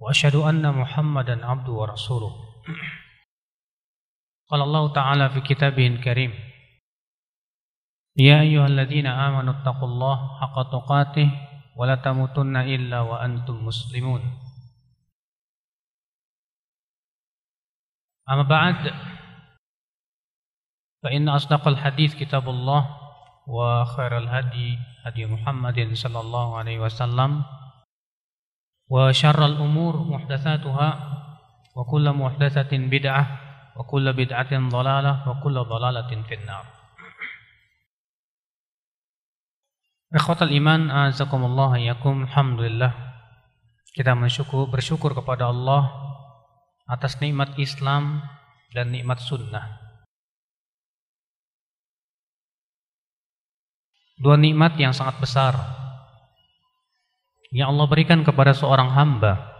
[0.00, 2.32] وأشهد أن محمدا عبده ورسوله
[4.48, 6.32] قال الله تعالى في كتابه الكريم
[8.16, 11.30] يا أيها الذين آمنوا اتقوا الله حق تقاته
[11.76, 14.22] ولا تموتن إلا وأنتم مسلمون
[18.30, 18.94] أما بعد
[21.02, 22.82] فإن أصدق الحديث كتاب الله
[23.46, 27.44] وخير الهدي هدي محمد صلى الله عليه وسلم
[28.90, 30.88] وشر الأمور محدثاتها
[31.76, 33.24] وكل محدثة بدعة
[33.76, 36.66] وكل بدعة ضلالة وكل ضلالة في النار
[40.06, 42.94] Ikhwatal iman azakumullah yakum alhamdulillah
[43.90, 45.90] kita bersyukur bersyukur kepada Allah
[46.86, 48.22] atas nikmat Islam
[48.70, 49.66] dan nikmat sunnah
[54.22, 55.58] dua nikmat yang sangat besar
[57.51, 59.51] yang Allah berikan kepada seorang hamba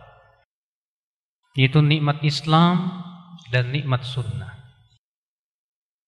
[1.55, 3.03] yaitu nikmat Islam
[3.51, 4.55] dan nikmat sunnah.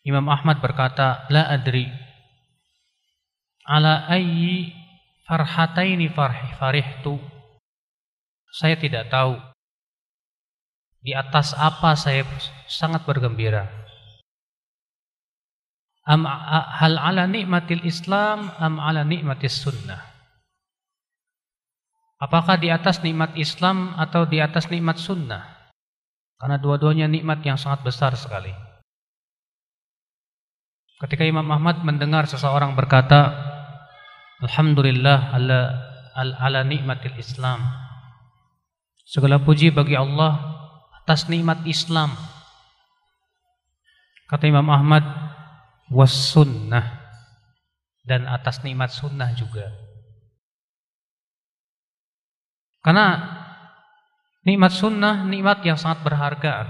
[0.03, 1.87] Imam Ahmad berkata, La adri
[3.67, 4.71] ala ayyi
[5.27, 7.19] farhataini farhi farihtu.
[8.53, 9.39] Saya tidak tahu
[11.03, 12.23] di atas apa saya
[12.67, 13.67] sangat bergembira.
[16.03, 20.12] Am hal ala nikmatil Islam am ala nikmatis sunnah.
[22.23, 25.43] Apakah di atas nikmat Islam atau di atas nikmat sunnah?
[26.39, 28.55] Karena dua-duanya nikmat yang sangat besar sekali.
[31.03, 33.27] Ketika Imam Ahmad mendengar seseorang berkata,
[34.39, 35.59] Alhamdulillah ala,
[36.15, 37.59] ala nikmatil Islam.
[39.03, 40.39] Segala puji bagi Allah
[41.03, 42.15] atas nikmat Islam.
[44.31, 45.03] Kata Imam Ahmad,
[45.91, 47.03] was sunnah.
[48.07, 49.67] Dan atas nikmat sunnah juga.
[52.83, 53.07] Karena
[54.43, 56.67] nikmat sunnah nikmat yang sangat berharga.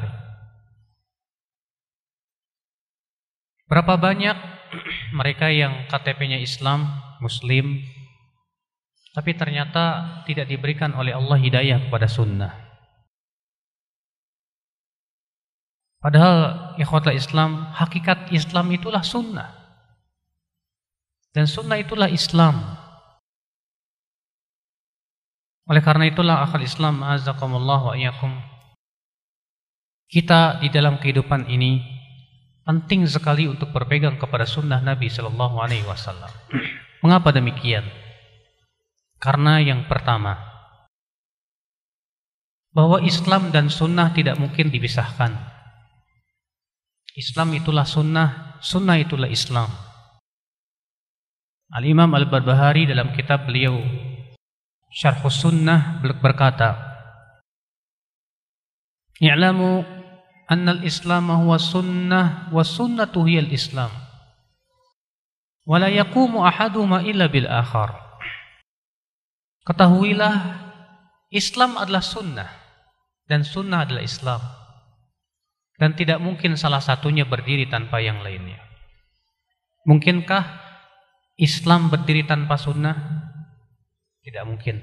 [3.65, 4.37] Berapa banyak
[5.17, 7.81] mereka yang KTP-nya Islam, Muslim,
[9.13, 12.53] tapi ternyata tidak diberikan oleh Allah hidayah kepada sunnah.
[16.03, 16.37] Padahal
[16.75, 19.49] ikhwata Islam, hakikat Islam itulah sunnah.
[21.31, 22.82] Dan sunnah itulah Islam.
[25.63, 28.35] Oleh karena itulah akal Islam azakumullah wa iyyakum.
[30.11, 31.79] Kita di dalam kehidupan ini
[32.67, 36.29] penting sekali untuk berpegang kepada sunnah Nabi Shallallahu Alaihi Wasallam.
[36.99, 37.83] Mengapa demikian?
[39.19, 40.35] Karena yang pertama,
[42.75, 45.31] bahwa Islam dan sunnah tidak mungkin dipisahkan.
[47.13, 49.69] Islam itulah sunnah, sunnah itulah Islam.
[51.73, 53.79] Al-Imam Al-Barbahari dalam kitab beliau
[54.93, 56.77] Syarh Sunnah berkata,
[59.17, 59.81] "I'lamu
[60.45, 63.89] anna al-Islam huwa sunnah wa sunnatu hiya al-Islam."
[65.65, 67.97] Wa la yaqumu ahaduhuma illa bil akhar.
[69.65, 70.61] Ketahuilah
[71.33, 72.49] Islam adalah sunnah
[73.25, 74.41] dan sunnah adalah Islam.
[75.73, 78.61] Dan tidak mungkin salah satunya berdiri tanpa yang lainnya.
[79.89, 80.45] Mungkinkah
[81.41, 83.32] Islam berdiri tanpa sunnah?
[84.23, 84.79] Tidak mungkin.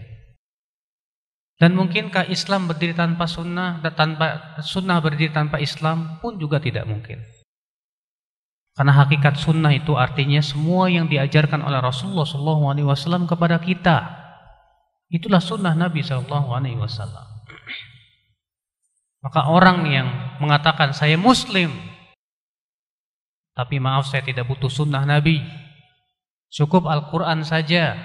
[1.60, 6.88] Dan mungkinkah Islam berdiri tanpa sunnah dan tanpa sunnah berdiri tanpa Islam pun juga tidak
[6.88, 7.20] mungkin.
[8.72, 14.08] Karena hakikat sunnah itu artinya semua yang diajarkan oleh Rasulullah SAW kepada kita.
[15.12, 16.32] Itulah sunnah Nabi SAW.
[19.20, 20.08] Maka orang yang
[20.40, 21.68] mengatakan saya Muslim,
[23.52, 25.44] tapi maaf saya tidak butuh sunnah Nabi,
[26.48, 28.00] cukup Al-Quran saja,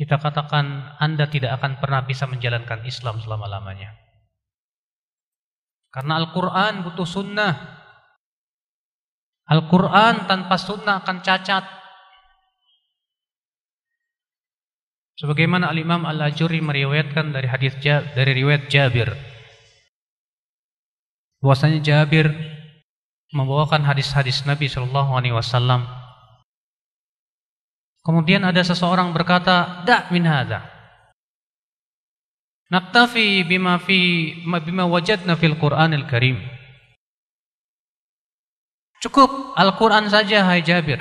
[0.00, 3.92] kita katakan Anda tidak akan pernah bisa menjalankan Islam selama-lamanya.
[5.92, 7.52] Karena Al-Quran butuh sunnah.
[9.44, 11.68] Al-Quran tanpa sunnah akan cacat.
[15.20, 19.12] Sebagaimana Al-Imam Al-Ajuri meriwayatkan dari hadis dari riwayat Jabir.
[21.44, 22.32] Bahwasanya Jabir
[23.36, 25.99] membawakan hadis-hadis Nabi Shallallahu alaihi wasallam
[28.10, 30.66] Kemudian ada seseorang berkata, "Da' min hadza."
[32.66, 34.34] Naktafi bima fi
[34.66, 36.42] bima wajadna fil Qur'anil Karim.
[38.98, 40.98] Cukup Al-Quran saja hai Jabir.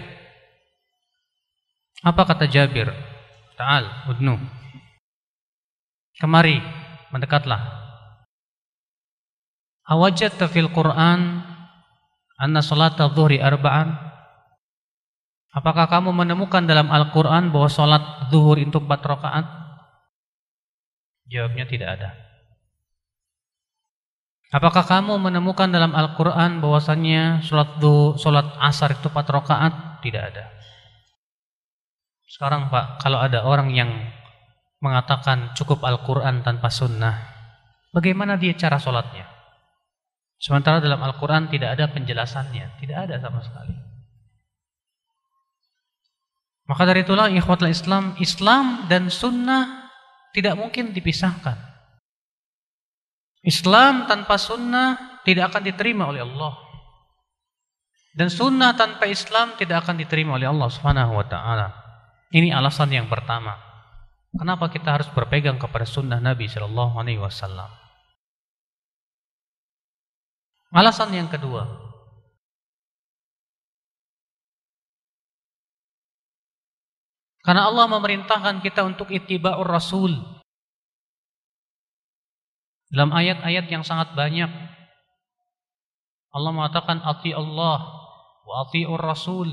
[2.06, 2.94] Apa kata Jabir?
[3.58, 4.38] Ta'al, udnu.
[6.22, 6.62] Kemari,
[7.10, 7.58] mendekatlah.
[9.90, 11.42] Awajadta fil Quran
[12.38, 14.09] anna salata dhuhri arba'an?
[15.50, 19.46] Apakah kamu menemukan dalam Al-Quran bahwa salat zuhur itu empat rakaat?
[21.26, 22.10] Jawabnya tidak ada.
[24.50, 29.74] Apakah kamu menemukan dalam Al-Quran bahwasannya salat zuhur, salat asar itu empat rakaat?
[30.06, 30.46] Tidak ada.
[32.30, 33.90] Sekarang Pak, kalau ada orang yang
[34.86, 37.18] mengatakan cukup Al-Quran tanpa sunnah,
[37.90, 39.26] bagaimana dia cara sholatnya?
[40.38, 43.89] Sementara dalam Al-Quran tidak ada penjelasannya, tidak ada sama sekali.
[46.70, 49.90] Maka dari itulah ikhwatul Islam, Islam dan sunnah
[50.38, 51.58] tidak mungkin dipisahkan.
[53.42, 56.54] Islam tanpa sunnah tidak akan diterima oleh Allah.
[58.14, 61.74] Dan sunnah tanpa Islam tidak akan diterima oleh Allah Subhanahu wa taala.
[62.30, 63.58] Ini alasan yang pertama.
[64.30, 67.70] Kenapa kita harus berpegang kepada sunnah Nabi Shallallahu Alaihi Wasallam?
[70.70, 71.66] Alasan yang kedua,
[77.50, 80.22] karena Allah memerintahkan kita untuk ittiba'ur Rasul.
[82.94, 84.46] Dalam ayat-ayat yang sangat banyak,
[86.30, 87.90] Allah mengatakan ati Allah
[88.46, 89.50] wa ati'ur Rasul.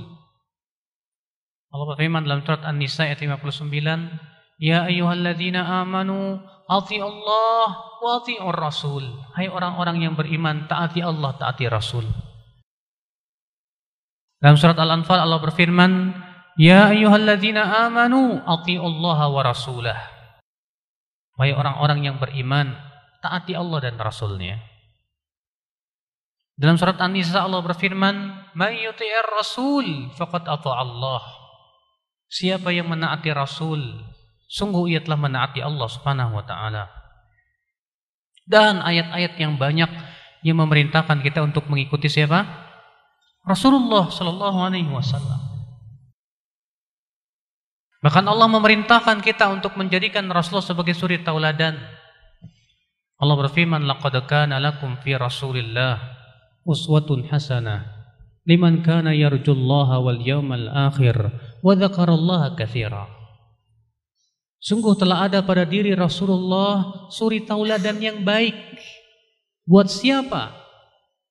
[1.72, 4.12] Allah berfirman dalam surat An-Nisa ayat 59,
[4.60, 6.36] "Ya ayyuhalladzina amanu
[6.68, 12.04] ati Allah wa ati'ur Rasul." Hai orang-orang yang beriman, taati Allah, taati Rasul.
[14.36, 16.12] Dalam surat Al-Anfal Allah berfirman,
[16.56, 20.00] "Ya ayyuhalladzina amanu Allah wa rasulah."
[21.36, 22.72] Hai orang-orang yang beriman,
[23.20, 24.56] taati Allah dan Rasulnya.
[26.56, 28.16] Dalam surat An-Nisa Allah berfirman,
[28.56, 31.20] "May yuti'ir rasul faqad ata Allah."
[32.32, 34.02] Siapa yang menaati Rasul,
[34.48, 36.90] sungguh ia telah menaati Allah Subhanahu wa taala.
[38.48, 39.90] Dan ayat-ayat yang banyak
[40.42, 42.46] yang memerintahkan kita untuk mengikuti siapa?
[43.46, 45.55] Rasulullah sallallahu alaihi wasallam.
[48.06, 51.74] Bahkan Allah memerintahkan kita untuk menjadikan Rasulullah sebagai suri tauladan.
[53.18, 55.98] Allah berfirman, "Laqad kana lakum fi Rasulillah
[56.62, 57.96] uswatun hasanah
[58.46, 61.18] liman kana yarjullaha wal yawmal akhir
[61.60, 63.10] wa dzakarallaha katsira.
[64.62, 68.54] Sungguh telah ada pada diri Rasulullah suri tauladan yang baik.
[69.66, 70.54] Buat siapa?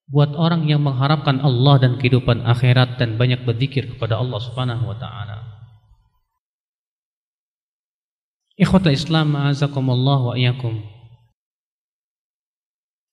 [0.06, 4.96] Buat orang yang mengharapkan Allah dan kehidupan akhirat dan banyak berzikir kepada Allah Subhanahu wa
[5.00, 5.55] taala.
[8.56, 10.80] Ikhwatul Islam, a'azakumullah wa iyyakum.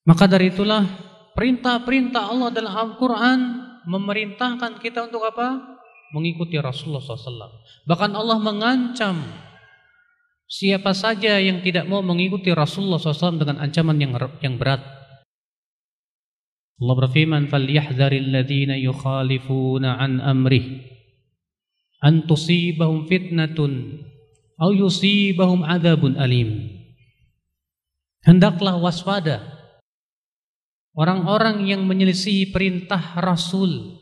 [0.07, 0.88] Maka dari itulah
[1.36, 3.40] perintah-perintah Allah dalam Al-Qur'an
[3.84, 5.80] memerintahkan kita untuk apa?
[6.16, 7.60] Mengikuti Rasulullah SAW.
[7.84, 9.19] Bahkan Allah mengancam
[10.48, 14.80] siapa saja yang tidak mau mengikuti Rasulullah SAW dengan ancaman yang yang berat.
[16.80, 20.84] Allah berfirman, "Falyahdharil ladzina yukhalifuna an amrih
[22.03, 24.03] an tusibahum fitnatun
[24.60, 26.69] aw yusibahum adzabun alim."
[28.24, 29.53] Hendaklah waspada
[30.93, 33.98] Orang-orang yang menyelisihi perintah Rasul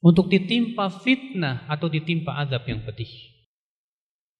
[0.00, 3.12] untuk ditimpa fitnah atau ditimpa azab yang pedih.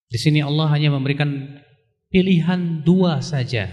[0.08, 1.60] Di sini Allah hanya memberikan
[2.08, 3.68] pilihan dua saja.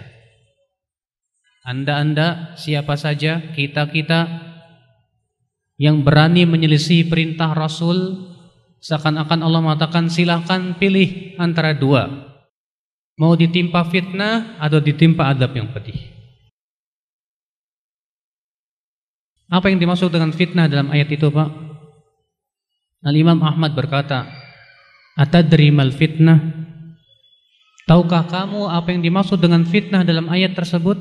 [1.63, 4.27] Anda-anda, siapa saja, kita-kita
[5.79, 8.26] yang berani menyelisihi perintah Rasul,
[8.87, 12.07] seakan-akan Allah mengatakan silahkan pilih antara dua.
[13.19, 15.99] Mau ditimpa fitnah atau ditimpa azab yang pedih.
[19.51, 21.49] Apa yang dimaksud dengan fitnah dalam ayat itu, Pak?
[23.03, 24.27] Al-Imam Ahmad berkata,
[25.19, 26.39] "Atadri mal fitnah?"
[27.87, 30.99] Tahukah kamu apa yang dimaksud dengan fitnah dalam ayat tersebut?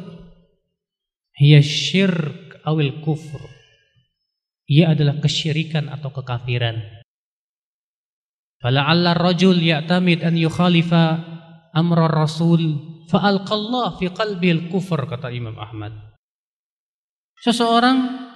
[1.35, 3.43] Hiya syirk awil kufur.
[4.71, 7.06] Ia adalah kesyirikan atau kekafiran.
[8.61, 11.21] Fala'alla rajul ya'tamid an yukhalifa
[11.77, 12.61] amra rasul
[13.07, 15.93] fa'alqallah fi qalbi al-kufur kata Imam Ahmad.
[17.45, 18.27] Seseorang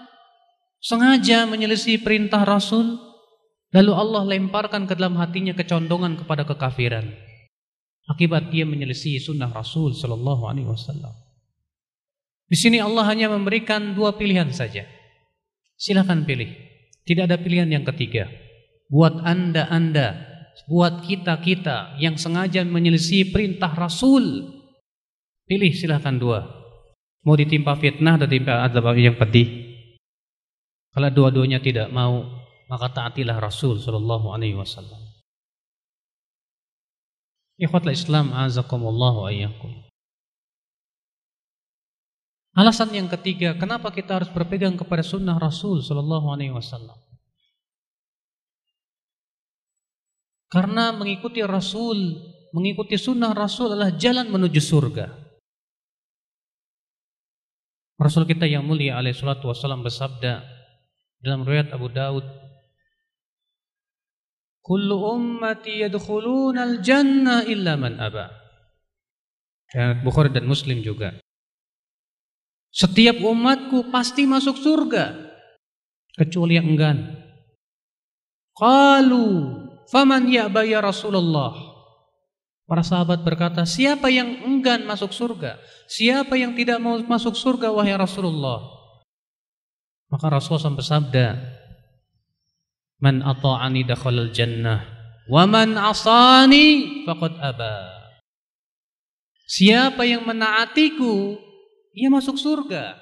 [0.79, 3.01] sengaja menyelisih perintah Rasul,
[3.73, 7.09] lalu Allah lemparkan ke dalam hatinya kecondongan kepada kekafiran.
[8.11, 11.15] Akibat dia menyelisih sunnah Rasul Shallallahu Alaihi Wasallam.
[12.51, 14.83] Di sini Allah hanya memberikan dua pilihan saja.
[15.79, 16.51] Silahkan pilih.
[17.07, 18.27] Tidak ada pilihan yang ketiga.
[18.91, 20.19] Buat anda-anda,
[20.67, 24.59] buat kita-kita yang sengaja menyelisih perintah Rasul,
[25.51, 26.47] Pilih silahkan dua.
[27.27, 29.51] Mau ditimpa fitnah atau ditimpa azab yang pedih.
[30.95, 32.23] Kalau dua-duanya tidak mau,
[32.71, 35.03] maka taatilah Rasul sallallahu alaihi wasallam.
[37.59, 39.75] Ikhwatul Islam azakumullah wa ayyakum.
[42.55, 46.95] Alasan yang ketiga, kenapa kita harus berpegang kepada sunnah Rasul sallallahu alaihi wasallam?
[50.51, 52.19] Karena mengikuti Rasul,
[52.51, 55.07] mengikuti sunnah Rasul adalah jalan menuju surga.
[58.01, 60.43] Rasul kita yang mulia alaihi salatu wasallam bersabda
[61.23, 62.27] dalam riwayat Abu Daud,
[64.59, 68.35] "Kullu ummati yadkhuluna al-jannah illa man aba."
[69.71, 71.15] Dan Bukhari dan Muslim juga.
[72.75, 75.15] Setiap umatku pasti masuk surga
[76.19, 76.99] kecuali yang enggan.
[78.59, 81.51] Qalu Faman ya'ba ya Rasulullah?
[82.71, 85.59] Para sahabat berkata, siapa yang enggan masuk surga?
[85.91, 88.63] Siapa yang tidak mau masuk surga wahai Rasulullah?
[90.07, 91.27] Maka Rasulullah bersabda,
[93.03, 94.87] Man ata'ani dakhalal jannah,
[95.27, 97.91] wa man asani faqad aba.
[99.51, 101.35] Siapa yang menaatiku,
[101.91, 102.95] ia masuk surga.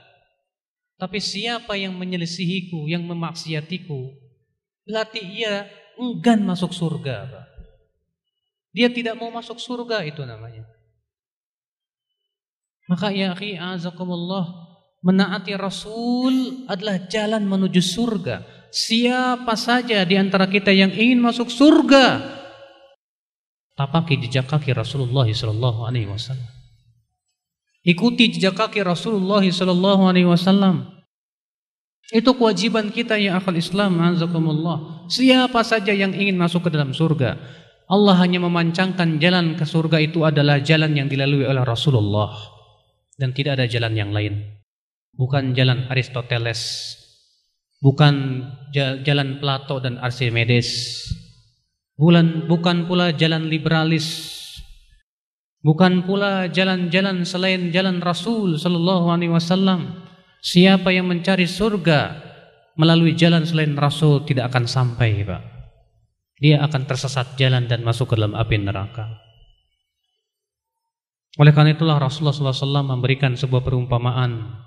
[0.97, 4.17] Tapi siapa yang menyelisihiku, yang memaksiatiku,
[4.89, 5.69] berarti ia
[5.99, 7.29] enggan masuk surga.
[7.29, 7.47] Pak.
[8.73, 10.65] Dia tidak mau masuk surga itu namanya.
[12.89, 14.69] Maka ya akhi azakumullah
[15.05, 18.43] menaati Rasul adalah jalan menuju surga.
[18.69, 22.21] Siapa saja di antara kita yang ingin masuk surga,
[23.79, 26.51] tapaki jejak kaki Rasulullah sallallahu alaihi wasallam.
[27.87, 30.98] Ikuti jejak kaki Rasulullah sallallahu alaihi wasallam.
[32.09, 35.05] Itu kewajiban kita ya akal Islam azakumullah.
[35.13, 37.37] Siapa saja yang ingin masuk ke dalam surga,
[37.89, 42.33] Allah hanya memancangkan jalan ke surga itu adalah jalan yang dilalui oleh Rasulullah
[43.21, 44.41] dan tidak ada jalan yang lain.
[45.13, 46.97] Bukan jalan Aristoteles,
[47.85, 48.47] bukan
[49.05, 51.05] jalan Plato dan Archimedes.
[51.99, 54.39] Bukan bukan pula jalan liberalis.
[55.59, 60.08] Bukan pula jalan-jalan selain jalan Rasul sallallahu alaihi wasallam.
[60.39, 62.15] Siapa yang mencari surga
[62.79, 65.43] melalui jalan selain Rasul tidak akan sampai, Pak.
[66.39, 69.19] Dia akan tersesat jalan dan masuk ke dalam api neraka.
[71.43, 74.63] Oleh karena itulah Rasulullah SAW memberikan sebuah perumpamaan.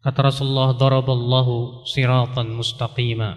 [0.00, 3.36] Kata Rasulullah, "Daraballahu siratan mustaqima."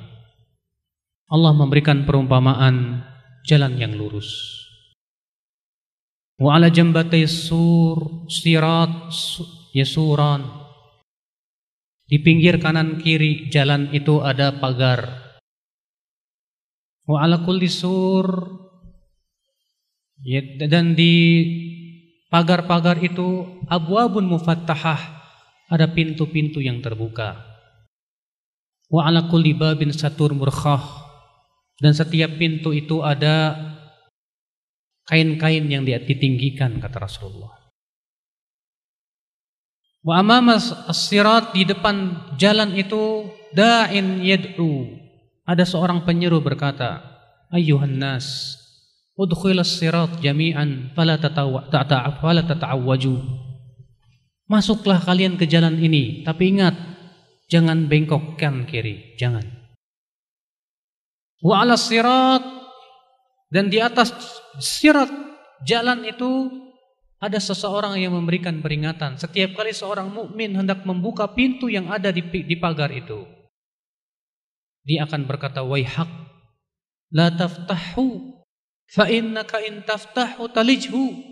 [1.27, 3.03] Allah memberikan perumpamaan
[3.43, 4.31] jalan yang lurus.
[6.39, 9.11] Wa ala jambatai sur sirat
[9.75, 10.62] yasuran
[12.03, 15.23] di pinggir kanan kiri jalan itu ada pagar.
[17.03, 18.27] Wa ala kulli sur
[20.23, 21.13] ya, dan di
[22.31, 24.99] pagar-pagar itu abwabun mufattahah
[25.67, 27.39] ada pintu-pintu yang terbuka.
[28.91, 30.83] Wa ala kulli babin satur murkhah
[31.81, 33.57] dan setiap pintu itu ada
[35.07, 37.62] kain-kain yang ditinggikan kata Rasulullah.
[40.03, 43.23] Wa amamas as-sirat di depan jalan itu
[43.55, 44.99] da'in yad'u.
[45.47, 46.99] Ada seorang penyeru berkata,
[47.47, 48.59] "Ayyuhan nas,
[49.15, 51.15] udkhilas sirat jami'an fala
[52.19, 53.15] fala tata'awwaju."
[54.51, 56.75] Masuklah kalian ke jalan ini, tapi ingat
[57.47, 59.47] jangan bengkok kan kiri, jangan.
[61.39, 62.43] Wa 'ala sirat
[63.47, 64.11] dan di atas
[64.59, 65.07] sirat
[65.63, 66.51] jalan itu
[67.23, 72.19] ada seseorang yang memberikan peringatan setiap kali seorang mukmin hendak membuka pintu yang ada di,
[72.19, 73.23] di pagar itu.
[74.83, 76.11] Dia akan berkata, "Waihak,
[77.15, 78.35] la taftahu,
[78.91, 81.31] fa innaka in taftahu talijhu."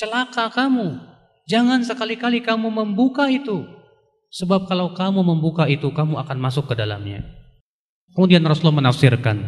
[0.00, 0.96] Celaka kamu.
[1.44, 3.68] Jangan sekali-kali kamu membuka itu.
[4.32, 7.20] Sebab kalau kamu membuka itu, kamu akan masuk ke dalamnya.
[8.16, 9.44] Kemudian Rasulullah menafsirkan,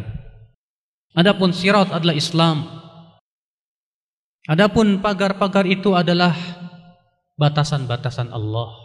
[1.17, 2.82] Adapun sirat adalah Islam,
[4.43, 6.35] Adapun pagar-pagar itu adalah
[7.39, 8.75] batasan-batasan Allah.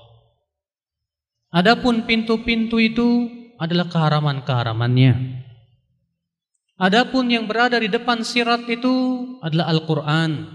[1.50, 3.26] Adapun pintu-pintu itu
[3.58, 5.42] adalah keharaman-keharamannya.
[6.78, 8.94] Adapun yang berada di depan sirat itu
[9.42, 10.46] adalah Al-Quran.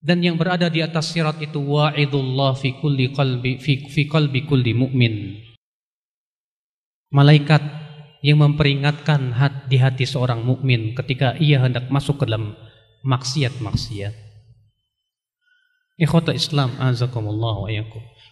[0.00, 4.72] Dan yang berada di atas sirat itu wa'idullah fi kulli qalbi fi, fi qalbi kulli
[4.72, 5.36] mu'min.
[7.12, 7.60] Malaikat
[8.24, 9.36] yang memperingatkan
[9.68, 12.56] di hati seorang mukmin ketika ia hendak masuk ke dalam
[13.06, 14.14] maksiat-maksiat.
[15.96, 17.70] Ikhwata Islam azakumullah wa.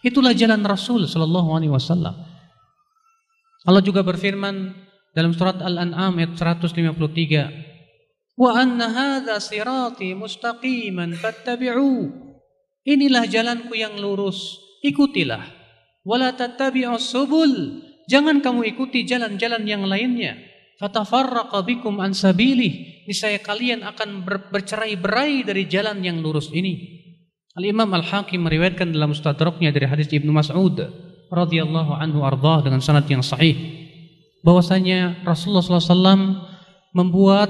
[0.05, 2.13] Itulah jalan Rasul sallallahu alaihi wasallam.
[3.65, 4.75] Allah juga berfirman
[5.17, 7.49] dalam surat Al-An'am ayat 153,
[8.37, 12.13] "Wa anna hadza sirati mustaqiman fattabi'u."
[12.85, 15.41] Inilah jalanku yang lurus, ikutilah.
[16.05, 17.81] Wala tattabi'us subul.
[18.05, 20.37] Jangan kamu ikuti jalan-jalan yang lainnya.
[20.75, 23.05] Fatafarraqa bikum an sabilih.
[23.07, 27.03] Niscaya kalian akan ber bercerai-berai dari jalan yang lurus ini.
[27.55, 30.75] Al-Imam Al-Hakim meriwayatkan dalam Mustadraknya dari hadis Ibnu Mas'ud
[31.31, 33.55] radhiyallahu anhu ardah dengan sanad yang sahih
[34.43, 36.43] bahwasanya Rasulullah SAW
[36.91, 37.49] membuat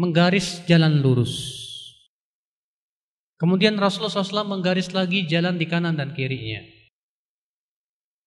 [0.00, 1.60] menggaris jalan lurus.
[3.36, 6.60] Kemudian Rasulullah SAW menggaris lagi jalan di kanan dan kirinya.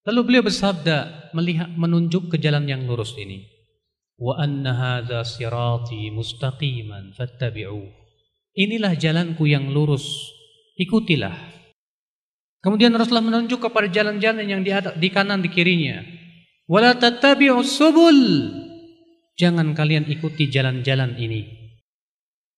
[0.09, 3.52] Lalu beliau bersabda melihat menunjuk ke jalan yang lurus ini.
[4.21, 7.81] Anna hadza sirati mustaqiman fattabi'u.
[8.53, 10.05] Inilah jalanku yang lurus,
[10.77, 11.33] ikutilah.
[12.63, 15.99] Kemudian Rasulullah menunjuk kepada jalan-jalan yang di, di kanan di kirinya.
[16.69, 18.19] Wala tattabi'us subul.
[19.35, 21.43] Jangan kalian ikuti jalan-jalan ini.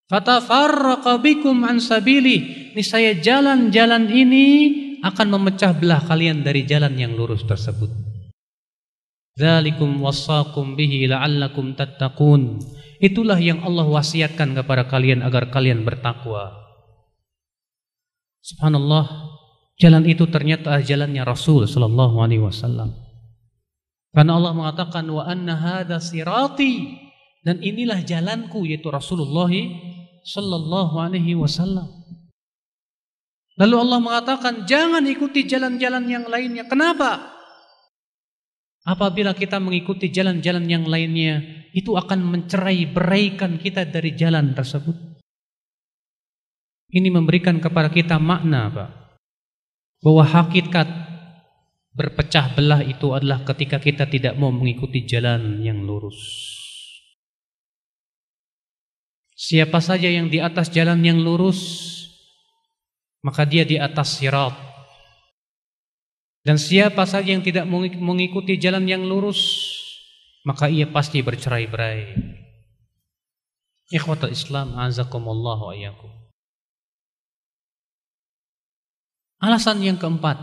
[0.05, 2.69] Fatafarraqa bikum an sabili.
[2.77, 4.45] Niscaya jalan-jalan ini
[5.01, 8.14] akan memecah belah kalian dari jalan yang lurus tersebut.
[9.35, 12.63] Dzalikum wasaqum bihi la'allakum tattaqun.
[13.03, 16.55] Itulah yang Allah wasiatkan kepada kalian agar kalian bertakwa.
[18.39, 19.35] Subhanallah,
[19.75, 22.95] jalan itu ternyata jalannya Rasul sallallahu alaihi wasallam.
[24.15, 26.95] Karena Allah mengatakan wa anna hadza sirati
[27.43, 29.51] dan inilah jalanku yaitu Rasulullah
[30.23, 31.91] sallallahu alaihi wasallam.
[33.59, 36.63] Lalu Allah mengatakan jangan ikuti jalan-jalan yang lainnya.
[36.71, 37.34] Kenapa?
[38.85, 41.41] Apabila kita mengikuti jalan-jalan yang lainnya,
[41.73, 44.93] itu akan mencerai beraikan kita dari jalan tersebut.
[46.93, 48.89] Ini memberikan kepada kita makna, Pak.
[50.05, 50.85] Bahwa hakikat
[51.97, 56.21] berpecah belah itu adalah ketika kita tidak mau mengikuti jalan yang lurus.
[59.35, 61.59] Siapa saja yang di atas jalan yang lurus,
[63.25, 64.64] maka dia di atas sirat.
[66.45, 67.65] Dan siapa saja yang tidak
[67.97, 69.65] mengikuti jalan yang lurus,
[70.45, 72.13] maka ia pasti bercerai-berai.
[73.89, 76.13] Ikhwatul Islam, azakumullah wa iyyakum.
[79.41, 80.37] Alasan yang keempat,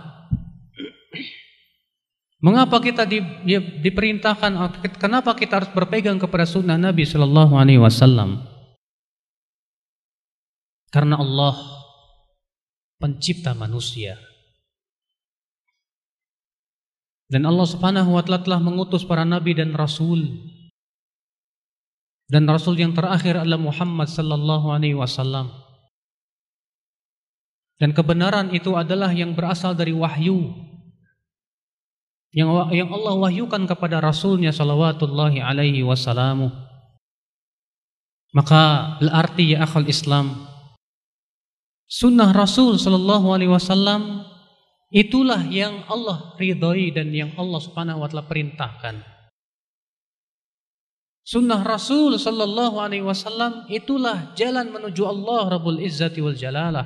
[2.43, 3.55] mengapa kita di, di,
[3.87, 8.43] diperintahkan, kenapa kita harus berpegang kepada sunnah Nabi Shallallahu Alaihi Wasallam?
[10.91, 11.55] Karena Allah
[12.99, 14.19] pencipta manusia.
[17.33, 20.21] Dan Allah Subhanahu wa taala telah mengutus para nabi dan rasul.
[22.29, 25.49] Dan rasul yang terakhir adalah Muhammad sallallahu alaihi wasallam.
[27.81, 30.53] Dan kebenaran itu adalah yang berasal dari wahyu.
[32.37, 36.53] Yang yang Allah wahyukan kepada rasulnya sallallahu alaihi wasallam.
[38.33, 40.53] Maka berarti ya akhul Islam
[41.93, 44.25] Sunnah Rasul Shallallahu Alaihi Wasallam
[44.93, 48.97] itulah yang Allah ridhoi dan yang Allah Subhanahu Wa Taala perintahkan.
[51.23, 56.83] Sunnah Rasul Shallallahu Alaihi Wasallam itulah jalan menuju Allah Rabbul Izzati wal Jalalah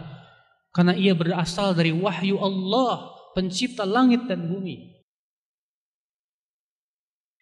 [0.77, 4.97] karena ia berasal dari wahyu Allah pencipta langit dan bumi.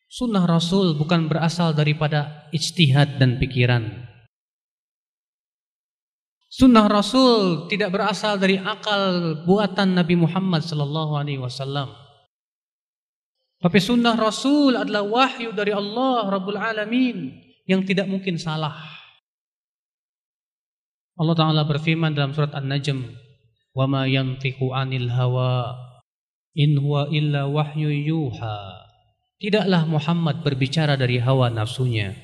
[0.06, 4.03] Sunnah Rasul bukan berasal daripada ijtihad dan pikiran.
[6.54, 11.90] Sunnah Rasul tidak berasal dari akal buatan Nabi Muhammad sallallahu alaihi wasallam.
[13.58, 17.34] Tapi sunnah Rasul adalah wahyu dari Allah Rabbul Alamin
[17.66, 18.70] yang tidak mungkin salah.
[21.18, 23.02] Allah Ta'ala berfirman dalam surat An-Najm,
[23.74, 25.74] "Wa ma yantiqu 'anil hawa
[26.54, 28.78] in huwa illa wahyu yuha."
[29.42, 32.14] Tidaklah Muhammad berbicara dari hawa nafsunya,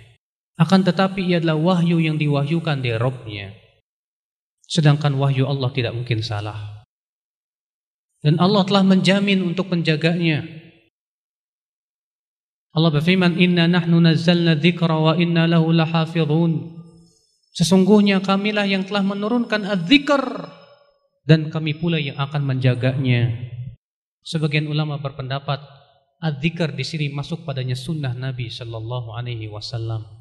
[0.54, 3.69] akan tetapi ia adalah wahyu yang diwahyukan dari Rabbnya.
[4.70, 6.86] Sedangkan wahyu Allah tidak mungkin salah.
[8.22, 10.46] Dan Allah telah menjamin untuk menjaganya.
[12.70, 16.78] Allah berfirman, "Inna nahnu nazzalna dzikra wa inna lahu lahafizun."
[17.50, 20.22] Sesungguhnya kamilah yang telah menurunkan adzikr
[21.26, 23.26] dan kami pula yang akan menjaganya.
[24.22, 25.58] Sebagian ulama berpendapat
[26.22, 30.19] adzikr di sini masuk padanya sunnah Nabi sallallahu alaihi wasallam.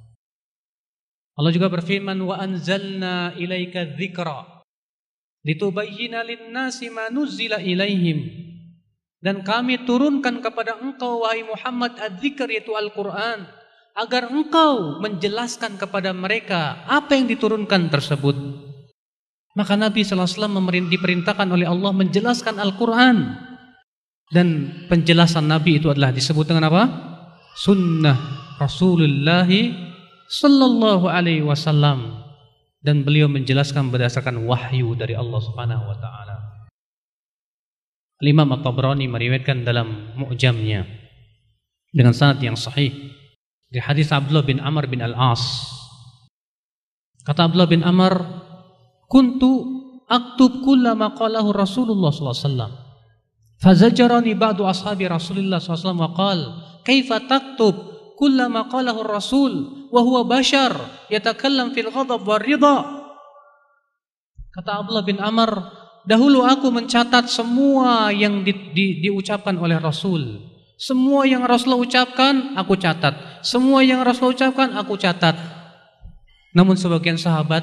[1.40, 4.60] Allah juga berfirman wa anzalna ilaika dzikra
[5.48, 8.52] litubayyana lin-nasi ma nuzila ilaihim.
[9.20, 13.48] Dan kami turunkan kepada engkau wahai Muhammad adzikr yaitu Al-Qur'an
[13.92, 18.36] agar engkau menjelaskan kepada mereka apa yang diturunkan tersebut.
[19.60, 20.56] Maka Nabi SAW
[20.88, 23.48] diperintahkan oleh Allah menjelaskan Al-Quran.
[24.30, 24.48] Dan
[24.88, 26.84] penjelasan Nabi itu adalah disebut dengan apa?
[27.60, 28.16] Sunnah
[28.56, 29.50] Rasulullah
[30.30, 32.30] sallallahu alaihi wasallam.
[32.80, 36.36] dan beliau menjelaskan berdasarkan wahyu dari Allah Subhanahu wa taala.
[38.20, 40.84] Imam At-Tabrani meriwayatkan dalam Mu'jamnya
[41.96, 42.92] dengan sanad yang sahih
[43.72, 45.40] di hadis Abdullah bin Amr bin Al-As.
[47.24, 48.16] Kata Abdullah bin Amr,
[49.08, 49.52] "Kuntu
[50.08, 52.74] aktub kullama qalahu Rasulullah sallallahu alaihi wasallam."
[53.60, 56.48] Fazajarani ba'du ashabi Rasulullah sallallahu alaihi wasallam wa qala,
[56.84, 57.76] "Kaifa taktub
[58.20, 60.76] kullama qalahu Rasul wa huwa bashar
[61.08, 63.00] yatakallam fil ghadab war ridha?"
[64.52, 65.80] Kata Abdullah bin Amr,
[66.10, 70.42] Dahulu aku mencatat semua yang di, di, diucapkan oleh Rasul.
[70.80, 73.44] Semua yang Rasulullah ucapkan, aku catat.
[73.46, 75.38] Semua yang Rasulullah ucapkan, aku catat.
[76.56, 77.62] Namun sebagian sahabat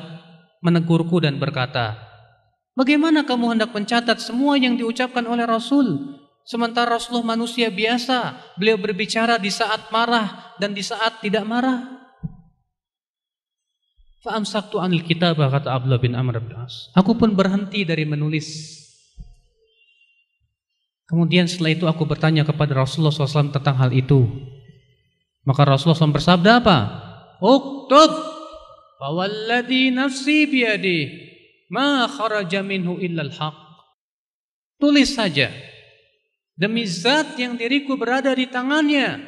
[0.62, 1.96] menegurku dan berkata,
[2.76, 6.12] Bagaimana kamu hendak mencatat semua yang diucapkan oleh Rasul?
[6.46, 12.06] Sementara Rasulullah manusia biasa, beliau berbicara di saat marah dan di saat tidak marah.
[14.22, 16.94] Fa'amsaktu anil kitab kata Abdullah bin Amr bin As.
[16.94, 18.78] Aku pun berhenti dari menulis.
[21.10, 24.26] Kemudian setelah itu aku bertanya kepada Rasulullah SAW tentang hal itu.
[25.42, 26.78] Maka Rasulullah SAW bersabda apa?
[27.42, 28.10] Uktub
[28.96, 31.00] Fawalladhi nafsi biyadi
[31.68, 33.54] Ma kharaja minhu illal haq
[34.80, 35.52] Tulis saja
[36.56, 39.20] Demi zat yang diriku berada di tangannya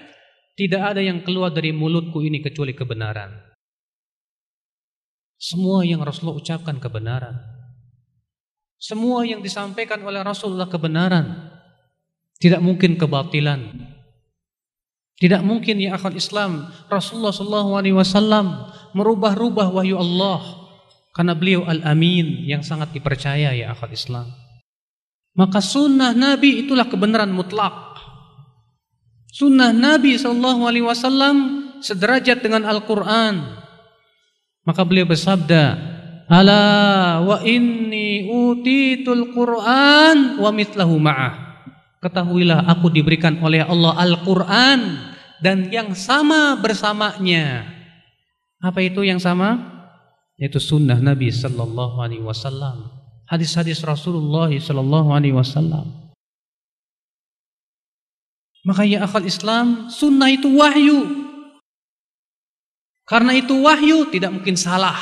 [0.56, 3.48] Tidak ada yang keluar dari mulutku ini kecuali kebenaran
[5.38, 7.38] semua yang Rasulullah ucapkan kebenaran.
[8.74, 11.54] Semua yang disampaikan oleh Rasulullah kebenaran.
[12.42, 13.86] Tidak mungkin kebatilan.
[15.18, 17.34] Tidak mungkin ya akal Islam Rasulullah
[17.90, 20.42] Wasallam merubah-rubah wahyu Allah
[21.10, 24.30] karena beliau al-amin yang sangat dipercaya ya akal Islam.
[25.38, 27.94] Maka sunnah Nabi itulah kebenaran mutlak.
[29.30, 31.36] Sunnah Nabi Shallallahu Alaihi Wasallam
[31.78, 33.46] sederajat dengan Al-Quran.
[34.66, 35.78] Maka beliau bersabda,
[36.26, 36.66] "Ala
[37.22, 41.62] wa inni utitul Qur'an wa mithlahu ma'ah."
[42.02, 44.80] Ketahuilah aku diberikan oleh Allah Al-Qur'an
[45.38, 47.62] dan yang sama bersamanya.
[48.58, 49.54] Apa itu yang sama?
[50.34, 52.97] Yaitu sunnah Nabi sallallahu alaihi wasallam.
[53.28, 56.08] Hadis-hadis Rasulullah sallallahu alaihi wasallam.
[58.64, 61.28] Maka ya akal Islam, sunnah itu wahyu.
[63.04, 64.96] Karena itu wahyu tidak mungkin salah.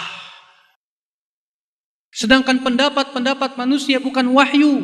[2.10, 4.82] Sedangkan pendapat-pendapat manusia bukan wahyu.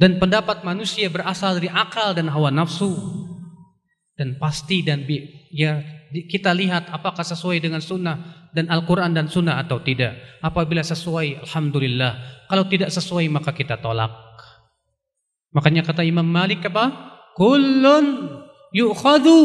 [0.00, 2.96] Dan pendapat manusia berasal dari akal dan hawa nafsu.
[4.16, 5.04] Dan pasti dan
[5.52, 10.18] ya kita lihat apakah sesuai dengan sunnah dan Al-Quran dan sunnah atau tidak.
[10.42, 12.44] Apabila sesuai, Alhamdulillah.
[12.50, 14.10] Kalau tidak sesuai maka kita tolak.
[15.54, 16.90] Makanya kata Imam Malik apa?
[17.34, 18.38] Kullun
[18.74, 19.38] yu'khadu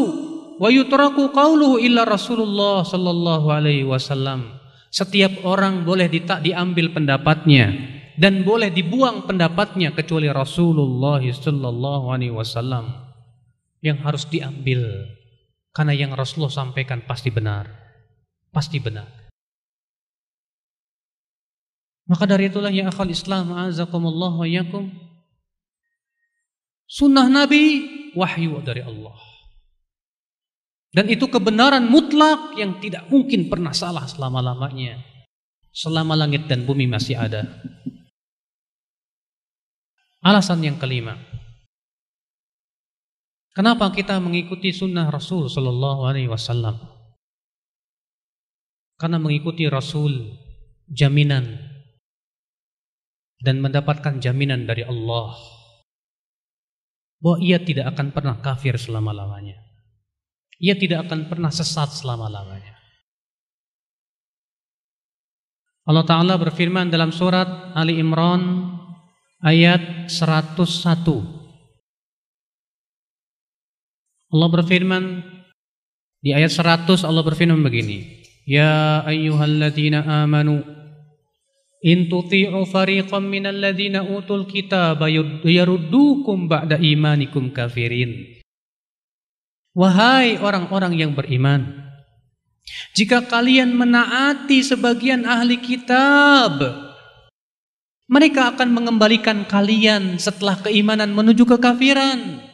[0.58, 4.58] wa yutraku qauluhu illa Rasulullah sallallahu alaihi wasallam.
[4.90, 7.74] Setiap orang boleh ditak diambil pendapatnya
[8.16, 13.06] dan boleh dibuang pendapatnya kecuali Rasulullah sallallahu alaihi wasallam
[13.84, 15.12] yang harus diambil
[15.76, 17.85] karena yang Rasulullah sampaikan pasti benar.
[18.56, 19.04] Pasti benar.
[22.08, 24.88] Maka dari itulah ya akal Islam azakumullah wa yakum.
[26.88, 27.84] Sunnah Nabi
[28.16, 29.20] wahyu dari Allah.
[30.88, 35.04] Dan itu kebenaran mutlak yang tidak mungkin pernah salah selama-lamanya.
[35.76, 37.44] Selama langit dan bumi masih ada.
[40.24, 41.20] Alasan yang kelima.
[43.52, 46.95] Kenapa kita mengikuti sunnah Rasul Sallallahu Alaihi Wasallam?
[48.96, 50.32] Karena mengikuti Rasul
[50.88, 51.44] jaminan
[53.44, 55.36] dan mendapatkan jaminan dari Allah
[57.20, 59.60] bahwa ia tidak akan pernah kafir selama-lamanya.
[60.56, 62.76] Ia tidak akan pernah sesat selama-lamanya.
[65.86, 68.74] Allah Ta'ala berfirman dalam surat Ali Imran
[69.44, 70.56] ayat 101.
[74.26, 75.22] Allah berfirman
[76.18, 78.25] di ayat 100 Allah berfirman begini.
[78.46, 80.62] Ya ayyuhalladzina amanu
[81.82, 88.38] in tuti'u fariqam minal ladzina utul kitaba yaruddukum ba'da imanikum kafirin.
[89.74, 91.90] Wahai orang-orang yang beriman,
[92.94, 96.62] jika kalian menaati sebagian ahli kitab,
[98.06, 102.46] mereka akan mengembalikan kalian setelah keimanan menuju kekafiran.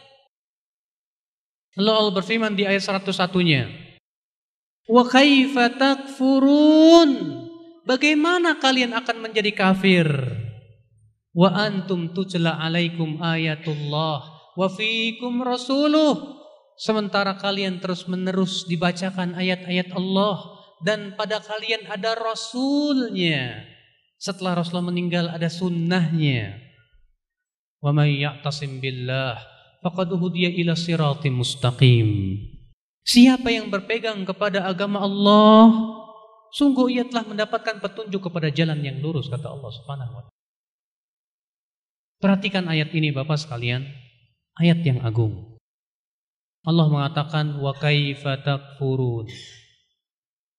[1.76, 3.68] Allah berfirman di ayat 101-nya,
[4.88, 5.04] "Wa
[5.76, 7.10] takfurun?"
[7.82, 10.06] Bagaimana kalian akan menjadi kafir?
[11.34, 14.18] Wa antum tujla alaikum ayatullah
[14.54, 16.42] wa fiikum rasuluh
[16.82, 23.62] Sementara kalian terus-menerus dibacakan ayat-ayat Allah dan pada kalian ada rasulnya.
[24.18, 26.58] Setelah Rasulullah meninggal ada sunnahnya.
[27.78, 29.38] Wa may ya'tasim billah
[29.82, 32.38] faqad hudiya ila siratim mustaqim.
[33.02, 35.74] Siapa yang berpegang kepada agama Allah,
[36.54, 40.40] sungguh ia telah mendapatkan petunjuk kepada jalan yang lurus kata Allah Subhanahu wa taala.
[42.22, 43.82] Perhatikan ayat ini Bapak sekalian,
[44.54, 45.58] ayat yang agung.
[46.62, 48.38] Allah mengatakan wa kaifa.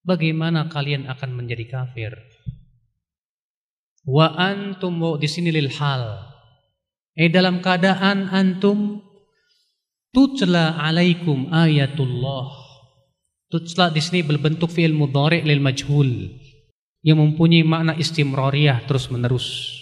[0.04, 2.12] Bagaimana kalian akan menjadi kafir?
[4.04, 6.28] Wa antum di sini lil hal.
[7.16, 9.00] Eh dalam keadaan antum
[10.14, 12.62] tutla alaikum ayatullah.
[13.50, 16.10] Tutla di sini berbentuk fi'il mudhari' lil majhul
[17.04, 19.78] yang mempunyai makna istimrariyah terus menerus.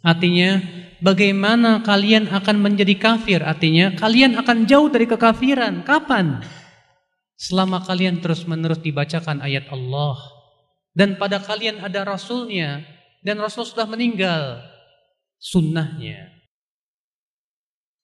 [0.00, 0.64] Artinya
[1.04, 3.44] bagaimana kalian akan menjadi kafir?
[3.44, 5.84] Artinya kalian akan jauh dari kekafiran.
[5.84, 6.40] Kapan?
[7.36, 10.16] Selama kalian terus-menerus dibacakan ayat Allah
[10.92, 12.84] dan pada kalian ada rasulnya
[13.24, 14.60] dan rasul sudah meninggal
[15.40, 16.39] sunnahnya.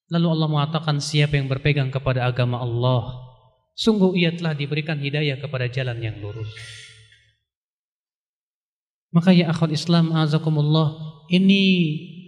[0.06, 3.26] Lalu Allah mengatakan siapa yang berpegang kepada agama Allah
[3.76, 6.48] sungguh ia telah diberikan hidayah kepada jalan yang lurus.
[9.10, 10.94] Maka ya akhwat Islam azakumullah
[11.32, 11.62] ini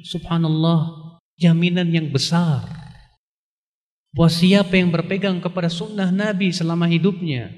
[0.03, 2.67] subhanallah jaminan yang besar
[4.11, 7.53] bahwa siapa yang berpegang kepada sunnah Nabi selama hidupnya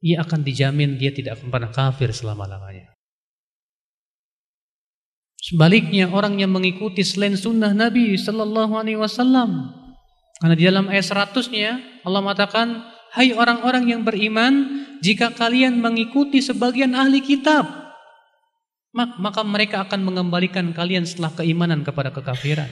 [0.00, 2.99] ia akan dijamin dia tidak akan pernah kafir selama-lamanya.
[5.40, 9.72] Sebaliknya orang yang mengikuti selain sunnah Nabi Sallallahu Alaihi Wasallam,
[10.40, 12.68] karena di dalam ayat 100-nya Allah mengatakan,
[13.10, 17.66] Hai orang-orang yang beriman, jika kalian mengikuti sebagian ahli kitab,
[18.94, 22.70] maka mereka akan mengembalikan kalian setelah keimanan kepada kekafiran.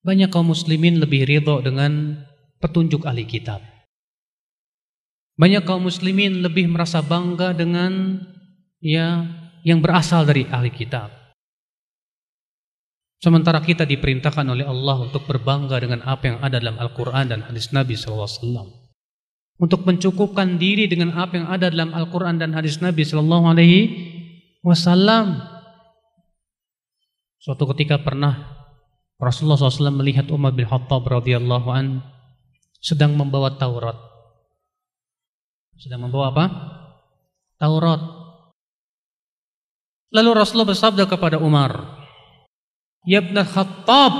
[0.00, 2.24] Banyak kaum muslimin lebih ridho dengan
[2.58, 3.60] petunjuk ahli kitab.
[5.36, 8.20] Banyak kaum muslimin lebih merasa bangga dengan
[8.80, 9.24] ya
[9.66, 11.20] yang berasal dari ahli kitab.
[13.20, 17.68] Sementara kita diperintahkan oleh Allah untuk berbangga dengan apa yang ada dalam Al-Quran dan hadis
[17.68, 18.72] Nabi SAW.
[19.60, 23.52] Untuk mencukupkan diri dengan apa yang ada dalam Al-Quran dan hadis Nabi SAW.
[27.40, 28.60] Suatu ketika pernah
[29.20, 32.00] Rasulullah SAW melihat Umar bin Khattab radhiyallahu an
[32.80, 33.96] sedang membawa Taurat.
[35.76, 36.44] Sedang membawa apa?
[37.60, 38.19] Taurat.
[40.10, 42.02] Lalu Rasulullah bersabda kepada Umar,
[43.06, 44.14] "Ya Ibn Khattab,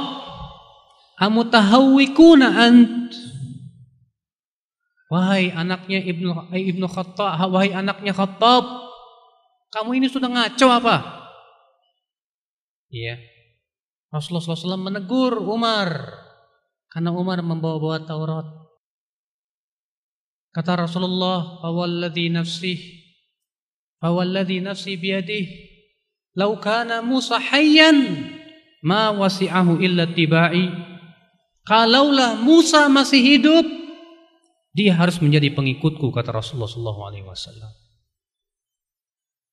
[1.18, 3.10] amutahawwikuna ant?"
[5.10, 8.62] Wahai anaknya Ibnu Ibnu Khattab, wahai anaknya Khattab,
[9.74, 10.96] kamu ini sudah ngaco apa?
[12.90, 13.18] Iya.
[14.10, 15.90] Rasulullah SAW menegur Umar
[16.90, 18.46] karena Umar membawa-bawa Taurat.
[20.50, 22.74] Kata Rasulullah, "Fawalladhi nafsi
[24.02, 25.69] fawalladhi nafsi biyadih
[26.40, 28.24] law kana Musa hayyan
[28.80, 30.88] ma wasi'ahu illa tibai."
[31.60, 33.62] Kalaulah Musa masih hidup,
[34.72, 37.68] dia harus menjadi pengikutku kata Rasulullah SAW.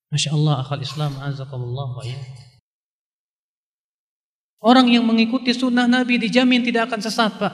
[0.07, 2.15] Masya Allah akal Islam azakumullah wa ya.
[4.63, 7.53] Orang yang mengikuti sunnah Nabi dijamin tidak akan sesat Pak.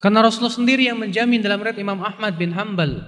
[0.00, 3.02] Karena Rasulullah sendiri yang menjamin dalam riwayat Imam Ahmad bin Hanbal.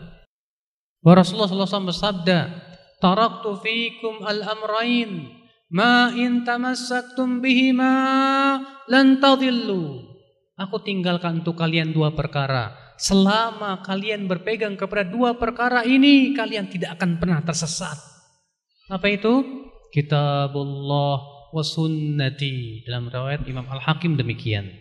[1.00, 2.63] Bahwa Rasulullah SAW bersabda,
[3.04, 5.28] Taraktu fikum al-amrain,
[5.68, 7.92] ma in tamassaktum bihima
[8.88, 10.08] lan tadillu.
[10.56, 12.72] Aku tinggalkan untuk kalian dua perkara.
[12.96, 18.00] Selama kalian berpegang kepada dua perkara ini, kalian tidak akan pernah tersesat.
[18.88, 19.44] Apa itu?
[19.92, 21.20] Kitabullah
[21.52, 22.88] wa sunnati.
[22.88, 24.72] Dalam riwayat Imam Al-Hakim demikian.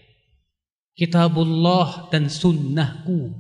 [0.96, 3.36] Kitabullah dan sunnahku.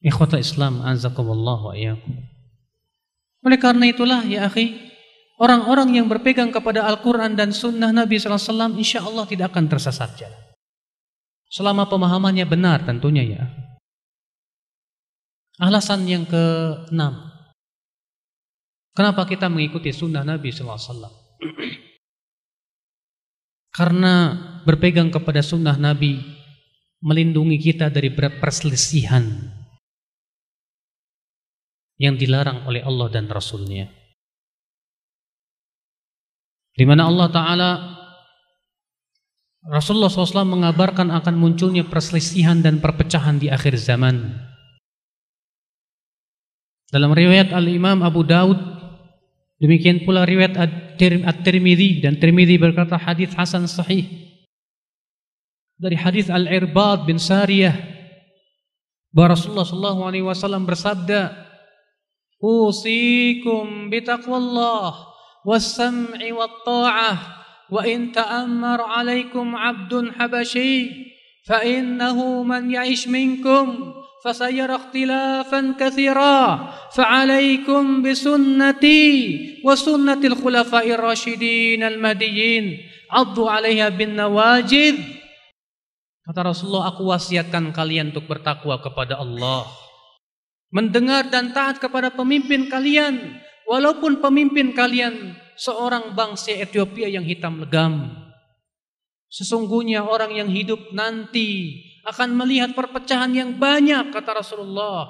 [0.00, 2.31] Ikhwata Islam azakumullah wa iyyakum.
[3.42, 4.78] Oleh karena itulah ya akhi,
[5.42, 10.38] orang-orang yang berpegang kepada Al-Quran dan Sunnah Nabi SAW insya Allah tidak akan tersesat jalan.
[11.52, 13.44] Selama pemahamannya benar tentunya ya.
[15.60, 17.28] Alasan yang keenam.
[18.96, 21.12] Kenapa kita mengikuti sunnah Nabi SAW?
[23.76, 24.14] Karena
[24.64, 26.24] berpegang kepada sunnah Nabi
[27.04, 29.28] melindungi kita dari perselisihan
[32.02, 33.86] yang dilarang oleh Allah dan Rasulnya.
[36.74, 37.70] Di mana Allah Ta'ala
[39.62, 44.34] Rasulullah SAW mengabarkan akan munculnya perselisihan dan perpecahan di akhir zaman.
[46.90, 48.58] Dalam riwayat Al-Imam Abu Daud,
[49.62, 54.10] demikian pula riwayat At-Tirmidzi dan Tirmidzi berkata hadis hasan sahih.
[55.78, 57.92] Dari hadis Al-Irbad bin Sariyah
[59.12, 59.68] Bahwa Rasulullah
[60.24, 61.51] wasallam bersabda,
[62.44, 64.94] أوصيكم بتقوى الله
[65.46, 67.18] والسمع والطاعة
[67.70, 70.90] وإن تأمر عليكم عبد حبشي
[71.46, 76.38] فإنه من يعش منكم فسيرى اختلافا كثيرا
[76.94, 79.10] فعليكم بسنتي
[79.64, 82.64] وسنة الخلفاء الراشدين المهديين
[83.10, 84.96] عضوا عليها بالنواجذ.
[86.22, 89.81] Kata Rasulullah, aku wasiatkan kalian untuk bertakwa kepada Allah.
[90.72, 93.38] Mendengar dan taat kepada pemimpin kalian.
[93.68, 98.08] Walaupun pemimpin kalian seorang bangsa Ethiopia yang hitam legam.
[99.32, 105.08] Sesungguhnya orang yang hidup nanti akan melihat perpecahan yang banyak kata Rasulullah.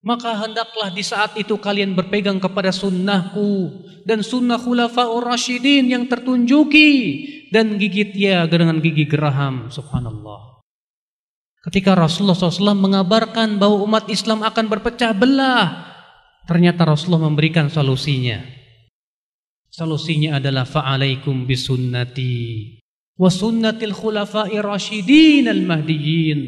[0.00, 6.92] Maka hendaklah di saat itu kalian berpegang kepada sunnahku dan sunnah khulafaur rasyidin yang tertunjuki
[7.52, 9.68] dan gigit ya dengan gigi geraham.
[9.68, 10.49] Subhanallah.
[11.60, 15.92] Ketika Rasulullah SAW mengabarkan bahwa umat Islam akan berpecah belah,
[16.48, 18.40] ternyata Rasulullah memberikan solusinya.
[19.68, 22.80] Solusinya adalah fa'alaikum bisunnati
[23.20, 26.40] wa sunnatil khulafai rasyidin al mahdiyin.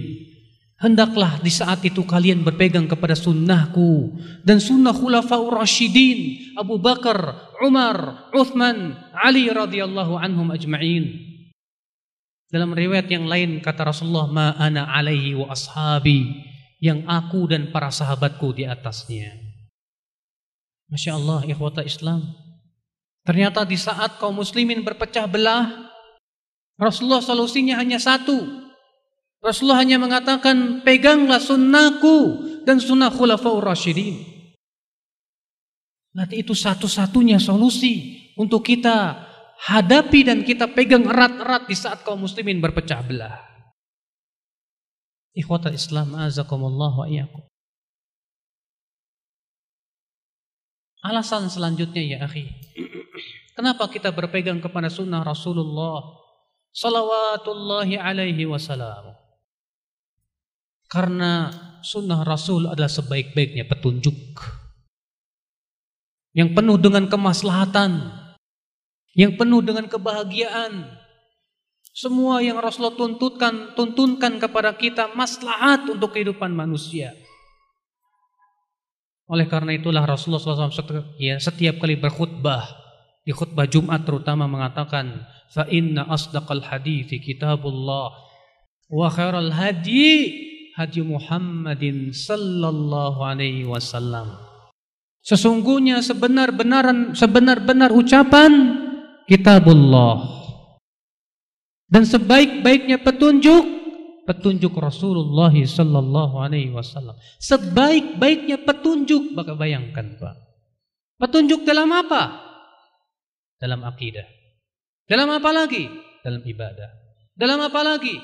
[0.81, 8.27] Hendaklah di saat itu kalian berpegang kepada sunnahku dan sunnah khulafaur rasyidin Abu Bakar, Umar,
[8.35, 11.31] Uthman, Ali radhiyallahu anhum ajma'in.
[12.52, 16.44] Dalam riwayat yang lain kata Rasulullah ma ana alaihi wa ashabi
[16.84, 19.32] yang aku dan para sahabatku di atasnya.
[20.92, 22.28] Masya Allah ikhwata Islam.
[23.24, 25.88] Ternyata di saat kaum muslimin berpecah belah
[26.76, 28.68] Rasulullah solusinya hanya satu.
[29.40, 34.28] Rasulullah hanya mengatakan peganglah sunnahku dan sunnah khulafaur rasyidin.
[36.12, 39.31] Nanti itu satu-satunya solusi untuk kita
[39.62, 43.38] hadapi dan kita pegang erat-erat di saat kaum muslimin berpecah belah.
[45.33, 47.46] Ikhwata Islam azakumullah wa iyyakum.
[51.03, 52.46] Alasan selanjutnya ya akhi.
[53.59, 56.22] Kenapa kita berpegang kepada sunnah Rasulullah
[56.70, 59.18] salawatullahi alaihi wasallam.
[60.87, 61.48] Karena
[61.81, 64.37] sunnah Rasul adalah sebaik-baiknya petunjuk.
[66.37, 68.21] Yang penuh dengan kemaslahatan.
[69.12, 70.88] Yang penuh dengan kebahagiaan.
[71.92, 77.12] Semua yang Rasulullah tuntutkan, tuntunkan kepada kita maslahat untuk kehidupan manusia.
[79.29, 82.64] Oleh karena itulah Rasulullah SAW setiap, ya, setiap kali berkhutbah,
[83.20, 88.09] di khutbah Jumat terutama mengatakan, fa inna asdaqal hadithi kitabullah
[88.88, 90.33] wa khairal hadi
[90.81, 94.40] hadi Muhammadin sallallahu alaihi wasallam
[95.20, 98.81] sesungguhnya sebenar-benaran sebenar-benar ucapan
[99.32, 100.20] kitabullah
[101.88, 103.64] dan sebaik-baiknya petunjuk
[104.28, 110.36] petunjuk Rasulullah sallallahu alaihi wasallam sebaik-baiknya petunjuk maka bayangkan Pak
[111.16, 112.44] petunjuk dalam apa
[113.56, 114.42] dalam akidah
[115.12, 115.84] dalam apa lagi?
[116.22, 116.90] Dalam ibadah.
[117.36, 118.16] Dalam apa lagi?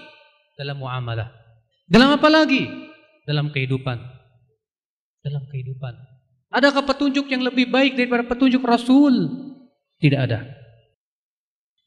[0.56, 1.28] Dalam muamalah.
[1.84, 2.64] Dalam apa lagi?
[3.28, 3.98] Dalam kehidupan.
[5.20, 5.94] Dalam kehidupan.
[6.48, 9.28] Adakah petunjuk yang lebih baik daripada petunjuk Rasul?
[10.00, 10.48] Tidak ada.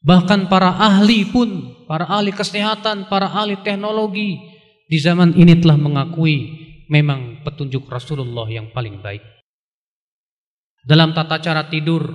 [0.02, 4.38] Bahkan para ahli pun, para ahli kesehatan, para ahli teknologi
[4.90, 6.58] di zaman ini telah mengakui
[6.90, 9.22] memang petunjuk Rasulullah yang paling baik.
[10.82, 12.10] Dalam tata cara tidur,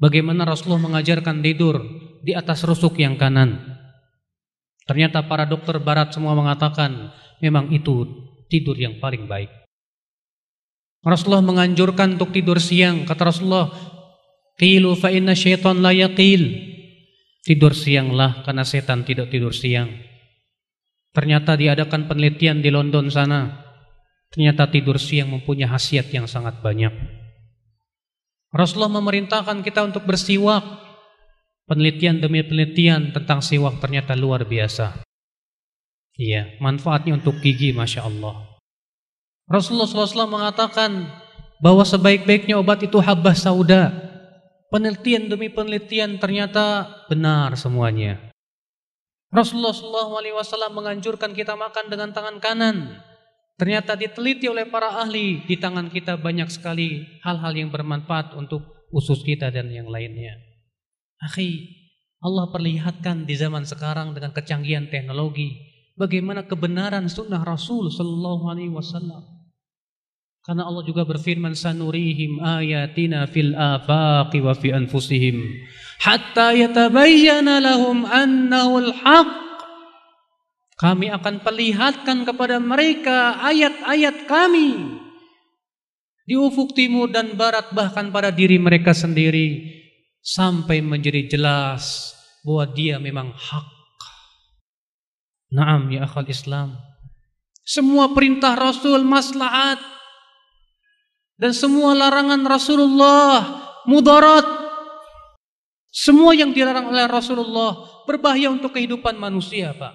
[0.00, 1.76] Bagaimana Rasulullah mengajarkan tidur
[2.24, 3.60] di atas rusuk yang kanan.
[4.88, 7.12] Ternyata para dokter barat semua mengatakan
[7.44, 8.08] memang itu
[8.48, 9.52] tidur yang paling baik.
[11.04, 13.04] Rasulullah menganjurkan untuk tidur siang.
[13.04, 13.68] Kata Rasulullah,
[14.56, 16.48] "Qilu fa inna syaitan la yaqil."
[17.40, 19.88] Tidur sianglah karena setan tidak tidur siang.
[21.10, 23.64] Ternyata diadakan penelitian di London sana.
[24.30, 26.92] Ternyata tidur siang mempunyai khasiat yang sangat banyak.
[28.50, 30.62] Rasulullah memerintahkan kita untuk bersiwak.
[31.70, 35.06] Penelitian demi penelitian tentang siwak ternyata luar biasa.
[36.18, 38.58] Iya, manfaatnya untuk gigi, masya Allah.
[39.46, 41.06] Rasulullah SAW mengatakan
[41.62, 44.09] bahwa sebaik-baiknya obat itu habah sauda.
[44.70, 48.30] Penelitian demi penelitian ternyata benar semuanya.
[49.34, 53.02] Rasulullah SAW menganjurkan kita makan dengan tangan kanan.
[53.58, 59.26] Ternyata diteliti oleh para ahli di tangan kita banyak sekali hal-hal yang bermanfaat untuk usus
[59.26, 60.38] kita dan yang lainnya.
[61.18, 61.66] Akhi,
[62.22, 65.60] Allah perlihatkan di zaman sekarang dengan kecanggihan teknologi
[65.98, 69.39] bagaimana kebenaran sunnah Rasul Sallallahu Alaihi Wasallam.
[70.40, 75.36] Karena Allah juga berfirman sanurihim ayatina fil afaqi wa fi anfusihim
[76.00, 79.30] hatta yatabayyana lahum annahu al-haq
[80.80, 84.96] Kami akan perlihatkan kepada mereka ayat-ayat kami
[86.24, 89.60] di ufuk timur dan barat bahkan pada diri mereka sendiri
[90.24, 93.68] sampai menjadi jelas bahwa dia memang hak.
[95.52, 96.80] Naam ya akhal Islam.
[97.60, 99.99] Semua perintah Rasul maslahat
[101.40, 103.36] dan semua larangan Rasulullah
[103.88, 104.44] mudarat.
[105.90, 109.90] Semua yang dilarang oleh Rasulullah berbahaya untuk kehidupan manusia, Pak.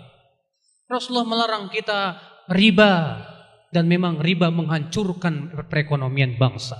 [0.91, 2.19] Rasulullah melarang kita
[2.51, 3.23] riba
[3.71, 6.77] dan memang riba menghancurkan perekonomian bangsa.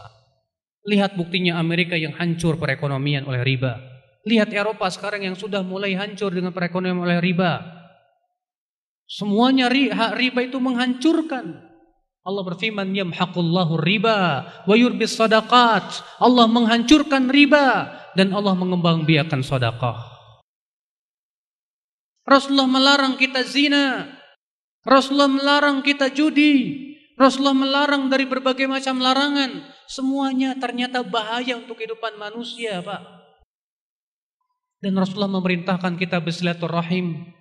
[0.86, 3.80] Lihat buktinya Amerika yang hancur perekonomian oleh riba.
[4.26, 7.62] Lihat Eropa sekarang yang sudah mulai hancur dengan perekonomian oleh riba.
[9.06, 11.65] Semuanya riba itu menghancurkan.
[12.26, 16.02] Allah berfirman yamhaqullahu riba wa yurbis sadaqat.
[16.18, 20.16] Allah menghancurkan riba dan Allah mengembangbiakan sedekah.
[22.26, 24.10] Rasulullah melarang kita zina.
[24.82, 26.82] Rasulullah melarang kita judi.
[27.14, 29.62] Rasulullah melarang dari berbagai macam larangan.
[29.86, 33.02] Semuanya ternyata bahaya untuk kehidupan manusia, Pak.
[34.82, 37.34] Dan Rasulullah memerintahkan kita bersilaturahim.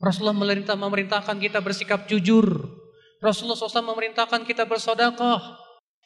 [0.00, 2.75] Rasulullah memerintah, memerintahkan kita bersikap jujur.
[3.20, 5.40] Rasulullah SAW memerintahkan kita bersodakoh.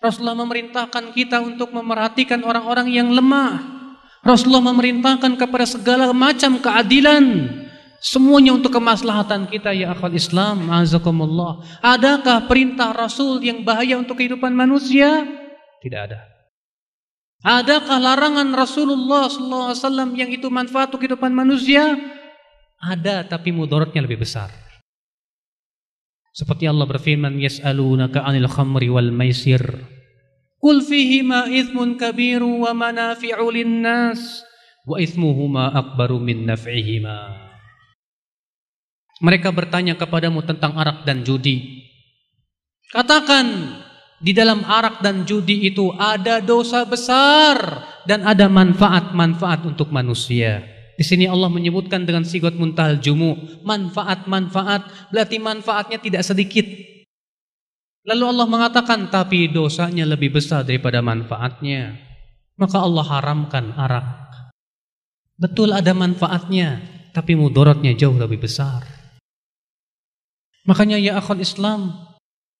[0.01, 3.61] Rasulullah memerintahkan kita untuk memerhatikan orang-orang yang lemah.
[4.25, 7.57] Rasulullah memerintahkan kepada segala macam keadilan.
[8.01, 11.61] Semuanya untuk kemaslahatan kita ya akhwat Islam, azakumullah.
[11.85, 15.21] Adakah perintah Rasul yang bahaya untuk kehidupan manusia?
[15.85, 16.25] Tidak ada.
[17.45, 21.97] Adakah larangan Rasulullah SAW yang itu manfaat untuk kehidupan manusia?
[22.81, 24.70] Ada, tapi mudaratnya lebih besar.
[26.31, 29.63] Seperti Allah berfirman, "Yas'alunaka 'anil khamri wal maisir."
[30.61, 34.45] Qul fihima ithmun kabiru wa manafi'u lin-nas
[34.85, 37.49] wa ithmuhuma akbaru min naf'ihima.
[39.21, 41.85] Mereka bertanya kepadamu tentang arak dan judi.
[42.93, 43.77] Katakan,
[44.21, 47.57] di dalam arak dan judi itu ada dosa besar
[48.05, 50.80] dan ada manfaat-manfaat untuk manusia.
[51.01, 53.33] Di sini Allah menyebutkan dengan sigot muntahal jumu,
[53.65, 56.69] manfaat-manfaat, berarti manfaatnya tidak sedikit.
[58.05, 61.97] Lalu Allah mengatakan, tapi dosanya lebih besar daripada manfaatnya.
[62.61, 64.29] Maka Allah haramkan arak.
[65.41, 66.85] Betul ada manfaatnya,
[67.17, 68.85] tapi mudaratnya jauh lebih besar.
[70.69, 71.97] Makanya ya akhwat Islam,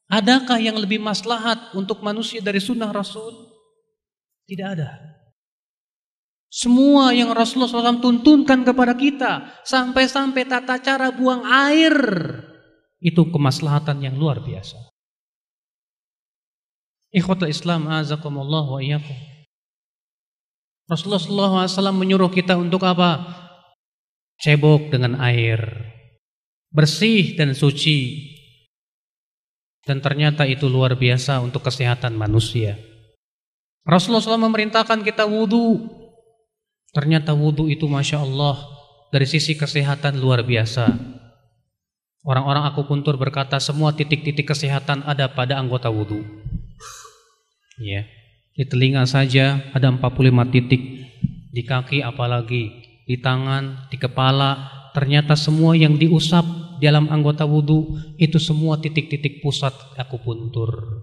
[0.09, 3.53] adakah yang lebih maslahat untuk manusia dari sunnah Rasul?
[4.49, 5.20] Tidak ada.
[6.51, 11.95] Semua yang Rasulullah SAW tuntunkan kepada kita, sampai-sampai tata cara buang air,
[12.99, 14.77] itu kemaslahatan yang luar biasa.
[17.15, 19.15] Ikhwatul Islam azakumullah wa iyyakum.
[20.91, 23.23] Rasulullah SAW menyuruh kita untuk apa?
[24.43, 25.91] Cebok dengan air
[26.71, 28.31] bersih dan suci.
[29.83, 32.79] Dan ternyata itu luar biasa untuk kesehatan manusia.
[33.83, 36.00] Rasulullah SAW memerintahkan kita wudhu.
[36.91, 38.59] Ternyata wudhu itu Masya Allah
[39.15, 40.91] dari sisi kesehatan luar biasa.
[42.21, 46.21] Orang-orang aku puntur berkata semua titik-titik kesehatan ada pada anggota wudhu.
[47.81, 48.05] Ya,
[48.53, 50.83] di telinga saja ada 45 titik,
[51.49, 52.69] di kaki apalagi,
[53.09, 56.45] di tangan, di kepala, ternyata semua yang diusap
[56.77, 61.01] dalam anggota wudhu itu semua titik-titik pusat akupuntur.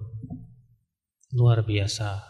[1.33, 2.21] Luar biasa.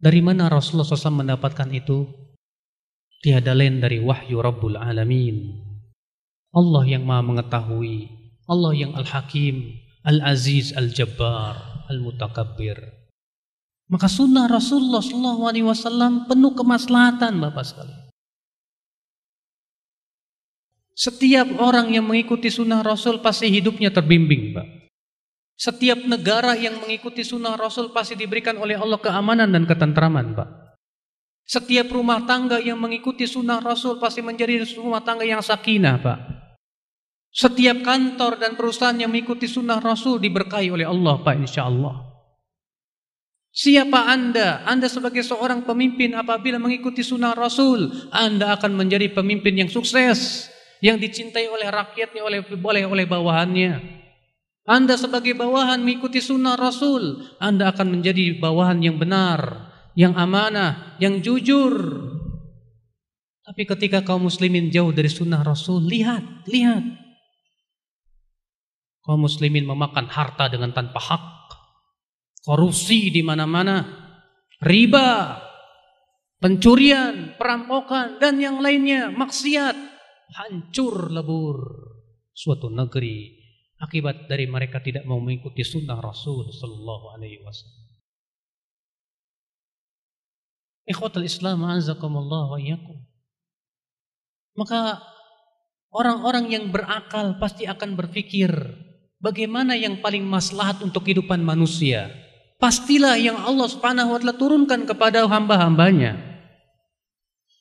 [0.00, 2.23] Dari mana Rasulullah SAW mendapatkan itu?
[3.24, 5.56] Tiada lain dari wahyu Rabbul Alamin.
[6.52, 8.12] Allah yang maha mengetahui.
[8.44, 12.76] Allah yang Al-Hakim, Al-Aziz, Al-Jabbar, Al-Mutakabbir.
[13.88, 18.12] Maka sunnah Rasulullah SAW penuh kemaslahatan Bapak sekalian.
[20.92, 24.68] Setiap orang yang mengikuti sunnah Rasul pasti hidupnya terbimbing, Pak.
[25.56, 30.63] Setiap negara yang mengikuti sunnah Rasul pasti diberikan oleh Allah keamanan dan ketentraman, Pak.
[31.44, 36.18] Setiap rumah tangga yang mengikuti sunnah Rasul pasti menjadi rumah tangga yang sakinah, Pak.
[37.34, 42.14] Setiap kantor dan perusahaan yang mengikuti sunnah Rasul diberkahi oleh Allah, Pak, insya Allah.
[43.54, 44.66] Siapa Anda?
[44.66, 50.50] Anda sebagai seorang pemimpin apabila mengikuti sunnah Rasul, Anda akan menjadi pemimpin yang sukses
[50.82, 53.72] yang dicintai oleh rakyatnya oleh oleh oleh bawahannya.
[54.64, 61.22] Anda sebagai bawahan mengikuti sunnah Rasul, Anda akan menjadi bawahan yang benar, yang amanah, yang
[61.22, 61.74] jujur.
[63.44, 66.82] Tapi ketika kaum muslimin jauh dari sunnah Rasul, lihat, lihat.
[69.04, 71.24] Kaum muslimin memakan harta dengan tanpa hak.
[72.44, 73.84] Korupsi di mana-mana.
[74.64, 75.40] Riba,
[76.40, 79.76] pencurian, perampokan, dan yang lainnya, maksiat
[80.34, 81.58] hancur lebur.
[82.34, 83.30] suatu negeri
[83.78, 87.83] akibat dari mereka tidak mau mengikuti sunnah Rasul Sallallahu Alaihi Wasallam.
[90.84, 93.00] Ikhwatul Islam, azakumullah wa iyyakum.
[94.54, 95.00] Maka
[95.90, 98.52] orang-orang yang berakal pasti akan berpikir
[99.18, 102.12] bagaimana yang paling maslahat untuk kehidupan manusia.
[102.60, 106.20] Pastilah yang Allah Subhanahu wa taala turunkan kepada hamba-hambanya.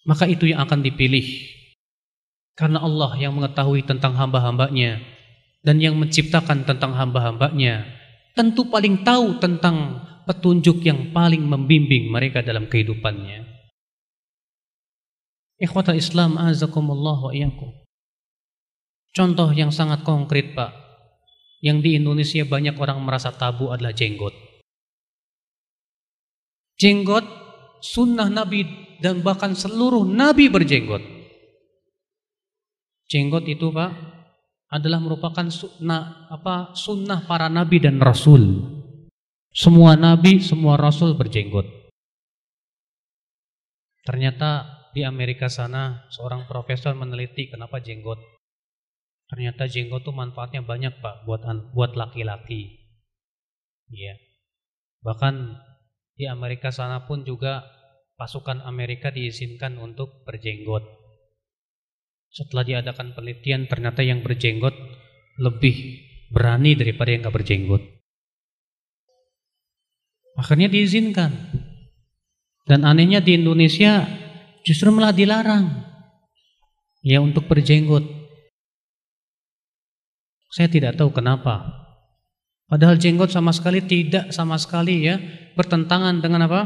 [0.04, 1.26] Maka itu yang akan dipilih.
[2.54, 5.02] Karena Allah yang mengetahui tentang hamba-hambanya
[5.66, 7.88] dan yang menciptakan tentang hamba-hambanya
[8.34, 13.46] tentu paling tahu tentang petunjuk yang paling membimbing mereka dalam kehidupannya.
[15.60, 17.72] Ikhwata Islam azakumullah wa iyyakum.
[19.14, 20.74] Contoh yang sangat konkret, Pak.
[21.64, 24.34] Yang di Indonesia banyak orang merasa tabu adalah jenggot.
[26.76, 27.24] Jenggot
[27.80, 28.66] sunnah Nabi
[29.00, 31.00] dan bahkan seluruh Nabi berjenggot.
[33.08, 33.92] Jenggot itu, Pak,
[34.74, 38.66] adalah merupakan sunnah apa sunnah para nabi dan rasul.
[39.54, 41.70] Semua nabi, semua rasul berjenggot.
[44.02, 48.18] Ternyata di Amerika sana seorang profesor meneliti kenapa jenggot.
[49.30, 52.82] Ternyata jenggot itu manfaatnya banyak pak buat buat laki-laki.
[53.94, 54.18] Iya.
[55.06, 55.34] Bahkan
[56.18, 57.62] di Amerika sana pun juga
[58.18, 60.82] pasukan Amerika diizinkan untuk berjenggot.
[62.34, 64.74] Setelah diadakan penelitian ternyata yang berjenggot
[65.38, 66.02] lebih
[66.34, 67.93] berani daripada yang nggak berjenggot.
[70.38, 71.32] Akhirnya diizinkan.
[72.64, 74.08] Dan anehnya di Indonesia
[74.64, 75.84] justru malah dilarang
[77.04, 78.08] ya untuk berjenggot.
[80.48, 81.84] Saya tidak tahu kenapa.
[82.72, 85.20] Padahal jenggot sama sekali tidak sama sekali ya
[85.60, 86.62] bertentangan dengan apa?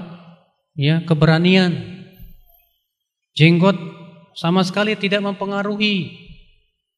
[0.77, 1.73] Ya, keberanian.
[3.33, 3.75] Jenggot
[4.37, 6.13] sama sekali tidak mempengaruhi.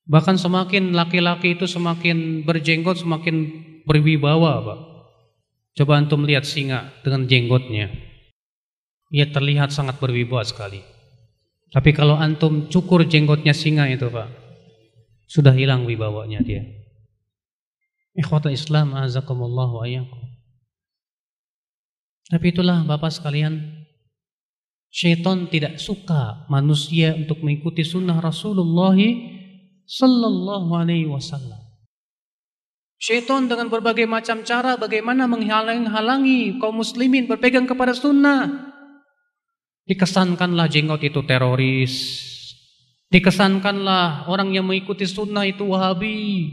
[0.09, 3.49] Bahkan semakin laki-laki itu semakin berjenggot semakin
[3.87, 4.79] berwibawa, Pak.
[5.77, 8.09] Coba antum lihat singa dengan jenggotnya
[9.09, 10.81] ia terlihat sangat berwibawa sekali.
[11.69, 14.29] Tapi kalau antum cukur jenggotnya singa itu Pak,
[15.29, 16.65] sudah hilang wibawanya dia.
[18.17, 19.85] Ikhwata Islam azakumullah wa
[22.29, 23.85] Tapi itulah Bapak sekalian,
[24.89, 28.97] syaitan tidak suka manusia untuk mengikuti sunnah Rasulullah
[29.85, 31.68] sallallahu alaihi wasallam.
[32.99, 38.75] Syaitan dengan berbagai macam cara bagaimana menghalang-halangi kaum muslimin berpegang kepada sunnah.
[39.87, 41.95] Dikesankanlah jenggot itu teroris.
[43.07, 46.51] Dikesankanlah orang yang mengikuti sunnah itu wahabi.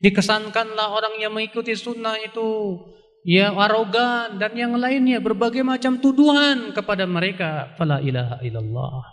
[0.00, 2.80] Dikesankanlah orang yang mengikuti sunnah itu
[3.28, 7.76] ya arogan dan yang lainnya berbagai macam tuduhan kepada mereka.
[7.76, 9.04] Fala ilaha illallah.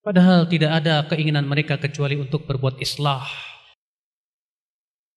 [0.00, 3.51] Padahal tidak ada keinginan mereka kecuali untuk berbuat islah.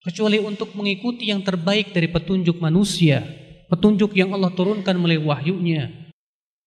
[0.05, 3.25] Kecuali untuk mengikuti yang terbaik dari petunjuk manusia.
[3.73, 5.89] Petunjuk yang Allah turunkan melalui wahyunya.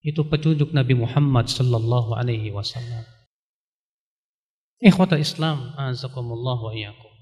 [0.03, 3.07] Itu petunjuk Nabi Muhammad sallallahu alaihi wasallam.
[4.83, 7.15] Ikhwata Islam, azakumullah wa iyyakum.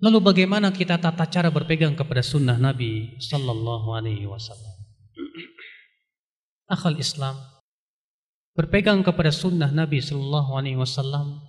[0.00, 4.76] Lalu bagaimana kita tata cara berpegang kepada sunnah Nabi sallallahu alaihi wasallam?
[6.68, 7.36] Akal Islam
[8.56, 11.40] berpegang kepada sunnah Nabi sallallahu alaihi wasallam,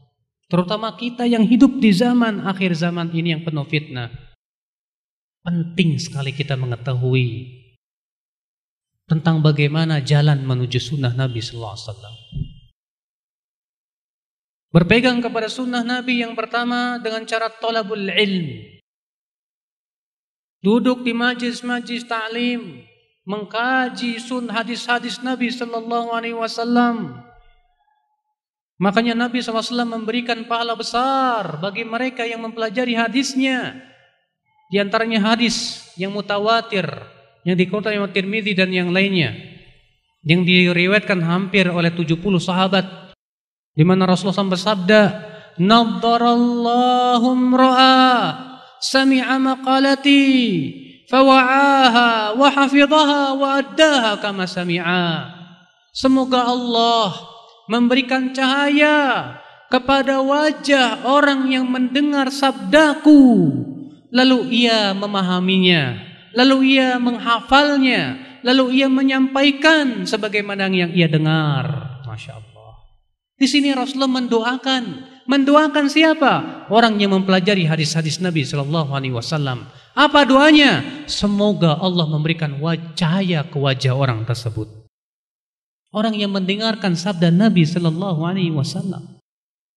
[0.51, 4.11] terutama kita yang hidup di zaman akhir zaman ini yang penuh fitnah.
[5.41, 7.57] Penting sekali kita mengetahui
[9.07, 12.15] tentang bagaimana jalan menuju sunnah Nabi Sallallahu Alaihi Wasallam.
[14.71, 18.79] Berpegang kepada sunnah Nabi yang pertama dengan cara tolabul ilm.
[20.63, 22.87] Duduk di majlis-majlis ta'lim.
[23.25, 27.30] Mengkaji sun hadis-hadis Nabi Sallallahu Alaihi Wasallam.
[28.81, 33.77] Makanya Nabi SAW memberikan pahala besar bagi mereka yang mempelajari hadisnya.
[34.73, 36.89] Di antaranya hadis yang mutawatir
[37.45, 39.33] yang dikutip oleh Tirmidzi dan yang lainnya
[40.21, 42.85] yang diriwayatkan hampir oleh 70 sahabat
[43.73, 45.01] di mana Rasulullah SAW bersabda
[45.57, 47.97] nadharallahu ra'a
[48.77, 50.25] sami'a maqalati
[51.09, 55.33] fawa'aha wa hafidhaha wa addaha kama sami'a
[55.89, 57.30] semoga Allah
[57.71, 59.39] memberikan cahaya
[59.71, 63.47] kepada wajah orang yang mendengar sabdaku
[64.11, 71.99] lalu ia memahaminya lalu ia menghafalnya, lalu ia menyampaikan sebagaimana yang ia dengar.
[72.07, 72.71] Masya Allah.
[73.35, 74.83] Di sini Rasulullah mendoakan,
[75.25, 76.67] mendoakan siapa?
[76.69, 79.65] Orang yang mempelajari hadis-hadis Nabi Shallallahu Alaihi Wasallam.
[79.91, 81.03] Apa doanya?
[81.09, 82.55] Semoga Allah memberikan
[82.95, 84.80] cahaya ke wajah orang tersebut.
[85.91, 89.19] Orang yang mendengarkan sabda Nabi Shallallahu Alaihi Wasallam.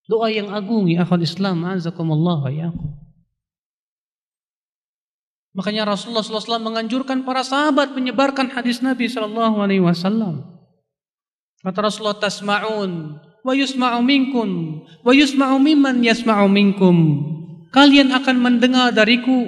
[0.07, 2.71] Doa yang agung ya akhul Islam, azakumullah wa
[5.55, 10.43] Makanya Rasulullah SAW menganjurkan para sahabat menyebarkan hadis Nabi Shallallahu Alaihi Wasallam.
[11.62, 17.23] Kata Rasulullah tasma'un wa yusma'u minkum wa yusma'u mimman yasma'u minkum.
[17.71, 19.47] Kalian akan mendengar dariku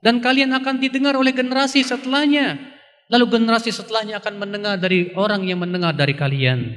[0.00, 2.73] dan kalian akan didengar oleh generasi setelahnya.
[3.12, 6.72] Lalu generasi setelahnya akan mendengar dari orang yang mendengar dari kalian.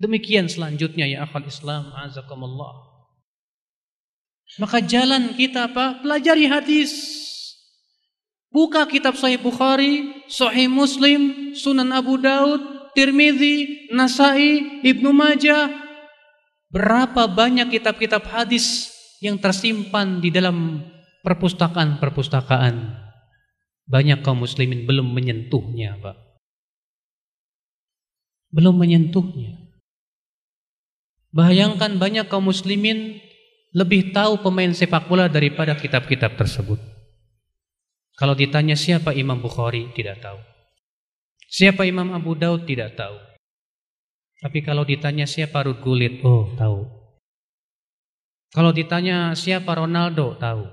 [0.00, 2.88] Demikian selanjutnya ya akhal Islam azakumullah.
[4.56, 6.00] Maka jalan kita apa?
[6.00, 6.92] Pelajari hadis.
[8.48, 12.64] Buka kitab Sahih Bukhari, Sahih Muslim, Sunan Abu Daud,
[12.96, 15.68] Tirmidzi, Nasai, Ibnu Majah.
[16.72, 18.88] Berapa banyak kitab-kitab hadis
[19.20, 20.80] yang tersimpan di dalam
[21.20, 23.07] perpustakaan-perpustakaan.
[23.88, 26.16] Banyak kaum muslimin belum menyentuhnya, Pak.
[28.52, 29.56] Belum menyentuhnya.
[31.32, 33.20] Bayangkan banyak kaum muslimin
[33.72, 36.80] lebih tahu pemain sepak bola daripada kitab-kitab tersebut.
[38.16, 40.40] Kalau ditanya siapa Imam Bukhari, tidak tahu.
[41.48, 43.16] Siapa Imam Abu Daud, tidak tahu.
[44.38, 46.84] Tapi kalau ditanya siapa Ruth Gullit, oh tahu.
[48.52, 50.64] Kalau ditanya siapa Ronaldo, tahu.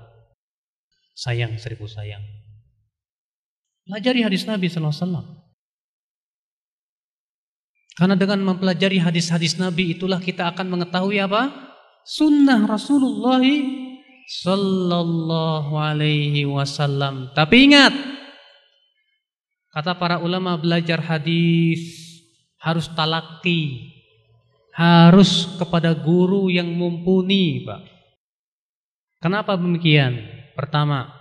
[1.16, 2.35] Sayang, seribu sayang.
[3.86, 5.46] Pelajari hadis Nabi SAW.
[7.96, 11.48] Karena dengan mempelajari hadis-hadis Nabi itulah kita akan mengetahui apa?
[12.04, 13.40] Sunnah Rasulullah
[14.28, 17.32] sallallahu alaihi wasallam.
[17.32, 17.96] Tapi ingat,
[19.72, 22.04] kata para ulama belajar hadis
[22.60, 23.96] harus talaki,
[24.76, 27.80] harus kepada guru yang mumpuni, Pak.
[29.24, 30.20] Kenapa demikian?
[30.52, 31.15] Pertama,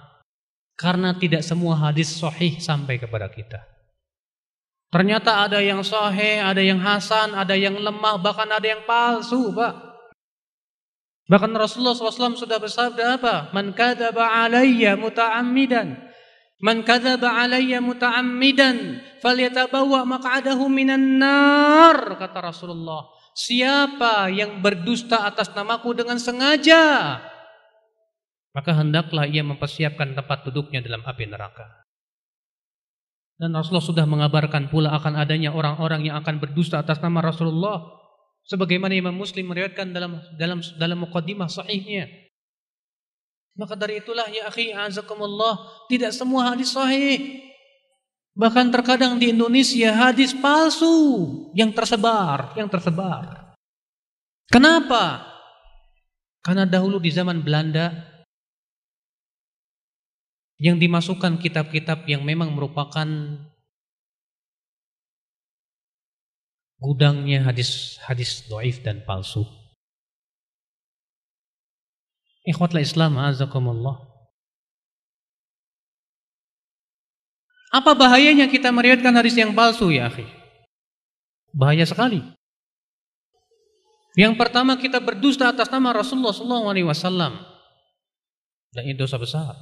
[0.76, 3.64] karena tidak semua hadis sahih sampai kepada kita.
[4.92, 9.96] Ternyata ada yang sahih, ada yang hasan, ada yang lemah, bahkan ada yang palsu, Pak.
[11.26, 13.36] Bahkan Rasulullah SAW sudah bersabda apa?
[13.50, 15.98] Man kadzaba alayya muta'ammidan.
[16.62, 23.10] Man kadzaba alayya muta'ammidan falyatabawa maq'adahu minan nar kata Rasulullah.
[23.36, 27.20] Siapa yang berdusta atas namaku dengan sengaja
[28.56, 31.84] maka hendaklah ia mempersiapkan tempat duduknya dalam api neraka.
[33.36, 37.84] Dan Rasulullah sudah mengabarkan pula akan adanya orang-orang yang akan berdusta atas nama Rasulullah
[38.48, 42.08] sebagaimana Imam Muslim meriwayatkan dalam dalam dalam muqaddimah sahihnya.
[43.60, 47.44] Maka dari itulah ya akhi azakumullah tidak semua hadis sahih.
[48.40, 50.96] Bahkan terkadang di Indonesia hadis palsu
[51.52, 53.52] yang tersebar, yang tersebar.
[54.48, 55.28] Kenapa?
[56.40, 58.15] Karena dahulu di zaman Belanda
[60.56, 63.08] yang dimasukkan kitab-kitab yang memang merupakan
[66.80, 69.44] gudangnya hadis-hadis doif dan palsu.
[72.46, 74.06] Ikhwatlah Islam, azakumullah.
[77.74, 80.24] Apa bahayanya kita meriwayatkan hadis yang palsu ya akhi?
[81.52, 82.24] Bahaya sekali.
[84.16, 87.36] Yang pertama kita berdusta atas nama Rasulullah SAW.
[88.72, 89.60] Dan ini dosa besar.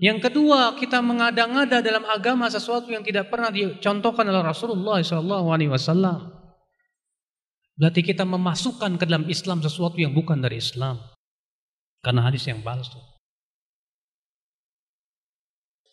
[0.00, 6.42] Yang kedua, kita mengada-ngada dalam agama sesuatu yang tidak pernah dicontohkan oleh Rasulullah SAW.
[7.76, 11.00] Berarti kita memasukkan ke dalam Islam sesuatu yang bukan dari Islam.
[12.02, 12.98] Karena hadis yang palsu.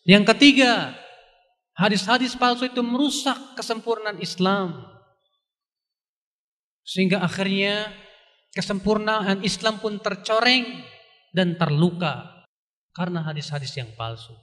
[0.10, 0.98] Yang ketiga,
[1.78, 4.90] hadis-hadis palsu itu merusak kesempurnaan Islam.
[6.82, 7.94] Sehingga akhirnya
[8.58, 10.66] kesempurnaan Islam pun tercoreng
[11.30, 12.39] dan terluka
[12.94, 14.34] karena hadis-hadis yang palsu.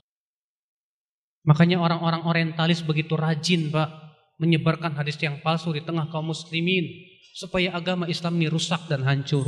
[1.47, 3.89] Makanya orang-orang orientalis begitu rajin, Pak,
[4.43, 6.85] menyebarkan hadis yang palsu di tengah kaum muslimin
[7.37, 9.47] supaya agama Islam ini rusak dan hancur.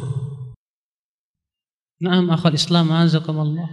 [1.99, 3.67] Naam akhal Islam azakumullah.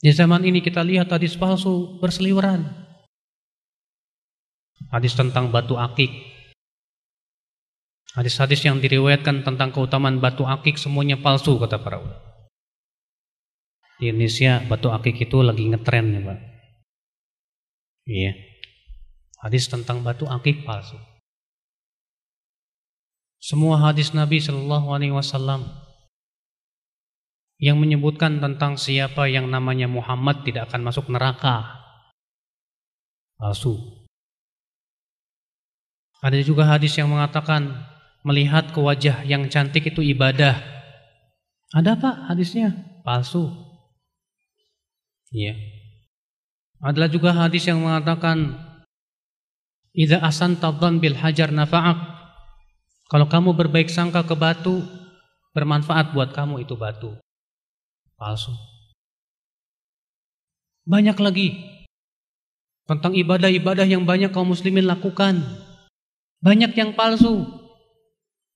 [0.00, 2.64] Di zaman ini kita lihat hadis palsu berseliweran.
[4.88, 6.12] Hadis tentang batu akik.
[8.14, 12.33] Hadis-hadis yang diriwayatkan tentang keutamaan batu akik semuanya palsu kata para ulama.
[13.98, 16.38] Di Indonesia batu akik itu lagi ngetren ya Pak.
[18.04, 18.32] Iya.
[19.40, 20.96] Hadis tentang batu akik palsu.
[23.40, 25.68] Semua hadis Nabi Shallallahu Alaihi Wasallam
[27.60, 31.80] yang menyebutkan tentang siapa yang namanya Muhammad tidak akan masuk neraka.
[33.40, 34.04] Palsu.
[36.24, 37.84] Ada juga hadis yang mengatakan
[38.24, 40.56] melihat ke wajah yang cantik itu ibadah.
[41.72, 42.72] Ada pak hadisnya?
[43.04, 43.63] Palsu.
[45.34, 45.58] Ya.
[46.78, 48.54] Adalah juga hadis yang mengatakan
[49.94, 51.98] Idza asanta bil hajar nafa'ak.
[53.06, 54.82] Kalau kamu berbaik sangka ke batu,
[55.54, 57.14] bermanfaat buat kamu itu batu.
[58.18, 58.50] Palsu.
[60.82, 61.62] Banyak lagi
[62.90, 65.38] tentang ibadah-ibadah yang banyak kaum muslimin lakukan.
[66.42, 67.46] Banyak yang palsu.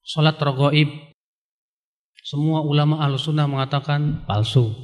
[0.03, 0.91] Salat rogoib.
[2.27, 4.75] Semua ulama ahlu sunnah mengatakan palsu.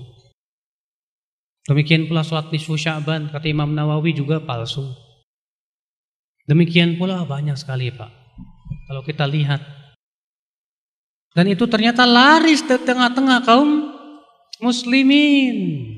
[1.64, 4.84] Demikian pula salat nisfu sya'ban, kata Imam Nawawi juga palsu.
[6.44, 8.12] Demikian pula banyak sekali Pak.
[8.84, 9.64] Kalau kita lihat.
[11.32, 13.90] Dan itu ternyata laris di tengah-tengah kaum
[14.60, 15.88] muslimin.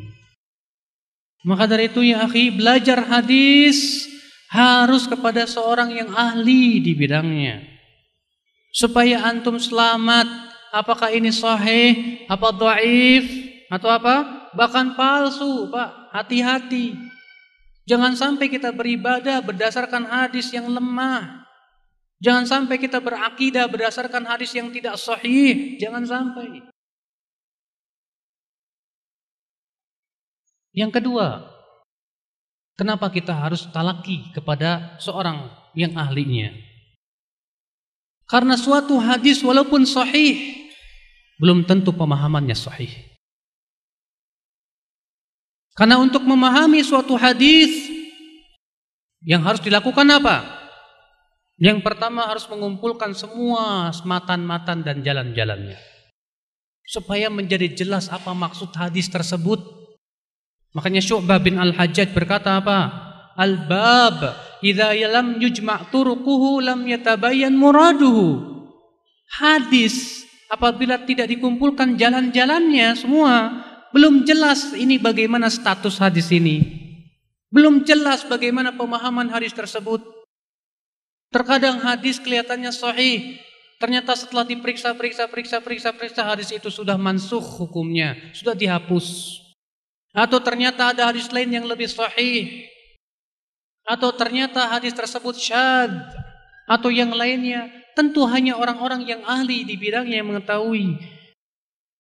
[1.43, 4.07] Maka dari itu ya akhi, belajar hadis
[4.51, 7.63] harus kepada seorang yang ahli di bidangnya.
[8.71, 10.47] Supaya antum selamat.
[10.75, 13.25] Apakah ini sahih, apa dhaif,
[13.71, 14.36] atau apa?
[14.57, 16.17] Bahkan palsu, Pak.
[16.17, 16.97] Hati-hati.
[17.87, 21.47] Jangan sampai kita beribadah berdasarkan hadis yang lemah.
[22.19, 25.77] Jangan sampai kita berakidah berdasarkan hadis yang tidak sahih.
[25.77, 26.65] Jangan sampai.
[30.77, 31.47] Yang kedua,
[32.77, 36.53] kenapa kita harus talaki kepada seorang yang ahlinya?
[38.27, 40.67] Karena suatu hadis walaupun sahih,
[41.39, 43.16] belum tentu pemahamannya sahih.
[45.77, 47.69] Karena untuk memahami suatu hadis
[49.21, 50.41] yang harus dilakukan apa?
[51.61, 55.77] Yang pertama harus mengumpulkan semua matan-matan dan jalan-jalannya.
[56.89, 59.61] Supaya menjadi jelas apa maksud hadis tersebut.
[60.73, 62.79] Makanya Syu'bah bin Al-Hajjaj berkata apa?
[63.37, 64.33] Al-bab
[64.65, 68.65] idza lam yujma' turuquhu lam yatabayyan muraduhu.
[69.29, 73.61] Hadis apabila tidak dikumpulkan jalan-jalannya semua
[73.97, 76.85] belum jelas ini bagaimana status hadis ini.
[77.49, 80.05] Belum jelas bagaimana pemahaman hadis tersebut.
[81.33, 83.41] Terkadang hadis kelihatannya sahih,
[83.81, 89.41] ternyata setelah diperiksa, periksa, periksa, periksa, periksa hadis itu sudah mansuh hukumnya, sudah dihapus.
[90.13, 92.69] Atau ternyata ada hadis lain yang lebih sahih.
[93.89, 95.89] Atau ternyata hadis tersebut syad
[96.69, 101.16] atau yang lainnya, tentu hanya orang-orang yang ahli di bidangnya yang mengetahui.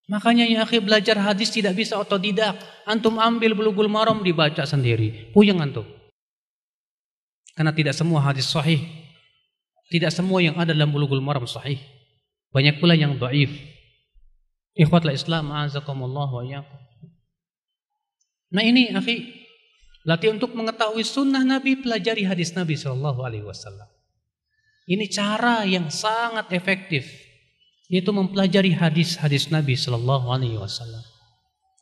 [0.06, 2.54] Makanya ya akhi belajar hadis tidak bisa otodidak.
[2.86, 5.34] Antum ambil bulugul maram dibaca sendiri.
[5.34, 5.82] Puyeng antum.
[7.58, 8.86] Karena tidak semua hadis sahih.
[9.90, 11.82] Tidak semua yang ada dalam bulugul maram sahih.
[12.54, 13.50] Banyak pula yang dhaif.
[14.78, 16.42] Ikhwatlah Islam azakumullah wa.
[18.46, 19.26] Nah ini akhi,
[20.06, 23.90] latih untuk mengetahui sunnah Nabi pelajari hadis Nabi Shallallahu Alaihi Wasallam.
[24.86, 27.25] Ini cara yang sangat efektif
[27.86, 31.02] yaitu mempelajari hadis-hadis Nabi Shallallahu Alaihi Wasallam.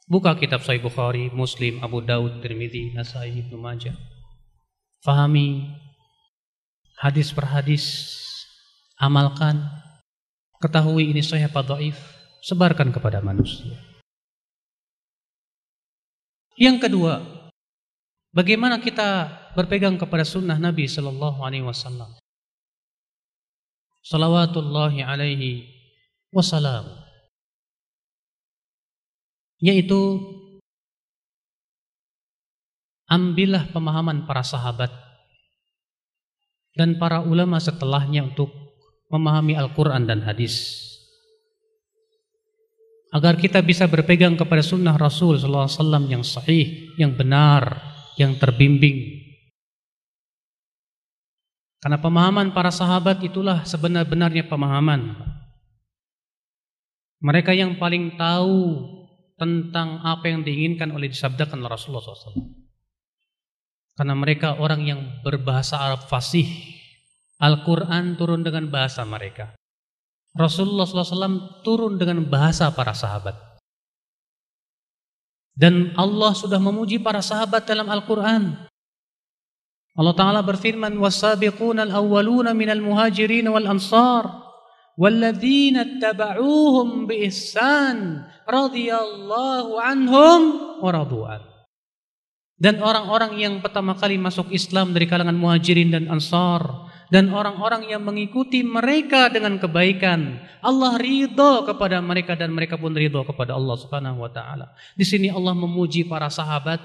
[0.05, 3.97] Buka kitab Sahih Bukhari, Muslim, Abu Daud, Tirmidzi, Nasai, Ibnu Majah.
[5.01, 5.73] Fahami
[7.01, 8.13] hadis per hadis,
[9.01, 9.65] amalkan,
[10.61, 11.97] ketahui ini sahih apa dhaif,
[12.45, 13.73] sebarkan kepada manusia.
[16.61, 17.25] Yang kedua,
[18.31, 22.13] bagaimana kita berpegang kepada sunnah Nabi Shallallahu Alaihi Wasallam.
[24.05, 25.74] Salawatullahi alaihi
[26.35, 26.83] wasalam
[29.63, 30.19] yaitu
[33.07, 34.91] ambillah pemahaman para sahabat
[36.75, 38.51] dan para ulama setelahnya untuk
[39.09, 40.83] memahami Al-Quran dan hadis
[43.15, 47.79] agar kita bisa berpegang kepada sunnah Rasul SAW yang sahih, yang benar,
[48.19, 49.23] yang terbimbing.
[51.79, 55.15] Karena pemahaman para sahabat itulah sebenar-benarnya pemahaman.
[57.20, 58.86] Mereka yang paling tahu
[59.36, 62.60] tentang apa yang diinginkan oleh disabdakan oleh Rasulullah SAW.
[64.00, 66.48] Karena mereka orang yang berbahasa Arab fasih.
[67.40, 69.56] Al-Quran turun dengan bahasa mereka.
[70.36, 73.36] Rasulullah SAW turun dengan bahasa para sahabat.
[75.60, 78.56] Dan Allah sudah memuji para sahabat dalam Al-Quran.
[80.00, 84.43] Allah Ta'ala berfirman, وَالسَّابِقُونَ الْأَوَّلُونَ مِنَ الْمُهَاجِرِينَ وَالْأَنصَارِ
[84.95, 87.99] والذين walladzina بإحسان
[88.47, 90.41] رضي الله عنهم
[90.83, 91.53] ورضوا.
[92.55, 96.63] Dan orang-orang yang pertama kali masuk Islam dari kalangan muhajirin dan ansar
[97.11, 103.27] dan orang-orang yang mengikuti mereka dengan kebaikan Allah ridho kepada mereka dan mereka pun ridho
[103.27, 106.81] kepada Allah subhanahu wa ta'ala di sini Allah memuji para sahabat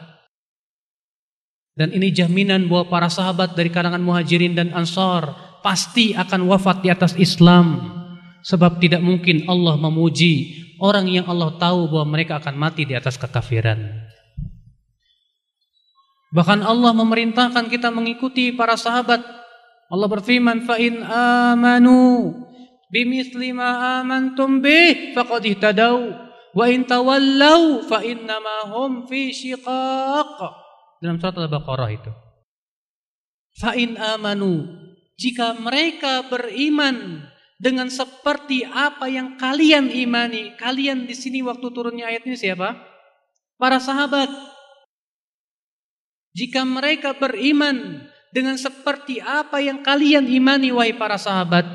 [1.80, 5.32] dan ini jaminan bahwa para sahabat dari kalangan muhajirin dan ansar
[5.64, 7.99] pasti akan wafat di atas Islam.
[8.46, 13.20] Sebab tidak mungkin Allah memuji orang yang Allah tahu bahwa mereka akan mati di atas
[13.20, 14.08] kekafiran.
[16.30, 19.20] Bahkan Allah memerintahkan kita mengikuti para sahabat.
[19.90, 22.32] Allah berfirman, "Fa in amanu
[22.94, 25.98] bimithli ma amantum bih faqad ihtadaw
[26.54, 30.38] wa in tawallaw fa innama hum fi shiqaq.
[31.00, 32.12] Dalam surat Al-Baqarah itu.
[33.58, 34.68] Fa in amanu
[35.16, 37.26] jika mereka beriman
[37.60, 40.56] dengan seperti apa yang kalian imani.
[40.56, 42.80] Kalian di sini waktu turunnya ayat ini siapa?
[43.60, 44.32] Para sahabat.
[46.32, 51.68] Jika mereka beriman dengan seperti apa yang kalian imani wahai para sahabat,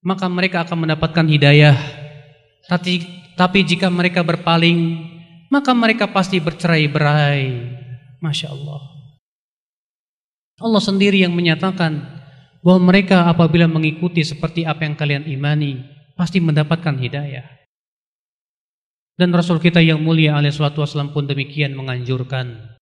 [0.00, 1.76] maka mereka akan mendapatkan hidayah.
[2.64, 3.04] Tapi,
[3.36, 5.04] tapi jika mereka berpaling,
[5.52, 7.76] maka mereka pasti bercerai-berai.
[8.24, 8.80] Masya Allah.
[10.58, 12.17] Allah sendiri yang menyatakan
[12.62, 15.84] bahwa mereka apabila mengikuti seperti apa yang kalian imani
[16.18, 17.46] pasti mendapatkan hidayah.
[19.18, 22.78] Dan Rasul kita yang mulia alaihi salatu wasallam pun demikian menganjurkan.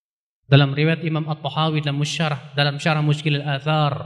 [0.47, 4.05] Dalam riwayat Imam At-Tahawi dalam musyarah dalam syarah Mushkil al-Athar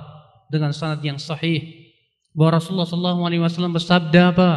[0.48, 1.90] dengan sanad yang sahih
[2.32, 4.50] bahwa Rasulullah sallallahu alaihi wasallam bersabda apa?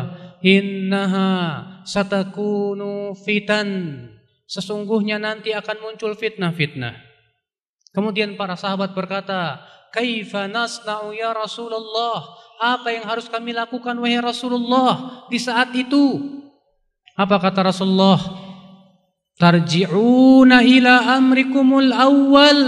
[0.45, 1.30] Innaha
[1.84, 3.70] satakunu fitan.
[4.45, 6.93] Sesungguhnya nanti akan muncul fitnah-fitnah.
[7.89, 12.41] Kemudian para sahabat berkata, Kaifa nasna'u ya Rasulullah?
[12.58, 16.18] Apa yang harus kami lakukan wahai Rasulullah di saat itu?
[17.14, 18.18] Apa kata Rasulullah?
[19.38, 22.62] Tarji'una ila amrikumul awwal.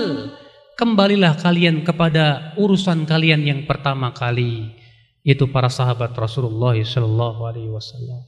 [0.78, 4.78] Kembalilah kalian kepada urusan kalian yang pertama kali.
[5.26, 8.22] Itu para sahabat Rasulullah sallallahu alaihi wasallam.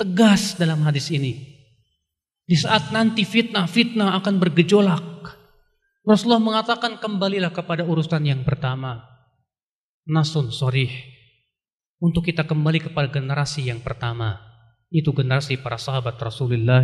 [0.00, 1.36] Tegas dalam hadis ini.
[2.48, 5.36] Di saat nanti fitnah-fitnah akan bergejolak
[6.10, 9.06] Rasulullah mengatakan kembalilah kepada urusan yang pertama.
[10.10, 10.90] Nasun sorih.
[12.02, 14.42] Untuk kita kembali kepada generasi yang pertama.
[14.90, 16.82] Itu generasi para sahabat Rasulullah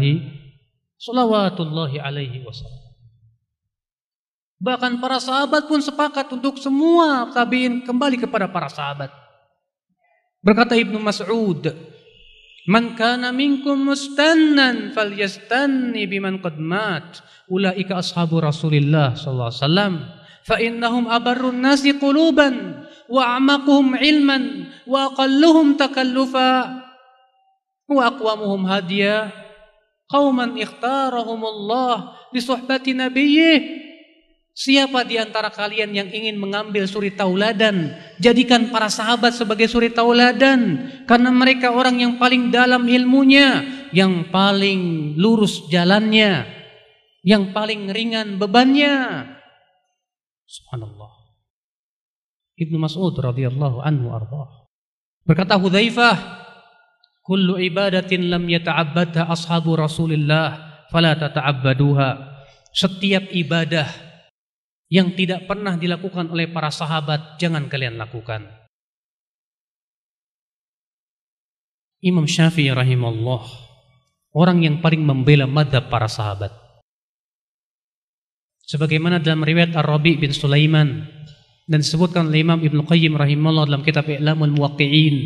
[0.97, 2.87] Salawatullahi alaihi wasallam.
[4.57, 9.13] Bahkan para sahabat pun sepakat untuk semua tabiin kembali kepada para sahabat.
[10.41, 11.61] Berkata Ibnu Mas'ud,
[12.67, 17.23] Man kana minkum mustannan falyastanni biman qad mat.
[17.47, 19.95] Ulaika ashabu Rasulillah sallallahu alaihi wasallam.
[20.43, 26.83] Fa innahum abarrun nasi quluban wa a'maquhum ilman wa aqalluhum takallufa
[27.87, 29.31] wa aqwamuhum hadiya
[30.11, 33.86] qauman ikhtarahumullah li suhbati nabiyyih
[34.57, 40.89] Siapa di antara kalian yang ingin mengambil suri tauladan, jadikan para sahabat sebagai suri tauladan
[41.05, 43.61] karena mereka orang yang paling dalam ilmunya,
[43.93, 46.49] yang paling lurus jalannya,
[47.21, 49.29] yang paling ringan bebannya.
[50.49, 51.13] Subhanallah.
[52.57, 54.73] Ibnu Mas'ud radhiyallahu anhu arda.
[55.29, 56.17] Berkata Hudzaifah,
[57.21, 62.41] "Kullu ibadatin lam yata'abbadha ashabu Rasulillah fala tata'abbaduha."
[62.73, 64.06] Setiap ibadah
[64.87, 68.47] yang tidak pernah dilakukan oleh para sahabat jangan kalian lakukan.
[72.05, 73.43] Imam Syafi'i rahimahullah
[74.37, 76.53] orang yang paling membela madhab para sahabat.
[78.67, 81.07] Sebagaimana dalam riwayat Ar-Rabi bin Sulaiman
[81.67, 85.17] dan disebutkan oleh Imam Ibn Qayyim rahimahullah dalam kitab I'lamul Muwaqqi'in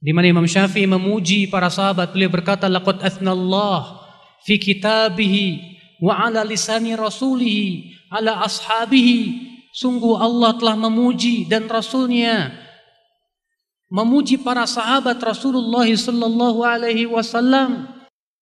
[0.00, 4.00] di mana Imam Syafi'i memuji para sahabat beliau berkata laqad athnallah
[4.44, 9.48] fi kitabihi wa ala lisani rasulihi ala ashabihi.
[9.70, 12.50] Sungguh Allah telah memuji dan rasulnya
[13.90, 17.90] memuji para sahabat Rasulullah sallallahu alaihi wasallam.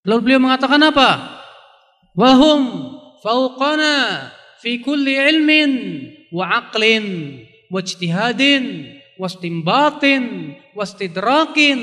[0.04, 1.40] Lalu beliau mengatakan apa?
[2.14, 2.92] Wahum
[3.24, 4.28] fauqana
[4.60, 5.72] fi kulli ilmin
[6.30, 7.36] wa aqlin
[7.72, 11.80] wa ijtihadin wa istinbatin wa istidrakin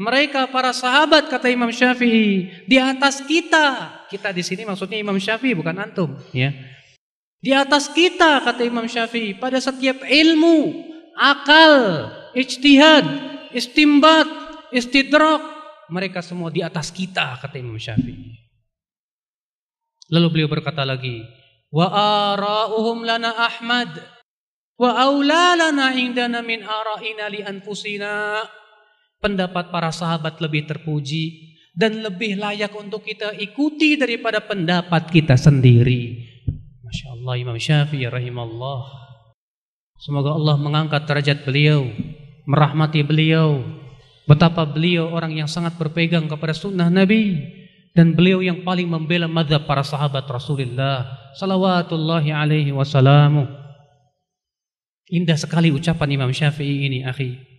[0.00, 5.56] mereka para sahabat kata Imam Syafi'i di atas kita kita di sini maksudnya Imam Syafi'i
[5.56, 6.52] bukan antum ya
[7.42, 10.86] di atas kita kata Imam Syafi'i pada setiap ilmu,
[11.18, 12.06] akal,
[12.38, 13.02] ijtihad,
[13.50, 14.30] istimbat,
[14.70, 15.42] istidrak,
[15.90, 18.38] mereka semua di atas kita kata Imam Syafi'i.
[20.14, 21.18] Lalu beliau berkata lagi,
[21.74, 21.90] wa
[22.38, 23.90] ara'uhum lana Ahmad
[24.78, 28.46] wa aula lana indana min ara'ina li anfusina.
[29.22, 36.26] Pendapat para sahabat lebih terpuji dan lebih layak untuk kita ikuti daripada pendapat kita sendiri.
[36.82, 38.80] Masya Allah Imam Syafi'i rahimahullah.
[40.02, 41.86] Semoga Allah mengangkat derajat beliau,
[42.50, 43.62] merahmati beliau.
[44.26, 47.38] Betapa beliau orang yang sangat berpegang kepada sunnah Nabi
[47.94, 51.06] dan beliau yang paling membela madhab para sahabat Rasulullah
[51.38, 53.46] salawatullahi alaihi wasallam.
[55.12, 57.51] Indah sekali ucapan Imam Syafi'i ini, akhi.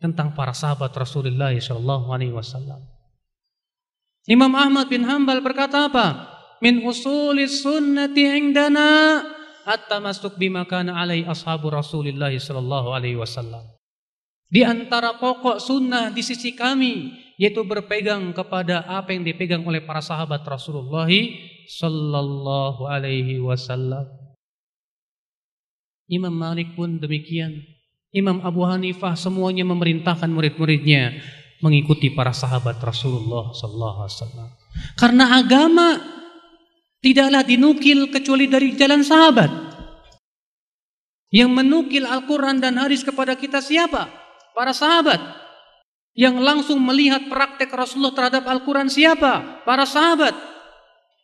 [0.00, 2.80] Tentang para sahabat Rasulullah sallallahu alaihi wasallam.
[4.24, 6.40] Imam Ahmad bin Hambal berkata apa?
[6.60, 9.20] min usuli sunnati indana
[9.64, 13.64] at-tamassuk bima kana alai ashabu Rasulillah sallallahu alaihi wasallam.
[14.50, 20.04] Di antara pokok sunnah di sisi kami yaitu berpegang kepada apa yang dipegang oleh para
[20.04, 21.08] sahabat Rasulullah
[21.70, 24.04] sallallahu alaihi wasallam.
[26.10, 27.62] Imam Malik pun demikian.
[28.10, 31.22] Imam Abu Hanifah semuanya memerintahkan murid-muridnya
[31.62, 34.48] mengikuti para sahabat Rasulullah sallallahu alaihi wasallam.
[34.98, 35.88] Karena agama
[36.98, 39.50] tidaklah dinukil kecuali dari jalan sahabat.
[41.30, 44.10] Yang menukil Al-Quran dan hadis kepada kita siapa?
[44.50, 45.22] Para sahabat.
[46.10, 49.62] Yang langsung melihat praktek Rasulullah terhadap Al-Quran siapa?
[49.62, 50.34] Para sahabat.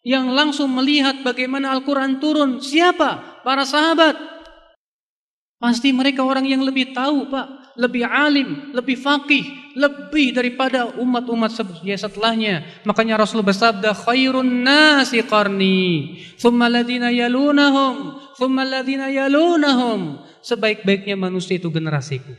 [0.06, 3.42] Yang langsung melihat bagaimana Al-Quran turun siapa?
[3.42, 4.35] Para sahabat.
[5.56, 7.66] Pasti mereka orang yang lebih tahu pak.
[7.76, 9.44] Lebih alim, lebih faqih,
[9.76, 11.52] lebih daripada umat-umat
[11.84, 12.64] ya setelahnya.
[12.88, 20.24] Makanya Rasul bersabda khairun nasi qarni, thumma ladina yalunahum, thumma ladina yalunahum.
[20.40, 22.32] Sebaik-baiknya manusia itu generasiku.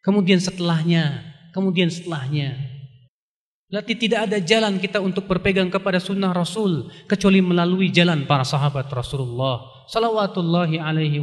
[0.00, 1.20] Kemudian setelahnya,
[1.52, 2.56] kemudian setelahnya.
[3.68, 8.88] Berarti tidak ada jalan kita untuk berpegang kepada sunnah Rasul kecuali melalui jalan para sahabat
[8.88, 9.60] Rasulullah
[9.92, 11.20] salawatullahi alaihi.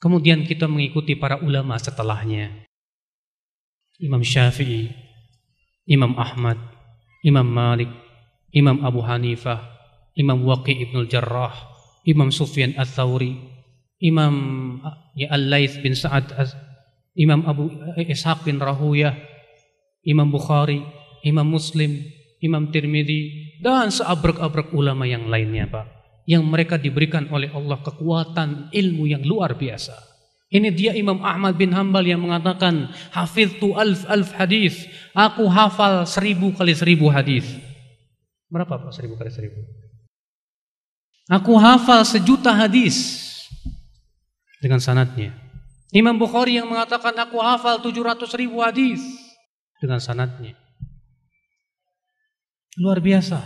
[0.00, 2.64] Kemudian kita mengikuti para ulama setelahnya.
[4.00, 4.88] Imam Syafi'i,
[5.84, 6.56] Imam Ahmad,
[7.20, 7.92] Imam Malik,
[8.48, 9.60] Imam Abu Hanifah,
[10.16, 11.52] Imam Waqi Ibn Jarrah,
[12.08, 13.36] Imam Sufyan Al-Thawri,
[14.00, 14.34] Imam
[15.12, 16.32] ya Al-Laith bin Sa'ad,
[17.12, 17.68] Imam Abu
[18.00, 19.12] Ishaq bin Rahuyah,
[20.00, 20.80] Imam Bukhari,
[21.20, 22.00] Imam Muslim,
[22.40, 25.99] Imam Tirmidzi dan seabrek-abrek ulama yang lainnya, Pak.
[26.28, 30.10] Yang mereka diberikan oleh Allah kekuatan ilmu yang luar biasa.
[30.50, 32.90] Ini dia Imam Ahmad bin Hambal yang mengatakan,
[33.62, 34.90] tu alf alf hadis.
[35.14, 37.46] Aku hafal seribu kali seribu hadis.
[38.50, 39.62] Berapa pak seribu kali seribu?
[41.30, 43.22] Aku hafal sejuta hadis
[44.58, 45.30] dengan sanatnya.
[45.94, 48.98] Imam Bukhari yang mengatakan aku hafal tujuh ratus ribu hadis
[49.78, 50.58] dengan sanatnya.
[52.74, 53.38] Luar biasa.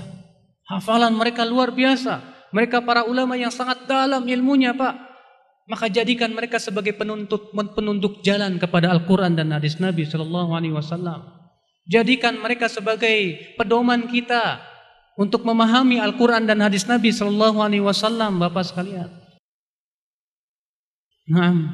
[0.65, 2.34] Hafalan mereka luar biasa.
[2.55, 5.15] Mereka para ulama yang sangat dalam ilmunya pak
[5.65, 11.25] maka jadikan mereka sebagai penuntut penunduk jalan kepada Al-Quran dan hadis Nabi Shallallahu Alaihi Wasallam.
[11.89, 14.61] Jadikan mereka sebagai pedoman kita
[15.17, 19.09] untuk memahami Al-Quran dan hadis Nabi Shallallahu Alaihi Wasallam, bapak sekalian.
[21.25, 21.73] Naam,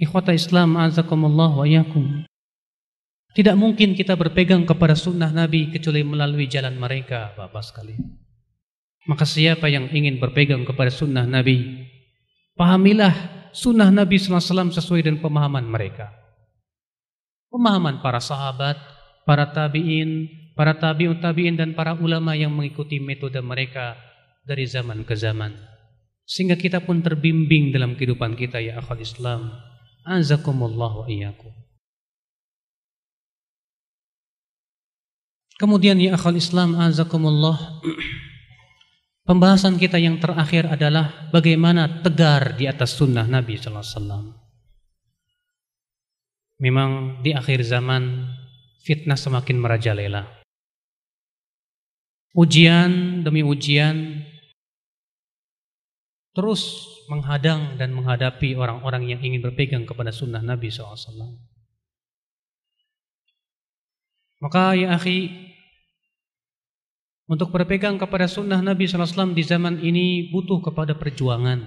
[0.00, 2.24] ikhwata Islam, azakumullah wa yakum.
[3.36, 8.27] Tidak mungkin kita berpegang kepada sunnah Nabi kecuali melalui jalan mereka, bapak sekalian.
[9.08, 11.88] Maka siapa yang ingin berpegang kepada sunnah Nabi,
[12.58, 13.14] Pahamilah
[13.54, 16.12] sunnah Nabi SAW sesuai dengan pemahaman mereka.
[17.48, 18.76] Pemahaman para sahabat,
[19.24, 23.96] para tabi'in, para tabi'un tabi'in dan para ulama yang mengikuti metode mereka
[24.44, 25.56] dari zaman ke zaman.
[26.28, 29.48] Sehingga kita pun terbimbing dalam kehidupan kita ya akhal Islam.
[30.04, 31.54] Azakumullah wa iyyakum.
[35.62, 37.56] Kemudian ya akhal Islam azakumullah
[39.28, 44.24] Pembahasan kita yang terakhir adalah bagaimana tegar di atas sunnah Nabi Sallallahu Alaihi Wasallam.
[46.64, 48.24] Memang di akhir zaman
[48.80, 50.24] fitnah semakin merajalela.
[52.32, 54.24] Ujian demi ujian
[56.32, 61.36] terus menghadang dan menghadapi orang-orang yang ingin berpegang kepada sunnah Nabi SAW.
[64.40, 65.47] Maka ya akhi,
[67.28, 71.60] untuk berpegang kepada sunnah Nabi SAW di zaman ini butuh kepada perjuangan.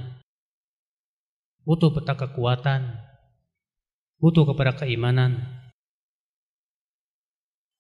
[1.62, 2.98] Butuh peta kekuatan.
[4.18, 5.38] Butuh kepada keimanan.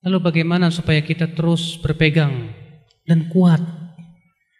[0.05, 2.53] Lalu bagaimana supaya kita terus berpegang
[3.05, 3.61] dan kuat?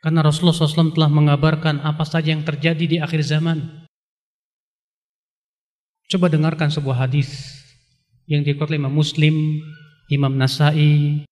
[0.01, 3.85] Karena Rasulullah SAW telah mengabarkan apa saja yang terjadi di akhir zaman.
[6.09, 7.61] Coba dengarkan sebuah hadis
[8.25, 9.61] yang dikutip Muslim,
[10.09, 11.25] Imam Nasai,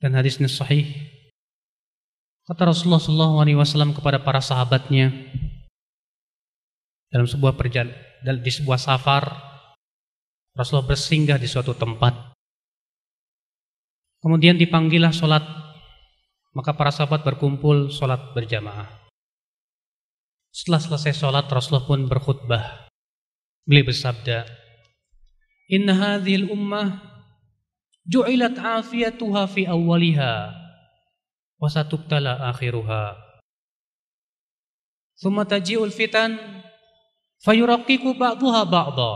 [0.00, 0.86] dan hadisnya sahih.
[2.46, 5.10] Kata Rasulullah SAW kepada para sahabatnya
[7.10, 9.24] dalam sebuah perjalanan di sebuah safar
[10.56, 12.32] Rasulullah bersinggah di suatu tempat.
[14.24, 15.44] Kemudian dipanggillah sholat,
[16.56, 18.88] maka para sahabat berkumpul sholat berjamaah.
[20.48, 22.88] Setelah selesai sholat, Rasulullah pun berkhutbah.
[23.68, 24.48] Beliau bersabda,
[25.68, 27.15] Inna hadhil ummah
[28.06, 30.32] ju'ilat afiyatuha fi awwaliha
[31.58, 33.18] wa satubtala akhiruha
[35.18, 36.38] thumma taji'ul fitan
[37.42, 39.12] fayuraqqiqu ba'daha ba'dha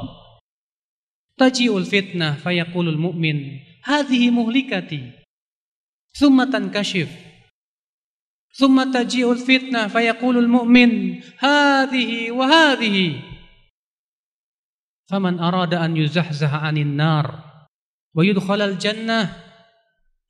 [1.39, 5.01] taji'ul fitnah fayaqulul mu'min hadhihi muhlikati
[6.13, 7.09] thumma tankashif
[8.59, 13.31] thumma taji'ul fitnah fayaqulul mu'min hadhihi wa hadhihi
[15.11, 17.50] Faman arada an yuzahzaha 'anil nar
[18.15, 19.31] wa yudkhalal jannah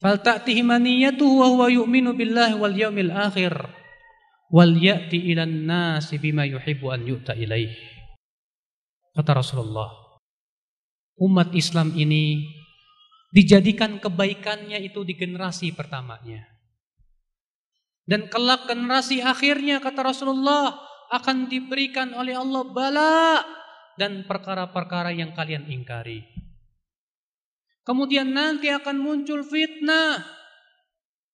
[0.01, 3.53] falta'tihi maniyatuhu wa huwa yu'minu billahi wal yawmil akhir
[4.51, 6.45] wal ya'ti ilan nasi bima.
[9.11, 9.91] Kata Rasulullah,
[11.19, 12.47] umat Islam ini
[13.31, 16.47] dijadikan kebaikannya itu di generasi pertamanya.
[18.07, 20.75] Dan kelak generasi akhirnya kata Rasulullah
[21.15, 23.43] akan diberikan oleh Allah bala
[23.95, 26.27] dan perkara-perkara yang kalian ingkari.
[27.91, 30.23] Kemudian nanti akan muncul fitnah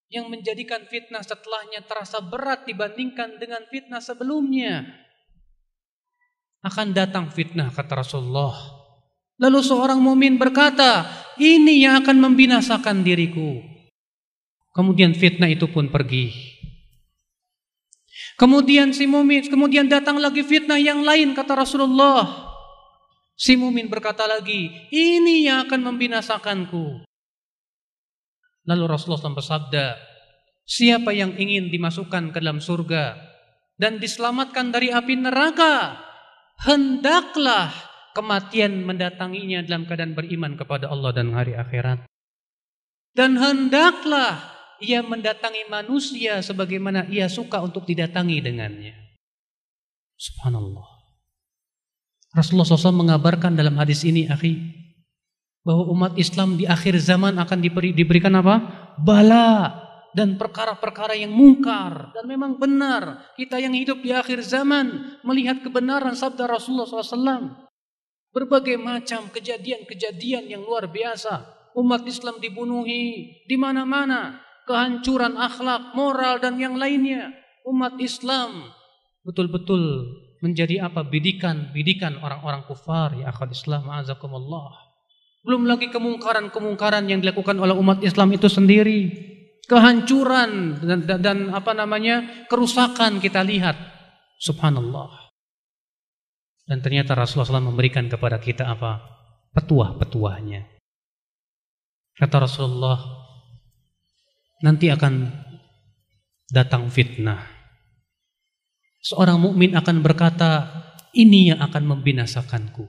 [0.09, 4.89] yang menjadikan fitnah setelahnya terasa berat dibandingkan dengan fitnah sebelumnya.
[6.65, 8.57] Akan datang fitnah kata Rasulullah.
[9.37, 11.05] Lalu seorang mumin berkata,
[11.37, 13.61] ini yang akan membinasakan diriku.
[14.73, 16.33] Kemudian fitnah itu pun pergi.
[18.41, 22.46] Kemudian si mumin, kemudian datang lagi fitnah yang lain kata Rasulullah.
[23.37, 27.05] Si mumin berkata lagi, ini yang akan membinasakanku.
[28.65, 29.93] Lalu Rasulullah SAW bersabda,
[30.65, 33.13] siapa yang ingin dimasukkan ke dalam surga
[33.77, 36.01] dan diselamatkan dari api neraka,
[36.65, 37.69] hendaklah
[38.17, 42.09] kematian mendatanginya dalam keadaan beriman kepada Allah dan hari akhirat.
[43.13, 44.41] Dan hendaklah
[44.81, 48.97] ia mendatangi manusia sebagaimana ia suka untuk didatangi dengannya.
[50.17, 50.96] Subhanallah.
[52.37, 54.61] Rasulullah SAW mengabarkan dalam hadis ini, akhi,
[55.65, 58.61] bahwa umat Islam di akhir zaman akan diberi, diberikan apa?
[59.01, 59.73] Bala
[60.13, 62.13] dan perkara-perkara yang mungkar.
[62.13, 67.67] Dan memang benar, kita yang hidup di akhir zaman melihat kebenaran sabda Rasulullah SAW.
[68.31, 71.41] Berbagai macam kejadian-kejadian yang luar biasa.
[71.73, 74.45] Umat Islam dibunuhi di mana-mana.
[74.69, 77.33] Kehancuran akhlak, moral, dan yang lainnya.
[77.65, 78.77] Umat Islam
[79.27, 80.07] betul-betul
[80.41, 84.87] menjadi apa bidikan-bidikan orang-orang kufar ya akhwat Islam azakumullah.
[85.41, 89.09] Belum lagi kemungkaran-kemungkaran yang dilakukan oleh umat Islam itu sendiri.
[89.67, 92.47] Kehancuran dan, dan, dan apa namanya?
[92.51, 93.75] kerusakan kita lihat.
[94.39, 95.31] Subhanallah.
[96.67, 98.99] Dan ternyata Rasulullah SAW memberikan kepada kita apa?
[99.55, 100.67] Petuah-petuahnya.
[102.19, 102.99] Kata Rasulullah,
[104.59, 105.31] nanti akan
[106.51, 107.56] datang fitnah
[109.07, 110.67] Seorang mukmin akan berkata,
[111.15, 112.83] ini yang akan membinasakanku.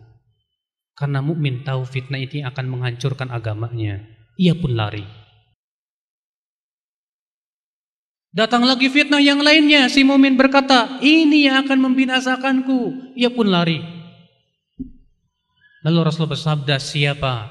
[0.98, 4.02] Karena mukmin tahu fitnah ini akan menghancurkan agamanya.
[4.34, 5.06] Ia pun lari.
[8.34, 9.86] Datang lagi fitnah yang lainnya.
[9.86, 13.14] Si mukmin berkata, ini yang akan membinasakanku.
[13.14, 13.78] Ia pun lari.
[15.86, 17.46] Lalu Rasulullah bersabda, siapa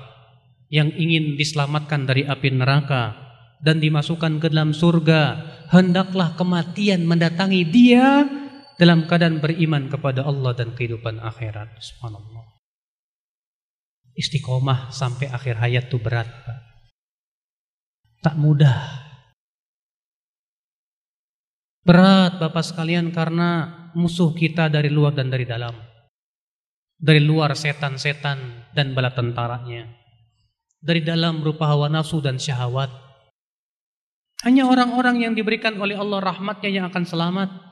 [0.68, 3.16] yang ingin diselamatkan dari api neraka
[3.64, 5.40] dan dimasukkan ke dalam surga,
[5.72, 8.28] hendaklah kematian mendatangi dia
[8.78, 11.82] dalam keadaan beriman kepada Allah dan kehidupan akhirat.
[11.82, 12.46] Subhanallah.
[14.18, 16.60] Istiqomah sampai akhir hayat itu berat, Pak.
[18.26, 19.06] Tak mudah.
[21.86, 25.74] Berat Bapak sekalian karena musuh kita dari luar dan dari dalam.
[26.98, 29.86] Dari luar setan-setan dan bala tentaranya.
[30.82, 32.90] Dari dalam berupa hawa nafsu dan syahwat.
[34.46, 37.67] Hanya orang-orang yang diberikan oleh Allah rahmatnya yang akan selamat.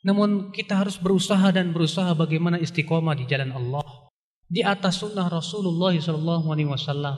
[0.00, 3.84] Namun kita harus berusaha dan berusaha bagaimana istiqomah di jalan Allah
[4.50, 7.14] di atas sunnah Rasulullah SAW.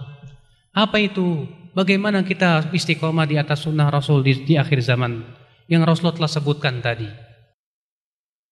[0.73, 1.49] Apa itu?
[1.73, 5.25] Bagaimana kita istiqomah di atas sunnah Rasul di, di akhir zaman
[5.73, 7.09] yang Rasulullah telah sebutkan tadi?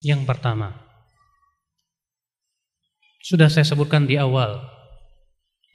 [0.01, 0.73] Yang pertama,
[3.20, 4.65] sudah saya sebutkan di awal,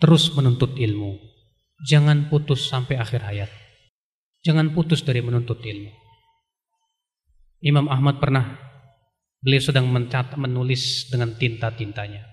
[0.02, 1.22] terus menuntut ilmu.
[1.86, 3.52] Jangan putus sampai akhir hayat.
[4.41, 6.05] Jangan putus dari menuntut ilmu.
[7.64, 8.57] Imam Ahmad pernah
[9.40, 12.26] beliau sedang mencatat menulis dengan tinta-tintanya.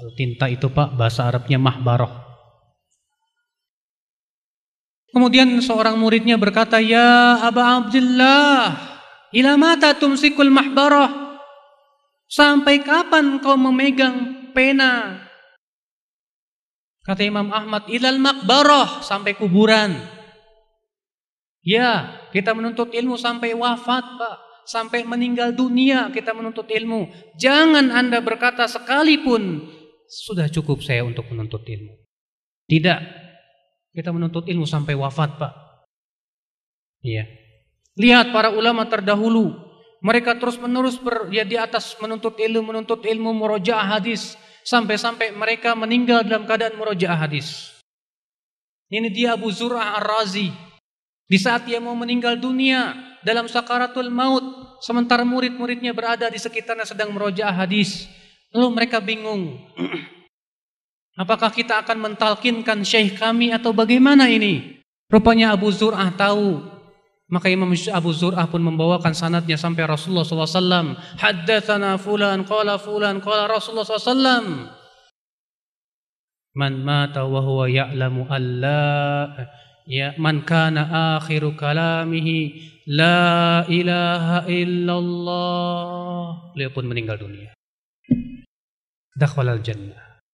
[0.00, 2.30] Kalau tinta itu Pak bahasa Arabnya mahbaroh.
[5.10, 8.78] Kemudian seorang muridnya berkata, "Ya Aba Abdullah,
[9.34, 11.36] ila mata tumsikul mahbaroh?
[12.30, 15.26] Sampai kapan kau memegang pena?"
[17.02, 19.98] Kata Imam Ahmad, "Ilal makbaroh, sampai kuburan."
[21.60, 24.36] Ya, kita menuntut ilmu sampai wafat, Pak.
[24.66, 27.10] Sampai meninggal dunia kita menuntut ilmu.
[27.34, 29.66] Jangan Anda berkata sekalipun
[30.06, 31.94] sudah cukup saya untuk menuntut ilmu.
[32.70, 33.00] Tidak.
[33.90, 35.52] Kita menuntut ilmu sampai wafat, Pak.
[37.02, 37.26] Iya.
[37.98, 39.50] Lihat para ulama terdahulu,
[39.98, 46.22] mereka terus-menerus ber, ya di atas menuntut ilmu, menuntut ilmu murojaah hadis sampai-sampai mereka meninggal
[46.22, 47.74] dalam keadaan murojaah hadis.
[48.90, 50.69] Ini dia Abu Zur'ah Ar-Razi
[51.30, 52.90] di saat dia mau meninggal dunia
[53.22, 54.42] dalam sakaratul maut,
[54.82, 58.10] sementara murid-muridnya berada di sekitarnya sedang merojaah hadis.
[58.50, 59.54] Lalu mereka bingung.
[61.22, 64.82] Apakah kita akan mentalkinkan syekh kami atau bagaimana ini?
[65.06, 66.66] Rupanya Abu Zur'ah tahu.
[67.30, 70.98] Maka Imam Abu Zur'ah pun membawakan sanadnya sampai Rasulullah SAW.
[71.14, 74.66] Haddathana fulan, qala fulan, qala Rasulullah SAW.
[76.58, 79.30] Man mata wa huwa ya'lamu alla
[79.90, 86.54] ya man kana akhiru kalamihi la ilaha illallah.
[86.54, 87.50] Beliau pun meninggal dunia
[89.20, 90.24] dakhalal jannah.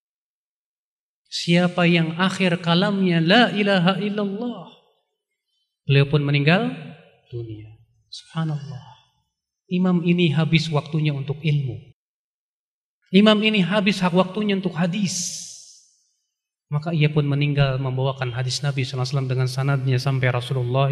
[1.27, 4.71] Siapa yang akhir kalamnya la ilaha illallah.
[5.83, 6.71] Beliau pun meninggal
[7.27, 7.75] dunia.
[8.07, 8.87] Subhanallah.
[9.67, 11.75] Imam ini habis waktunya untuk ilmu.
[13.11, 15.46] Imam ini habis hak waktunya untuk hadis.
[16.67, 20.91] Maka ia pun meninggal membawakan hadis Nabi SAW dengan sanadnya sampai Rasulullah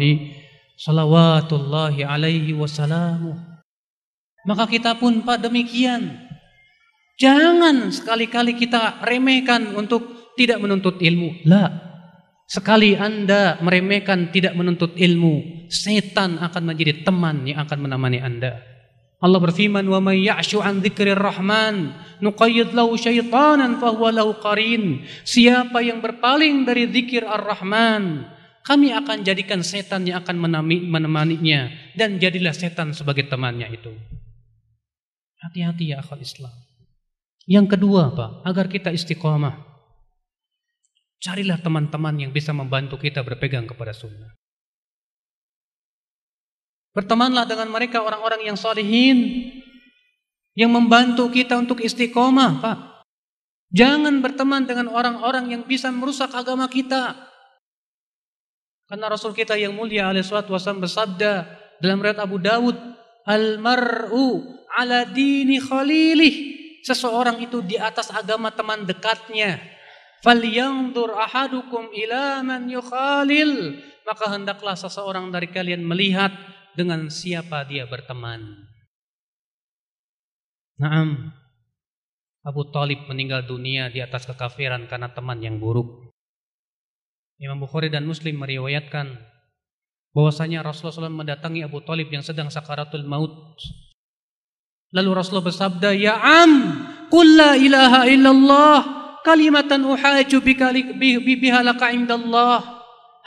[0.75, 3.35] Salawatullahi alaihi wasallamu.
[4.43, 6.19] Maka kita pun pak demikian.
[7.15, 11.47] Jangan sekali-kali kita remehkan untuk tidak menuntut ilmu.
[11.47, 11.71] La.
[12.45, 18.61] Sekali Anda meremehkan tidak menuntut ilmu, setan akan menjadi teman yang akan menemani Anda.
[19.25, 25.81] Allah berfirman, "Wa may ya'shu 'an dzikrir rahman, nuqayyid lahu syaitanan fahuwa lahu qarin." Siapa
[25.81, 28.29] yang berpaling dari zikir Ar-Rahman,
[28.61, 30.37] kami akan jadikan setan yang akan
[30.69, 33.89] menemaninya dan jadilah setan sebagai temannya itu.
[35.41, 36.53] Hati-hati ya akal Islam.
[37.49, 39.57] Yang kedua Pak, agar kita istiqomah.
[41.17, 44.37] Carilah teman-teman yang bisa membantu kita berpegang kepada sunnah.
[46.95, 49.51] Bertemanlah dengan mereka orang-orang yang salihin.
[50.55, 52.77] Yang membantu kita untuk istiqomah Pak.
[53.75, 57.11] Jangan berteman dengan orang-orang yang bisa merusak agama kita.
[58.87, 61.43] Karena Rasul kita yang mulia alaihi wasallam bersabda
[61.83, 62.77] dalam riwayat Abu Dawud,
[63.27, 64.47] "Al-mar'u
[64.79, 66.55] ala dini khalilih."
[66.85, 69.57] seseorang itu di atas agama teman dekatnya.
[70.21, 73.81] Falyanzur ahadukum ila man yukhalil.
[74.05, 76.29] Maka hendaklah seseorang dari kalian melihat
[76.77, 78.67] dengan siapa dia berteman.
[80.75, 81.31] Naam.
[82.45, 86.13] Abu Talib meninggal dunia di atas kekafiran karena teman yang buruk.
[87.41, 89.17] Imam Bukhari dan Muslim meriwayatkan
[90.13, 93.57] bahwasanya Rasulullah SAW mendatangi Abu Talib yang sedang sakaratul maut
[94.95, 96.51] Lalu Rasulullah bersabda, "Ya am,
[97.11, 98.77] qul la ilaha illallah
[99.27, 102.63] kalimatan uhaju biha laka indallah."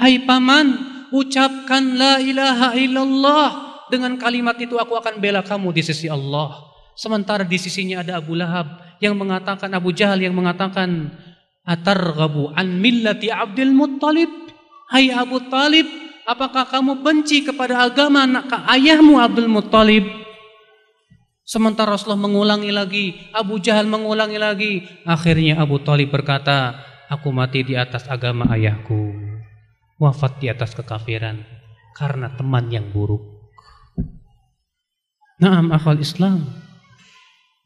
[0.00, 3.48] Hai paman, ucapkan la ilaha illallah.
[3.89, 6.68] Dengan kalimat itu aku akan bela kamu di sisi Allah.
[6.93, 11.14] Sementara di sisinya ada Abu Lahab yang mengatakan Abu Jahal yang mengatakan
[11.64, 14.28] atarghabu an millati Abdul Muttalib.
[14.89, 15.85] Hai Abu Talib,
[16.24, 20.05] apakah kamu benci kepada agama anak ayahmu Abdul Muttalib?
[21.48, 24.72] Sementara Rasulullah mengulangi lagi, Abu Jahal mengulangi lagi.
[25.09, 26.76] Akhirnya Abu Talib berkata,
[27.09, 29.27] aku mati di atas agama ayahku.
[29.98, 31.42] Wafat di atas kekafiran.
[31.98, 33.20] Karena teman yang buruk.
[35.42, 36.46] Naam akhwal Islam.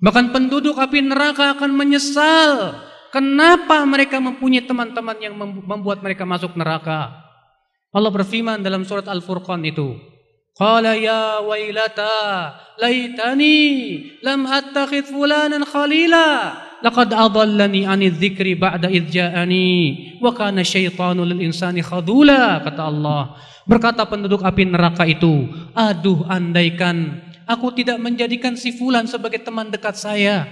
[0.02, 2.80] Bahkan penduduk api neraka akan menyesal.
[3.12, 7.12] Kenapa mereka mempunyai teman-teman yang membuat mereka masuk neraka?
[7.92, 10.00] Allah berfirman dalam surat Al-Furqan itu.
[10.56, 13.60] Qala ya wailata laitani
[14.20, 19.70] lam attakhidh fulanan khalila anidh dzikri ba'da idh ja'ani
[20.18, 27.22] wa kana syaitanu lil insani khadula kata Allah berkata penduduk api neraka itu aduh andaikan
[27.46, 30.46] aku tidak menjadikan si fulan sebagai teman dekat saya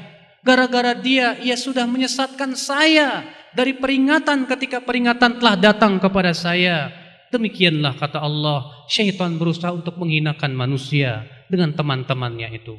[0.46, 7.00] gara-gara dia ia sudah menyesatkan saya dari peringatan ketika peringatan telah datang kepada saya
[7.30, 12.74] Demikianlah kata Allah, syaitan berusaha untuk menghinakan manusia dengan teman-temannya itu.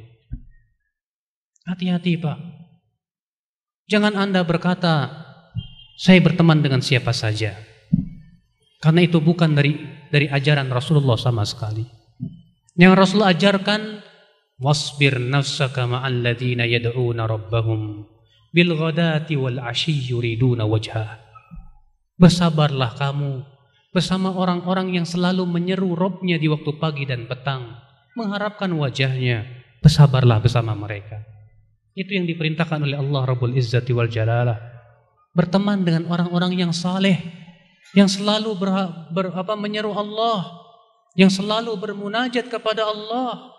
[1.64, 2.61] Hati-hati Pak.
[3.90, 5.10] Jangan Anda berkata,
[5.98, 7.54] saya berteman dengan siapa saja.
[8.82, 9.78] Karena itu bukan dari
[10.10, 11.86] dari ajaran Rasulullah sama sekali.
[12.74, 13.82] Yang Rasulullah ajarkan,
[14.58, 18.04] wasbir nafsaka ma'al yad'una rabbahum
[18.52, 21.22] bil ghadati wal ashi yuriduna wajhah.
[22.20, 23.46] Bersabarlah kamu
[23.92, 27.76] bersama orang-orang yang selalu menyeru Robnya di waktu pagi dan petang,
[28.16, 29.48] mengharapkan wajahnya,
[29.80, 31.31] bersabarlah bersama mereka.
[31.92, 34.56] Itu yang diperintahkan oleh Allah Rabbul Izzati wal Jalalah.
[35.32, 37.20] Berteman dengan orang-orang yang saleh,
[37.96, 38.68] yang selalu ber,
[39.12, 40.62] ber, apa, menyeru Allah,
[41.16, 43.52] yang selalu bermunajat kepada Allah.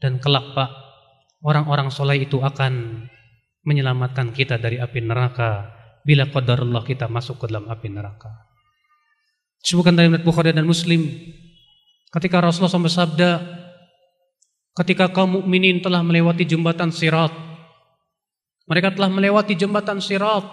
[0.00, 0.70] Dan kelak Pak,
[1.44, 3.04] orang-orang soleh itu akan
[3.64, 5.72] menyelamatkan kita dari api neraka
[6.04, 8.28] bila qadarullah kita masuk ke dalam api neraka.
[9.64, 11.08] Disebutkan dalam Bukhari dan Muslim
[12.12, 13.30] ketika Rasulullah SAW bersabda
[14.74, 17.30] ketika kaum mukminin telah melewati jembatan Sirat
[18.64, 20.44] Mereka telah melewati jembatan Sirat.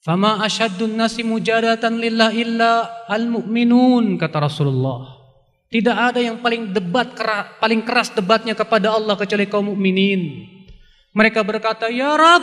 [0.00, 5.20] Fama asyaddun nasi mujadatan lillah illa al-mu'minun kata Rasulullah.
[5.70, 10.44] Tidak ada yang paling debat keras, paling keras debatnya kepada Allah kecuali kaum mukminin.
[11.12, 12.42] Mereka berkata, "Ya Rabb,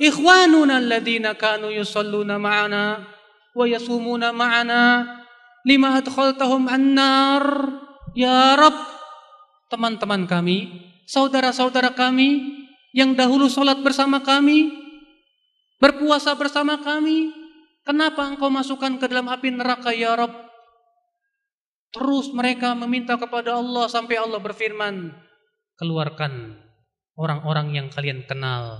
[0.00, 3.04] ikhwanuna alladhina kanu yusalluna ma'ana
[3.54, 5.06] wa yasumuna ma'ana
[5.64, 7.44] lima adkhaltahum annar."
[8.16, 8.93] Ya Rabb,
[9.74, 10.70] teman-teman kami,
[11.10, 12.62] saudara-saudara kami
[12.94, 14.70] yang dahulu sholat bersama kami,
[15.82, 17.34] berpuasa bersama kami,
[17.82, 20.46] kenapa engkau masukkan ke dalam api neraka ya Rabb?
[21.90, 25.10] Terus mereka meminta kepada Allah sampai Allah berfirman,
[25.74, 26.54] keluarkan
[27.18, 28.78] orang-orang yang kalian kenal,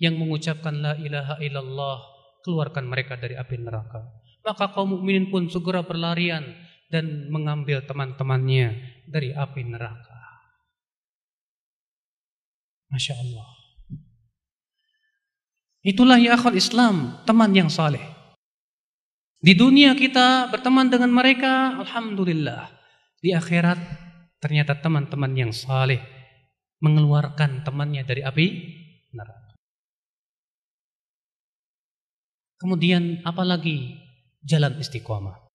[0.00, 2.00] yang mengucapkan la ilaha illallah,
[2.40, 4.00] keluarkan mereka dari api neraka.
[4.40, 6.56] Maka kaum mukminin pun segera berlarian
[6.88, 8.72] dan mengambil teman-temannya
[9.04, 10.09] dari api neraka.
[12.90, 13.48] Masya Allah.
[15.80, 18.02] Itulah ya akhwat Islam, teman yang saleh.
[19.40, 22.68] Di dunia kita berteman dengan mereka, Alhamdulillah.
[23.24, 23.80] Di akhirat,
[24.36, 26.00] ternyata teman-teman yang saleh
[26.84, 28.46] mengeluarkan temannya dari api
[29.16, 29.56] neraka.
[32.60, 33.96] Kemudian apalagi
[34.44, 35.49] jalan istiqomah.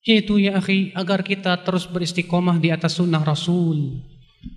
[0.00, 4.00] Yaitu ya akhi, agar kita terus beristiqomah di atas sunnah Rasul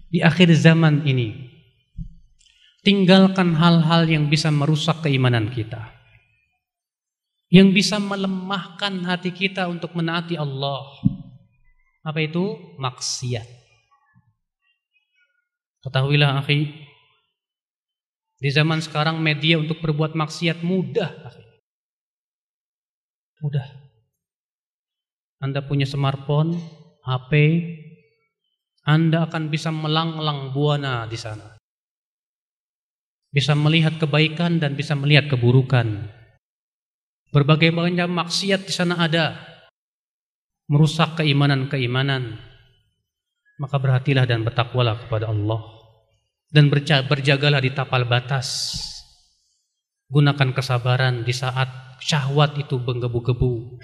[0.07, 1.52] di akhir zaman ini.
[2.84, 5.91] Tinggalkan hal-hal yang bisa merusak keimanan kita.
[7.52, 10.84] Yang bisa melemahkan hati kita untuk menaati Allah.
[12.03, 12.76] Apa itu?
[12.80, 13.48] Maksiat.
[15.84, 16.72] Ketahuilah akhi,
[18.44, 21.07] di zaman sekarang media untuk berbuat maksiat mudah.
[21.32, 21.48] Akhi.
[23.40, 23.82] Mudah.
[25.44, 26.56] Anda punya smartphone,
[27.03, 27.32] HP,
[28.88, 31.53] Anda akan bisa melanglang buana di sana
[33.34, 36.06] bisa melihat kebaikan dan bisa melihat keburukan.
[37.34, 39.41] Berbagai macam maksiat di sana ada,
[40.70, 42.38] merusak keimanan-keimanan.
[43.57, 45.65] Maka berhatilah dan bertakwalah kepada Allah
[46.53, 46.70] dan
[47.10, 48.78] berjagalah di tapal batas.
[50.14, 53.82] Gunakan kesabaran di saat syahwat itu menggebu-gebu.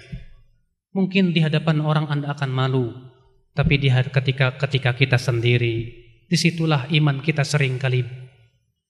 [0.90, 2.90] Mungkin di hadapan orang Anda akan malu,
[3.54, 5.86] tapi di ketika ketika kita sendiri,
[6.26, 8.02] di situlah iman kita sering kali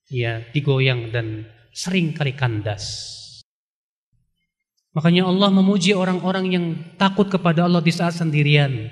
[0.09, 3.07] ya digoyang dan sering kali kandas.
[4.91, 6.65] Makanya Allah memuji orang-orang yang
[6.99, 8.91] takut kepada Allah di saat sendirian.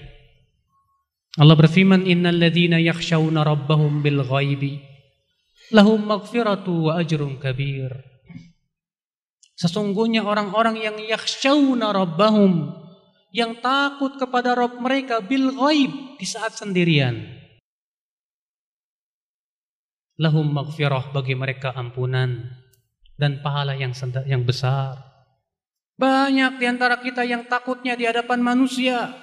[1.36, 4.80] Allah berfirman innal ladzina yakhshawna rabbahum bil ghaibi
[5.76, 7.92] lahum maghfiratu wa ajrun kabir.
[9.60, 12.79] Sesungguhnya orang-orang yang yakhshawna rabbahum
[13.30, 17.40] yang takut kepada Rabb mereka bil ghaib di saat sendirian
[20.20, 22.44] lahum maghfirah bagi mereka ampunan
[23.16, 23.96] dan pahala yang
[24.28, 25.00] yang besar.
[25.96, 29.16] Banyak di antara kita yang takutnya di hadapan manusia.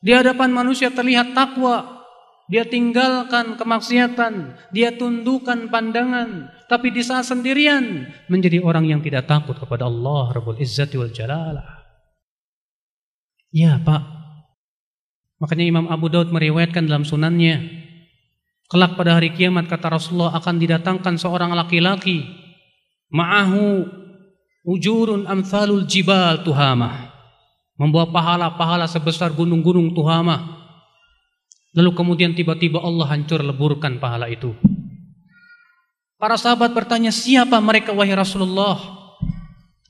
[0.00, 2.00] Di hadapan manusia terlihat takwa.
[2.50, 9.54] Dia tinggalkan kemaksiatan, dia tundukkan pandangan, tapi di saat sendirian menjadi orang yang tidak takut
[9.54, 11.79] kepada Allah Rabbul Izzati wal Jalalah.
[13.50, 14.02] Ya, Pak.
[15.42, 17.80] Makanya Imam Abu Daud meriwayatkan dalam sunannya
[18.70, 22.22] Kelak pada hari kiamat kata Rasulullah akan didatangkan seorang laki-laki.
[23.10, 23.82] Ma'ahu
[24.62, 27.10] ujurun amthalul jibal tuhamah
[27.74, 30.62] membawa pahala-pahala sebesar gunung-gunung tuhamah
[31.74, 34.54] lalu kemudian tiba-tiba Allah hancur leburkan pahala itu.
[36.14, 38.78] Para sahabat bertanya siapa mereka wahai Rasulullah?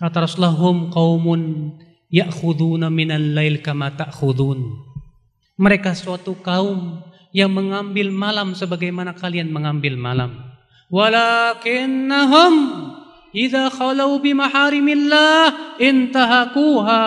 [0.01, 1.41] Kata Rasulullah hum qaumun
[2.11, 4.91] ya'khuduna minal lail kama ta'khudun
[5.61, 7.05] mereka suatu kaum
[7.37, 10.41] yang mengambil malam sebagaimana kalian mengambil malam.
[10.89, 12.55] Walakinnahum
[13.37, 17.05] idza khalau bimaharimillah intahakuha.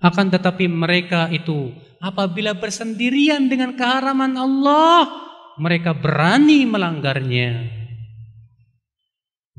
[0.00, 5.12] Akan tetapi mereka itu apabila bersendirian dengan keharaman Allah,
[5.60, 7.68] mereka berani melanggarnya.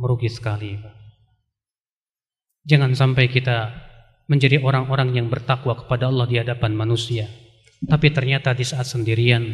[0.02, 0.82] Merugi sekali.
[2.66, 3.91] Jangan sampai kita
[4.32, 7.28] menjadi orang-orang yang bertakwa kepada Allah di hadapan manusia.
[7.84, 9.52] Tapi ternyata di saat sendirian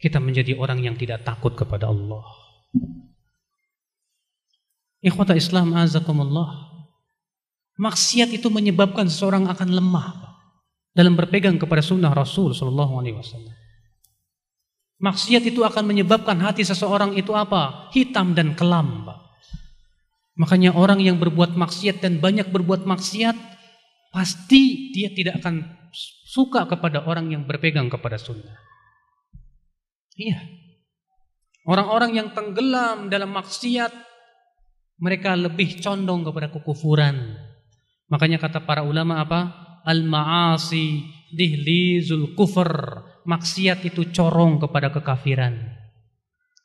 [0.00, 2.24] kita menjadi orang yang tidak takut kepada Allah.
[5.04, 6.64] Ikhwata Islam azakumullah.
[7.76, 10.16] Maksiat itu menyebabkan seseorang akan lemah
[10.96, 13.52] dalam berpegang kepada sunnah Rasul Shallallahu Alaihi Wasallam.
[14.96, 17.92] Maksiat itu akan menyebabkan hati seseorang itu apa?
[17.92, 19.04] Hitam dan kelam.
[20.40, 23.55] Makanya orang yang berbuat maksiat dan banyak berbuat maksiat
[24.16, 25.60] pasti dia tidak akan
[26.24, 28.56] suka kepada orang yang berpegang kepada sunnah.
[30.16, 30.40] Iya.
[31.68, 33.92] Orang-orang yang tenggelam dalam maksiat
[34.96, 37.36] mereka lebih condong kepada kekufuran.
[38.08, 39.40] Makanya kata para ulama apa?
[39.84, 41.04] Al-ma'asi
[41.36, 43.04] dihlizul kufur.
[43.28, 45.52] Maksiat itu corong kepada kekafiran.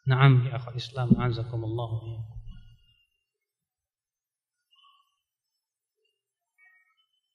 [0.07, 2.30] Naam ya akhal Islam azakumullah.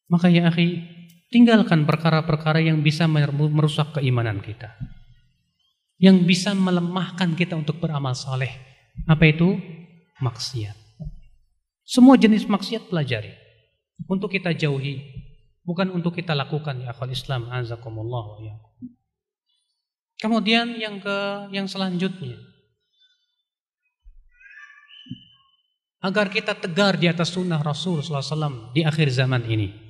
[0.06, 0.86] Maka ya akhi,
[1.34, 4.74] tinggalkan perkara-perkara yang bisa merusak keimanan kita.
[5.98, 8.52] Yang bisa melemahkan kita untuk beramal saleh.
[9.08, 9.58] Apa itu?
[10.22, 10.76] Maksiat.
[11.86, 13.34] Semua jenis maksiat pelajari.
[14.06, 15.02] Untuk kita jauhi.
[15.66, 18.54] Bukan untuk kita lakukan ya akhwal Islam azakumullah ya.
[20.22, 22.38] Kemudian yang ke yang selanjutnya.
[26.06, 29.85] Agar kita tegar di atas sunnah Rasul SAW di akhir zaman ini.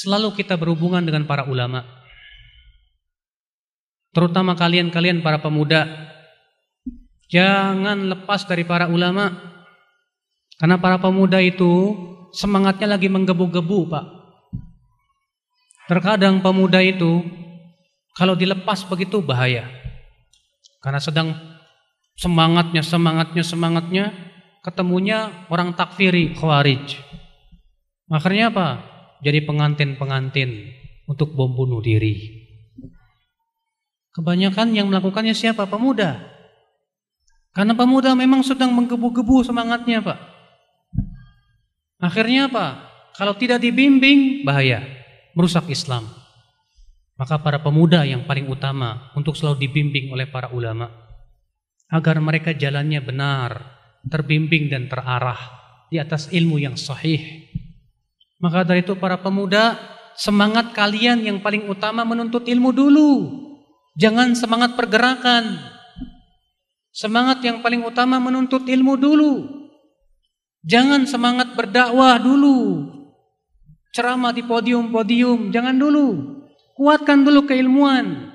[0.00, 1.84] Selalu kita berhubungan dengan para ulama.
[4.16, 5.84] Terutama kalian-kalian para pemuda.
[7.28, 9.28] Jangan lepas dari para ulama.
[10.56, 11.92] Karena para pemuda itu
[12.32, 14.06] semangatnya lagi menggebu-gebu, Pak.
[15.92, 17.20] Terkadang pemuda itu
[18.16, 19.68] kalau dilepas begitu bahaya.
[20.80, 21.36] Karena sedang
[22.16, 24.04] semangatnya, semangatnya, semangatnya
[24.64, 26.96] ketemunya orang takfiri, khawarij.
[28.08, 28.89] Akhirnya apa?
[29.20, 30.72] Jadi pengantin-pengantin
[31.04, 32.40] untuk bom bunuh diri.
[34.10, 35.70] Kebanyakan yang melakukannya siapa?
[35.70, 36.18] Pemuda.
[37.54, 40.18] Karena pemuda memang sedang menggebu-gebu semangatnya, Pak.
[42.00, 42.90] Akhirnya apa?
[43.14, 44.82] Kalau tidak dibimbing, bahaya.
[45.34, 46.06] Merusak Islam.
[47.20, 50.88] Maka para pemuda yang paling utama untuk selalu dibimbing oleh para ulama.
[51.90, 53.50] Agar mereka jalannya benar,
[54.06, 55.38] terbimbing dan terarah
[55.90, 57.49] di atas ilmu yang sahih
[58.40, 59.76] maka dari itu para pemuda,
[60.16, 63.10] semangat kalian yang paling utama menuntut ilmu dulu.
[64.00, 65.60] Jangan semangat pergerakan.
[66.90, 69.44] Semangat yang paling utama menuntut ilmu dulu.
[70.64, 72.88] Jangan semangat berdakwah dulu.
[73.92, 76.40] Ceramah di podium-podium, jangan dulu.
[76.80, 78.32] Kuatkan dulu keilmuan.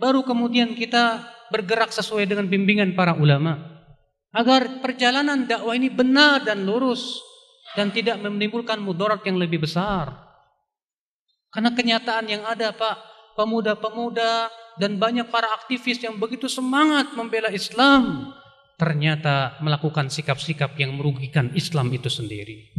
[0.00, 3.60] Baru kemudian kita bergerak sesuai dengan bimbingan para ulama.
[4.32, 7.20] Agar perjalanan dakwah ini benar dan lurus
[7.76, 10.12] dan tidak menimbulkan mudarat yang lebih besar.
[11.52, 12.96] Karena kenyataan yang ada Pak,
[13.36, 14.48] pemuda-pemuda
[14.80, 18.32] dan banyak para aktivis yang begitu semangat membela Islam
[18.82, 22.72] ternyata melakukan sikap-sikap yang merugikan Islam itu sendiri.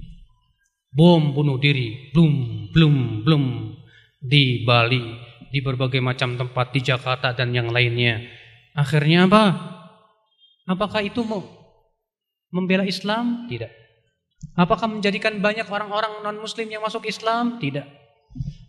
[0.91, 3.43] Bom bunuh diri, belum, belum, belum
[4.19, 5.15] di Bali,
[5.47, 8.19] di berbagai macam tempat di Jakarta dan yang lainnya.
[8.75, 9.43] Akhirnya apa?
[10.67, 11.41] Apakah itu mau
[12.51, 13.47] membela Islam?
[13.47, 13.82] Tidak.
[14.53, 17.57] Apakah menjadikan banyak orang-orang non-muslim yang masuk Islam?
[17.57, 17.85] Tidak.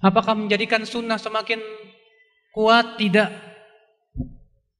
[0.00, 1.60] Apakah menjadikan sunnah semakin
[2.52, 2.96] kuat?
[2.96, 3.30] Tidak.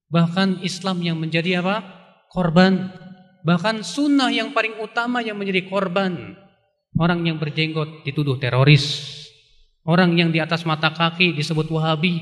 [0.09, 1.83] Bahkan Islam yang menjadi apa?
[2.31, 2.93] Korban.
[3.45, 6.39] Bahkan sunnah yang paling utama yang menjadi korban.
[6.95, 9.13] Orang yang berjenggot dituduh teroris.
[9.85, 12.21] Orang yang di atas mata kaki disebut wahabi.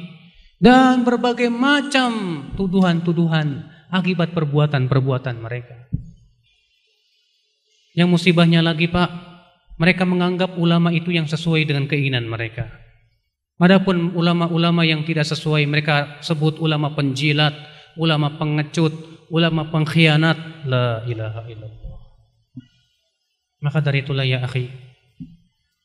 [0.62, 5.81] Dan berbagai macam tuduhan-tuduhan akibat perbuatan-perbuatan mereka.
[7.92, 9.10] Yang musibahnya lagi Pak,
[9.76, 12.68] mereka menganggap ulama itu yang sesuai dengan keinginan mereka.
[13.62, 17.54] Adapun ulama-ulama yang tidak sesuai mereka sebut ulama penjilat,
[17.94, 18.90] ulama pengecut,
[19.30, 20.66] ulama pengkhianat.
[20.66, 21.98] La ilaha illallah.
[23.62, 24.66] Maka dari itulah ya akhi,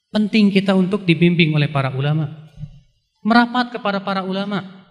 [0.09, 2.49] penting kita untuk dibimbing oleh para ulama.
[3.21, 4.89] Merapat kepada para ulama.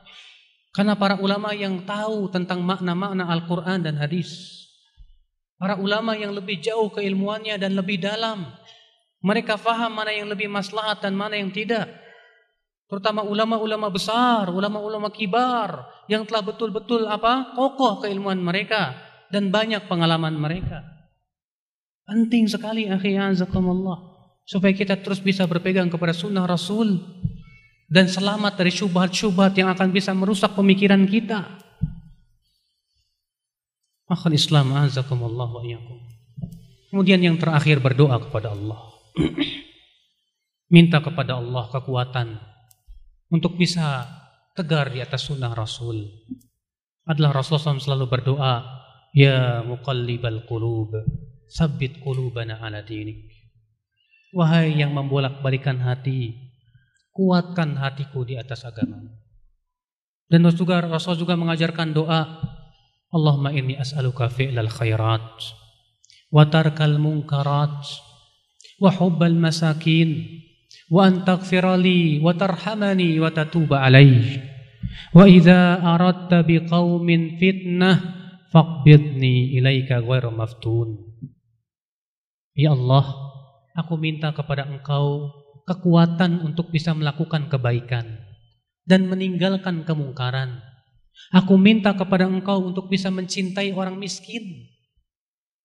[0.71, 4.63] Karena para ulama yang tahu tentang makna-makna Al-Quran dan hadis.
[5.57, 8.45] Para ulama yang lebih jauh keilmuannya dan lebih dalam.
[9.25, 11.89] Mereka faham mana yang lebih maslahat dan mana yang tidak.
[12.87, 17.57] Terutama ulama-ulama besar, ulama-ulama kibar yang telah betul-betul apa?
[17.59, 18.95] kokoh keilmuan mereka
[19.33, 20.87] dan banyak pengalaman mereka.
[22.07, 24.15] Penting sekali akhi azakumullah
[24.47, 27.03] supaya kita terus bisa berpegang kepada sunnah Rasul
[27.91, 31.66] dan selamat dari syubhat-syubhat yang akan bisa merusak pemikiran kita.
[34.07, 35.99] Akhal Islam azakumullah wa iyakum.
[36.95, 38.79] Kemudian yang terakhir berdoa kepada Allah.
[40.75, 42.39] Minta kepada Allah kekuatan
[43.35, 44.07] untuk bisa
[44.55, 46.07] tegar di atas sunnah Rasul.
[47.07, 48.63] Adalah Rasulullah SAW selalu berdoa,
[49.11, 50.95] Ya muqallibal qulub,
[51.51, 53.27] sabit qulubana ala dinik.
[54.35, 56.35] Wahai yang membolak-balikan hati,
[57.11, 59.03] kuatkan hatiku di atas agama.
[60.27, 62.55] Dan Rasul juga mengajarkan doa
[63.17, 65.41] Allahumma inni as'aluka fi'lal khairat
[66.29, 67.81] wa tarkal munkarat
[68.77, 70.21] wa hubbal masakin
[70.93, 74.57] wa an taghfira li wa tarhamani wa tatuba alayhi
[75.13, 77.97] Wa idza aradta biqaumin fitnah
[78.51, 80.97] faqbidni ilaika ghairu maftun.
[82.57, 83.05] Ya Allah,
[83.77, 85.33] aku minta kepada Engkau
[85.69, 88.25] kekuatan untuk bisa melakukan kebaikan
[88.89, 90.63] dan meninggalkan kemungkaran.
[91.35, 94.71] Aku minta kepada Engkau untuk bisa mencintai orang miskin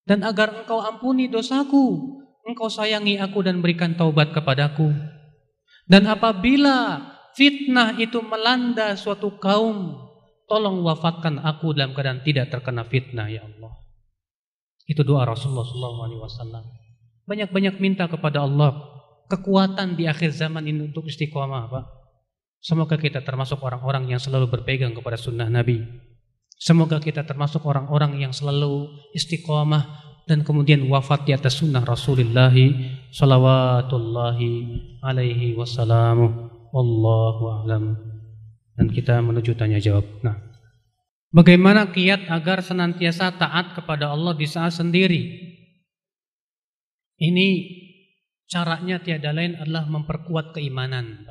[0.06, 2.18] dan agar Engkau ampuni dosaku.
[2.42, 4.90] Engkau sayangi aku dan berikan taubat kepadaku.
[5.86, 6.98] Dan apabila
[7.38, 9.94] fitnah itu melanda suatu kaum,
[10.50, 13.78] tolong wafatkan aku dalam keadaan tidak terkena fitnah ya Allah.
[14.90, 16.66] Itu doa Rasulullah SAW.
[17.30, 18.74] Banyak-banyak minta kepada Allah
[19.30, 21.86] kekuatan di akhir zaman ini untuk istiqomah, Pak.
[22.62, 25.82] Semoga kita termasuk orang-orang yang selalu berpegang kepada sunnah Nabi.
[26.62, 28.86] Semoga kita termasuk orang-orang yang selalu
[29.18, 29.82] istiqomah
[30.30, 32.54] dan kemudian wafat di atas sunnah Rasulullah
[33.10, 34.50] salawatullahi
[35.02, 36.54] alaihi wasallamu.
[36.70, 37.98] Wallahu a'lam.
[38.78, 40.06] Dan kita menuju tanya jawab.
[40.22, 40.38] Nah,
[41.34, 45.50] bagaimana kiat agar senantiasa taat kepada Allah di saat sendiri?
[47.18, 47.48] Ini
[48.46, 51.26] caranya tiada lain adalah memperkuat keimanan.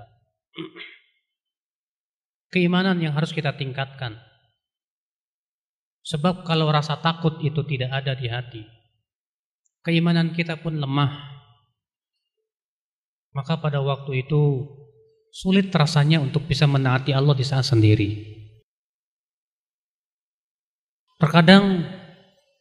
[2.50, 4.18] Keimanan yang harus kita tingkatkan.
[6.02, 8.66] Sebab kalau rasa takut itu tidak ada di hati,
[9.86, 11.14] keimanan kita pun lemah.
[13.30, 14.66] Maka pada waktu itu
[15.30, 18.18] sulit rasanya untuk bisa menaati Allah di saat sendiri.
[21.22, 21.86] Terkadang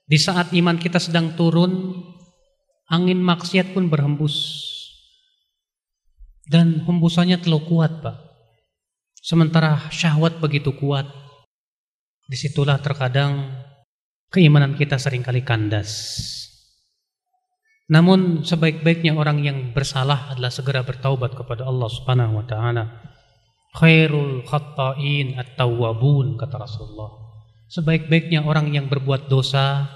[0.06, 1.98] di saat iman kita sedang turun,
[2.94, 4.62] angin maksiat pun berhembus.
[6.46, 8.29] Dan hembusannya terlalu kuat, Pak.
[9.20, 11.06] Sementara syahwat begitu kuat.
[12.30, 13.52] Di situlah terkadang
[14.32, 15.92] keimanan kita sering kali kandas.
[17.90, 22.84] Namun sebaik-baiknya orang yang bersalah adalah segera bertaubat kepada Allah Subhanahu wa taala.
[23.74, 27.10] Khairul khatta'in at-tawwabun kata Rasulullah.
[27.70, 29.90] Sebaik-baiknya orang yang berbuat dosa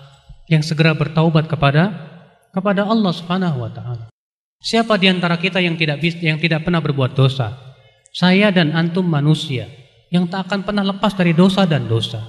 [0.49, 1.93] yang segera bertaubat kepada
[2.49, 4.05] kepada Allah Subhanahu wa taala.
[4.57, 7.72] Siapa di antara kita yang tidak yang tidak pernah berbuat dosa?
[8.13, 9.65] Saya dan antum manusia
[10.13, 12.21] yang tak akan pernah lepas dari dosa dan dosa.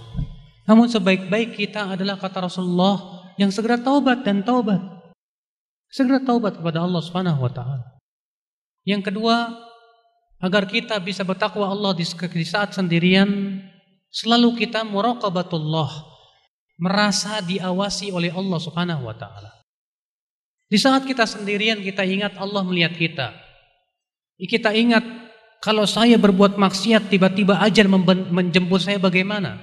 [0.65, 4.81] Namun sebaik-baik kita adalah kata Rasulullah yang segera taubat dan taubat.
[5.93, 7.85] Segera taubat kepada Allah Subhanahu wa taala.
[8.89, 9.52] Yang kedua,
[10.40, 12.05] agar kita bisa bertakwa Allah di
[12.48, 13.61] saat sendirian,
[14.09, 15.90] selalu kita muraqabatullah,
[16.81, 19.52] merasa diawasi oleh Allah Subhanahu wa taala.
[20.65, 23.36] Di saat kita sendirian kita ingat Allah melihat kita.
[24.40, 25.24] Kita ingat
[25.65, 29.57] kalau saya berbuat maksiat tiba-tiba ajar menjemput saya bagaimana?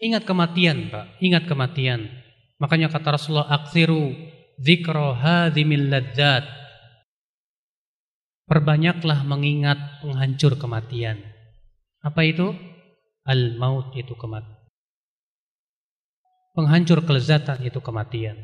[0.00, 1.20] Ingat kematian, Pak.
[1.20, 2.08] Ingat kematian.
[2.56, 4.16] Makanya kata Rasulullah, "Aksiru
[4.56, 6.48] dzikra hadzimil ladzat."
[8.48, 11.20] Perbanyaklah mengingat penghancur kematian.
[12.00, 12.56] Apa itu?
[13.28, 14.56] Al-maut itu kematian.
[16.56, 18.40] Penghancur kelezatan itu kematian.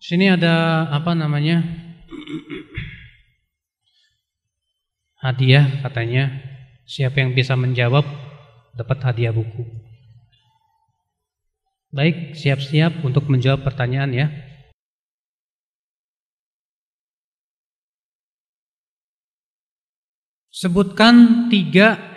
[0.00, 1.89] Sini ada apa namanya?
[5.20, 6.32] Hadiah katanya.
[6.88, 8.02] Siapa yang bisa menjawab
[8.74, 9.62] dapat hadiah buku.
[11.92, 14.26] Baik, siap-siap untuk menjawab pertanyaan ya.
[20.50, 22.10] Sebutkan tiga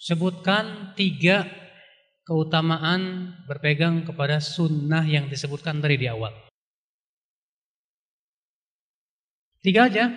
[0.00, 1.46] Sebutkan tiga
[2.26, 6.49] keutamaan berpegang kepada sunnah yang disebutkan dari di awal.
[9.60, 10.08] Tiga aja.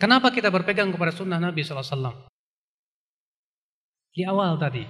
[0.00, 2.28] Kenapa kita berpegang kepada sunnah Nabi SAW?
[4.12, 4.84] Di awal tadi.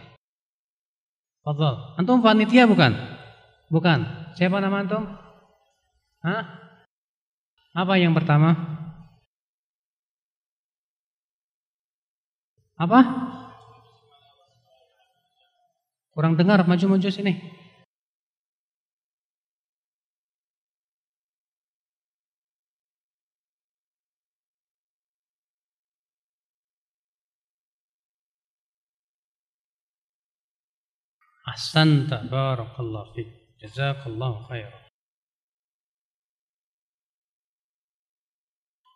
[1.43, 1.98] Fadol.
[1.98, 2.94] Antum panitia bukan?
[3.70, 3.98] Bukan.
[4.35, 5.07] Siapa nama antum?
[6.27, 6.43] Hah?
[7.74, 8.55] Apa yang pertama?
[12.81, 13.01] Apa?
[16.11, 17.59] Kurang dengar, maju-maju sini.
[31.51, 33.28] Ahsanta barakallahu fik.
[33.60, 34.70] Jazakallahu khair.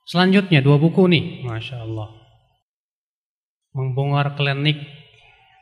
[0.06, 2.12] Selanjutnya dua buku nih, Masya Allah.
[3.74, 4.78] Membongkar klinik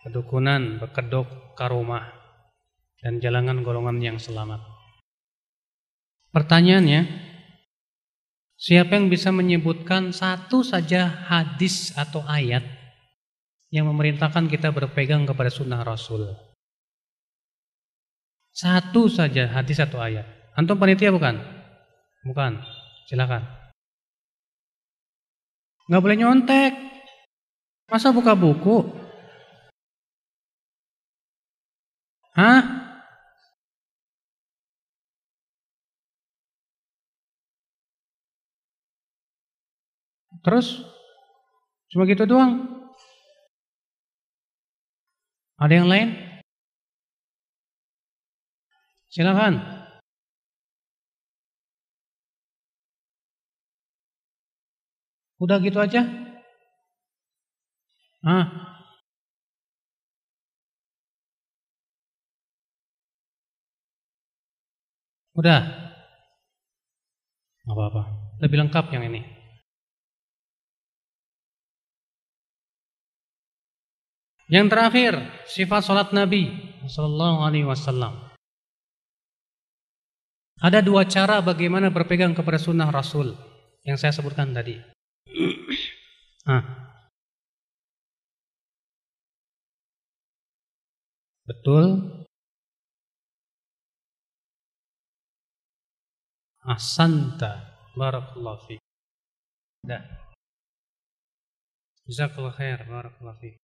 [0.03, 2.11] Kedukunan, bekedok, karomah,
[2.99, 4.59] dan jalangan golongan yang selamat.
[6.35, 7.07] Pertanyaannya,
[8.59, 12.67] siapa yang bisa menyebutkan satu saja hadis atau ayat
[13.71, 16.35] yang memerintahkan kita berpegang kepada sunnah Rasul?
[18.53, 20.29] Satu saja hadis atau ayat.
[20.53, 21.41] Antum panitia bukan?
[22.29, 22.61] Bukan.
[23.09, 23.43] Silakan.
[25.89, 26.73] Nggak boleh nyontek.
[27.89, 28.85] Masa buka buku?
[32.37, 32.61] Hah?
[40.43, 40.83] Terus?
[41.93, 42.67] Cuma gitu doang?
[45.61, 46.32] Ada yang lain?
[49.13, 49.61] Silakan.
[55.37, 56.01] Udah gitu aja?
[58.25, 58.47] Ah.
[65.37, 65.61] Udah.
[67.69, 68.03] apa-apa.
[68.41, 69.21] Lebih lengkap yang ini.
[74.49, 75.13] Yang terakhir,
[75.49, 76.49] sifat salat Nabi
[76.89, 78.32] sallallahu alaihi wasallam.
[80.63, 83.35] Ada dua cara bagaimana berpegang kepada sunnah Rasul
[83.83, 84.79] yang saya sebutkan tadi.
[86.55, 86.63] ah.
[91.43, 91.87] Betul.
[96.63, 97.75] Asanta.
[97.99, 98.83] Barakallahu fiik.
[99.83, 100.03] Dah.
[102.07, 102.79] Jazakallahu khair.
[102.87, 103.62] Barakallahu fiik.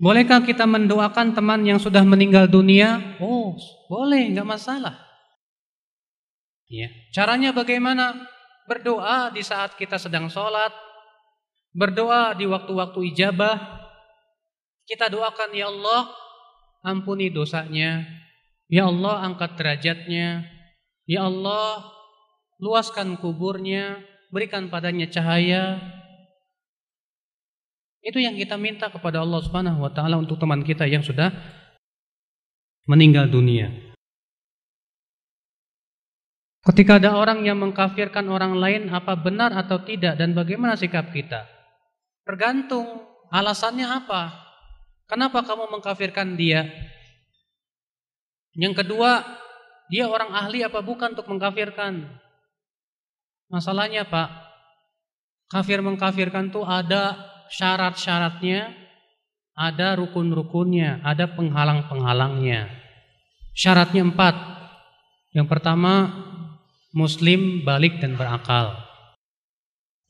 [0.00, 3.20] Bolehkah kita mendoakan teman yang sudah meninggal dunia?
[3.20, 3.52] Oh,
[3.84, 4.96] boleh, nggak masalah.
[6.72, 6.88] Ya.
[7.12, 8.16] Caranya bagaimana?
[8.64, 10.72] Berdoa di saat kita sedang sholat,
[11.76, 13.60] berdoa di waktu-waktu ijabah.
[14.88, 16.08] Kita doakan, Ya Allah,
[16.80, 18.00] ampuni dosanya.
[18.72, 20.48] Ya Allah, angkat derajatnya.
[21.04, 21.92] Ya Allah,
[22.56, 24.00] luaskan kuburnya,
[24.32, 25.76] berikan padanya cahaya,
[28.00, 31.28] itu yang kita minta kepada Allah Subhanahu wa taala untuk teman kita yang sudah
[32.88, 33.68] meninggal dunia.
[36.60, 41.48] Ketika ada orang yang mengkafirkan orang lain, apa benar atau tidak dan bagaimana sikap kita?
[42.24, 43.00] Tergantung
[43.32, 44.36] alasannya apa.
[45.08, 46.68] Kenapa kamu mengkafirkan dia?
[48.52, 49.24] Yang kedua,
[49.88, 52.06] dia orang ahli apa bukan untuk mengkafirkan?
[53.50, 54.28] Masalahnya Pak,
[55.50, 58.72] kafir mengkafirkan tuh ada syarat-syaratnya,
[59.58, 62.70] ada rukun-rukunnya, ada penghalang-penghalangnya.
[63.52, 64.34] Syaratnya empat.
[65.36, 66.08] Yang pertama,
[66.94, 68.78] muslim balik dan berakal.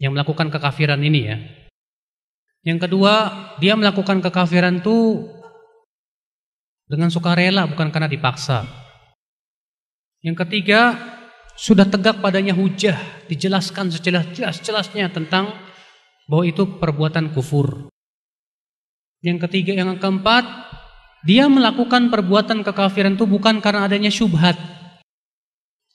[0.00, 1.38] Yang melakukan kekafiran ini ya.
[2.60, 3.14] Yang kedua,
[3.56, 5.24] dia melakukan kekafiran itu
[6.84, 8.68] dengan sukarela bukan karena dipaksa.
[10.20, 10.96] Yang ketiga,
[11.56, 12.96] sudah tegak padanya hujah,
[13.28, 15.56] dijelaskan sejelas-jelasnya tentang
[16.30, 17.90] bahwa itu perbuatan kufur.
[19.18, 20.46] Yang ketiga, yang keempat,
[21.26, 24.54] dia melakukan perbuatan kekafiran itu bukan karena adanya syubhat.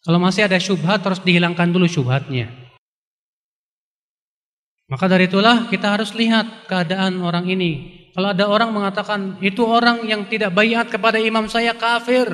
[0.03, 2.51] Kalau masih ada syubhat, harus dihilangkan dulu syubhatnya.
[4.85, 8.05] Maka dari itulah kita harus lihat keadaan orang ini.
[8.13, 12.29] Kalau ada orang mengatakan itu orang yang tidak bayat kepada imam saya kafir.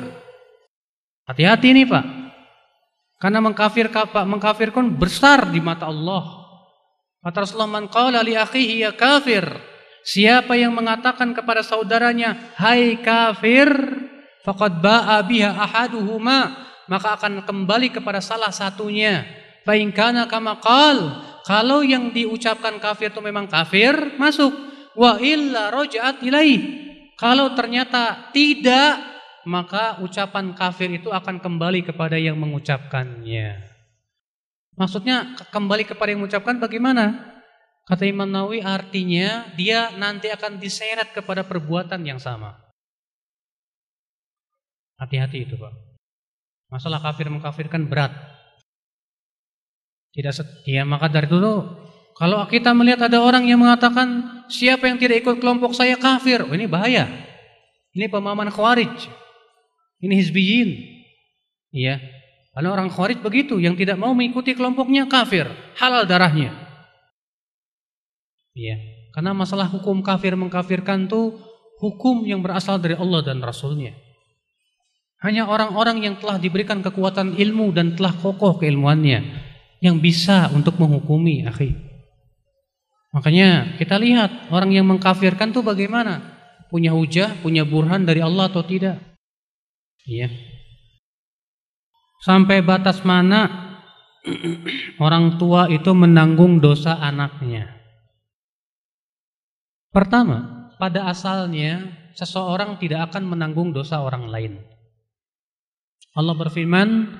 [1.24, 2.04] Hati-hati nih Pak.
[3.16, 6.41] Karena mengkafir Pak mengkafirkan besar di mata Allah.
[7.22, 9.46] Kata Rasulullah man qala li akhihi ya kafir.
[10.02, 13.70] Siapa yang mengatakan kepada saudaranya, "Hai kafir,"
[14.42, 16.58] faqad ba'a biha ahaduhuma,
[16.90, 19.22] maka akan kembali kepada salah satunya.
[19.62, 20.98] Fa in kana kama qal,
[21.46, 24.50] kalau yang diucapkan kafir itu memang kafir, masuk.
[24.98, 26.58] Wa illa raja'at ilaih.
[27.14, 28.98] Kalau ternyata tidak,
[29.46, 33.71] maka ucapan kafir itu akan kembali kepada yang mengucapkannya.
[34.76, 37.32] Maksudnya kembali kepada yang mengucapkan bagaimana?
[37.82, 42.56] Kata Imam Nawawi artinya dia nanti akan diseret kepada perbuatan yang sama.
[44.96, 45.72] Hati-hati itu Pak.
[46.70, 48.14] Masalah kafir mengkafirkan berat.
[50.14, 51.82] Tidak setia maka dari dulu
[52.12, 56.52] kalau kita melihat ada orang yang mengatakan siapa yang tidak ikut kelompok saya kafir, oh,
[56.52, 57.08] ini bahaya.
[57.92, 59.08] Ini pemahaman khawarij.
[60.00, 60.70] Ini hizbiyin.
[61.72, 62.00] Iya.
[62.52, 65.48] Karena orang Khawarij begitu, yang tidak mau mengikuti kelompoknya kafir,
[65.80, 66.52] halal darahnya.
[68.52, 68.76] Iya,
[69.16, 71.40] karena masalah hukum kafir mengkafirkan itu
[71.80, 73.96] hukum yang berasal dari Allah dan Rasulnya.
[75.24, 79.22] Hanya orang-orang yang telah diberikan kekuatan ilmu dan telah kokoh keilmuannya
[79.80, 81.72] yang bisa untuk menghukumi, akhi.
[83.16, 86.20] Makanya kita lihat orang yang mengkafirkan itu bagaimana?
[86.68, 89.00] Punya hujah, punya burhan dari Allah atau tidak?
[90.04, 90.51] Iya.
[92.22, 93.50] Sampai batas mana
[95.02, 97.66] orang tua itu menanggung dosa anaknya?
[99.90, 101.82] Pertama, pada asalnya
[102.14, 104.62] seseorang tidak akan menanggung dosa orang lain.
[106.14, 107.10] Allah berfirman,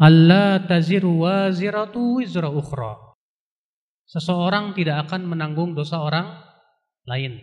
[0.00, 2.96] "Allah taziru waziratu wizra ukhra."
[4.08, 6.40] Seseorang tidak akan menanggung dosa orang
[7.04, 7.36] lain.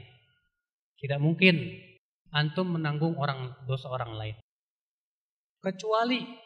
[0.97, 1.61] Tidak mungkin
[2.33, 4.35] antum menanggung orang dosa orang lain.
[5.61, 6.44] Kecuali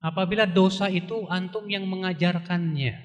[0.00, 2.96] apabila dosa itu antum yang mengajarkannya.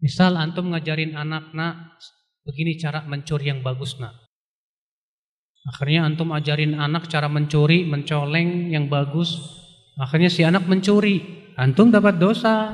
[0.00, 2.00] Misal antum ngajarin anak, nak,
[2.46, 4.16] begini cara mencuri yang bagus, nak.
[5.68, 9.36] Akhirnya antum ajarin anak cara mencuri, mencoleng yang bagus.
[10.00, 11.20] Akhirnya si anak mencuri,
[11.60, 12.72] antum dapat dosa.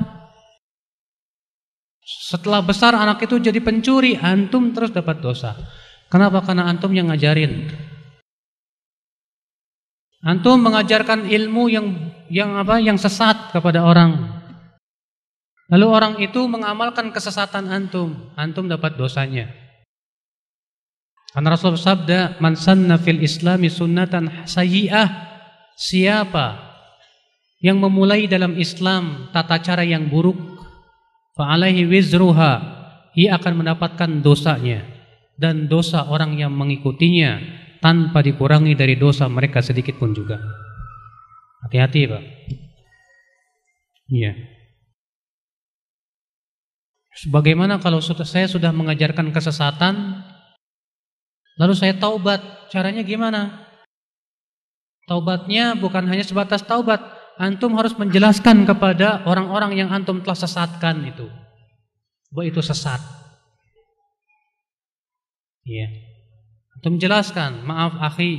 [2.07, 5.51] Setelah besar anak itu jadi pencuri, antum terus dapat dosa.
[6.07, 6.39] Kenapa?
[6.39, 7.67] Karena antum yang ngajarin.
[10.25, 11.87] Antum mengajarkan ilmu yang
[12.33, 12.81] yang apa?
[12.81, 14.37] Yang sesat kepada orang.
[15.67, 19.51] Lalu orang itu mengamalkan kesesatan antum, antum dapat dosanya.
[21.35, 25.27] Karena Rasul sabda, "Man sanna fil Islami sunnatan sayyi'ah."
[25.77, 26.57] Siapa
[27.61, 30.39] yang memulai dalam Islam tata cara yang buruk,
[31.37, 32.53] fa'alaihi wizruha
[33.13, 34.81] ia akan mendapatkan dosanya
[35.37, 37.37] dan dosa orang yang mengikutinya
[37.79, 40.37] tanpa dikurangi dari dosa mereka sedikit pun juga.
[41.65, 42.23] Hati-hati, Pak.
[44.07, 44.31] Iya.
[47.17, 50.21] Sebagaimana kalau saya sudah mengajarkan kesesatan,
[51.57, 53.67] lalu saya taubat, caranya gimana?
[55.09, 57.01] Taubatnya bukan hanya sebatas taubat,
[57.41, 61.25] antum harus menjelaskan kepada orang-orang yang antum telah sesatkan itu.
[62.29, 63.01] Bahwa itu sesat.
[65.67, 66.06] Iya.
[66.77, 68.37] Antum jelaskan, maaf akhi,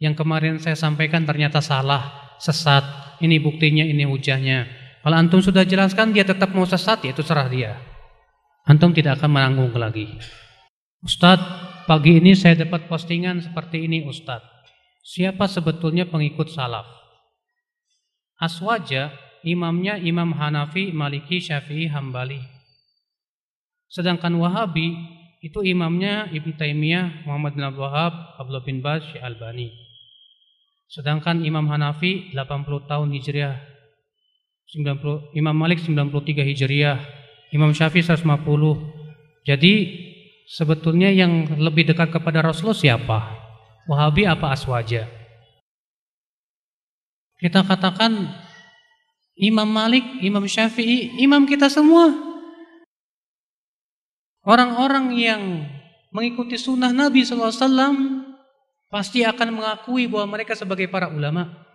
[0.00, 2.84] yang kemarin saya sampaikan ternyata salah, sesat.
[3.20, 4.64] Ini buktinya, ini hujahnya.
[5.04, 7.76] Kalau antum sudah jelaskan dia tetap mau sesat, ya itu serah dia.
[8.64, 10.08] Antum tidak akan menanggung lagi.
[11.04, 14.56] Ustadz, pagi ini saya dapat postingan seperti ini Ustadz.
[15.06, 16.88] Siapa sebetulnya pengikut salaf?
[18.40, 19.14] Aswaja
[19.46, 22.42] imamnya Imam Hanafi, Maliki, Syafi'i, Hambali.
[23.86, 25.15] Sedangkan Wahabi
[25.46, 29.70] itu imamnya Ibn Taimiyah, Muhammad bin Abdul Wahab, Abdullah bin Baz, Syekh Albani.
[30.90, 33.54] Sedangkan Imam Hanafi 80 tahun Hijriah.
[34.74, 36.98] 90, Imam Malik 93 Hijriah.
[37.54, 38.26] Imam Syafi'i 150.
[39.46, 39.74] Jadi
[40.50, 43.18] sebetulnya yang lebih dekat kepada Rasulullah siapa?
[43.86, 45.06] Wahabi apa Aswaja?
[47.38, 48.34] Kita katakan
[49.38, 52.25] Imam Malik, Imam Syafi'i, imam kita semua.
[54.46, 55.42] Orang-orang yang
[56.14, 57.50] mengikuti sunnah Nabi SAW
[58.86, 61.66] pasti akan mengakui bahwa mereka sebagai para ulama.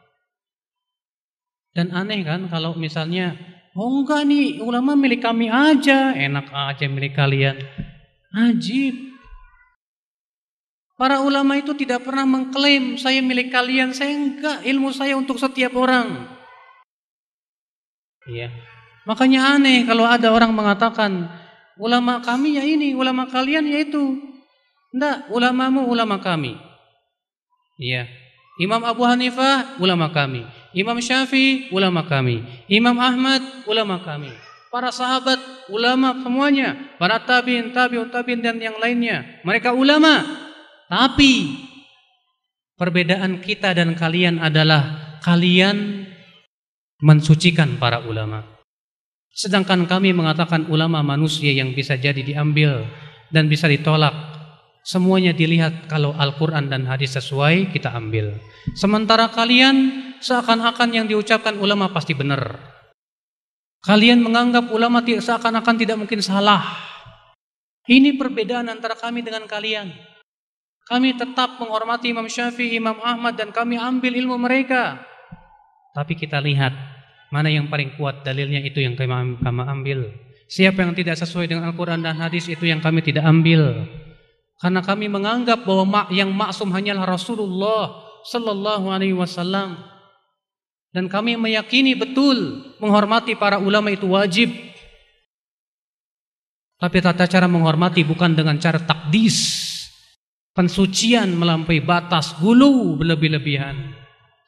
[1.76, 3.36] Dan aneh kan kalau misalnya,
[3.76, 7.60] oh enggak nih ulama milik kami aja, enak aja milik kalian.
[8.32, 8.96] Ajib.
[10.96, 15.76] Para ulama itu tidak pernah mengklaim saya milik kalian, saya enggak, ilmu saya untuk setiap
[15.76, 16.40] orang.
[18.32, 18.48] Iya.
[19.04, 21.41] Makanya aneh kalau ada orang mengatakan
[21.82, 24.22] ulama kami ya ini, ulama kalian ya itu.
[24.94, 26.54] Enggak, ulamamu ulama kami.
[27.82, 28.06] Iya.
[28.62, 30.46] Imam Abu Hanifah ulama kami,
[30.78, 34.30] Imam Syafi'i ulama kami, Imam Ahmad ulama kami.
[34.70, 40.22] Para sahabat ulama semuanya, para tabiin, tabiut tabiin dan yang lainnya, mereka ulama.
[40.86, 41.58] Tapi
[42.78, 46.06] perbedaan kita dan kalian adalah kalian
[47.02, 48.51] mensucikan para ulama.
[49.32, 52.84] Sedangkan kami mengatakan ulama manusia yang bisa jadi diambil
[53.32, 54.12] dan bisa ditolak.
[54.84, 58.36] Semuanya dilihat kalau Al-Quran dan hadis sesuai kita ambil.
[58.76, 62.60] Sementara kalian seakan-akan yang diucapkan ulama pasti benar.
[63.82, 66.62] Kalian menganggap ulama seakan-akan tidak mungkin salah.
[67.90, 69.90] Ini perbedaan antara kami dengan kalian.
[70.86, 75.02] Kami tetap menghormati Imam Syafi'i, Imam Ahmad dan kami ambil ilmu mereka.
[75.96, 76.74] Tapi kita lihat
[77.32, 80.00] mana yang paling kuat dalilnya itu yang kami, kami ambil.
[80.52, 83.88] Siapa yang tidak sesuai dengan Al-Quran dan hadis itu yang kami tidak ambil.
[84.60, 89.80] Karena kami menganggap bahwa yang maksum hanyalah Rasulullah Sallallahu Alaihi Wasallam.
[90.92, 94.52] Dan kami meyakini betul menghormati para ulama itu wajib.
[96.76, 99.72] Tapi tata cara menghormati bukan dengan cara takdis
[100.52, 103.96] pensucian melampaui batas, gulu berlebih-lebihan.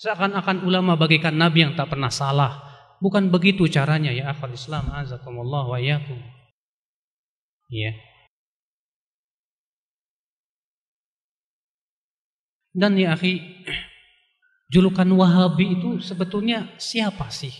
[0.03, 2.72] Seakan-akan ulama bagikan nabi yang tak pernah salah.
[3.03, 6.15] Bukan begitu caranya ya akhwal Islam azakumullah wa iyyakum.
[7.67, 7.91] Iya.
[12.71, 13.43] Dan ya akhi,
[14.71, 17.51] julukan Wahabi itu sebetulnya siapa sih?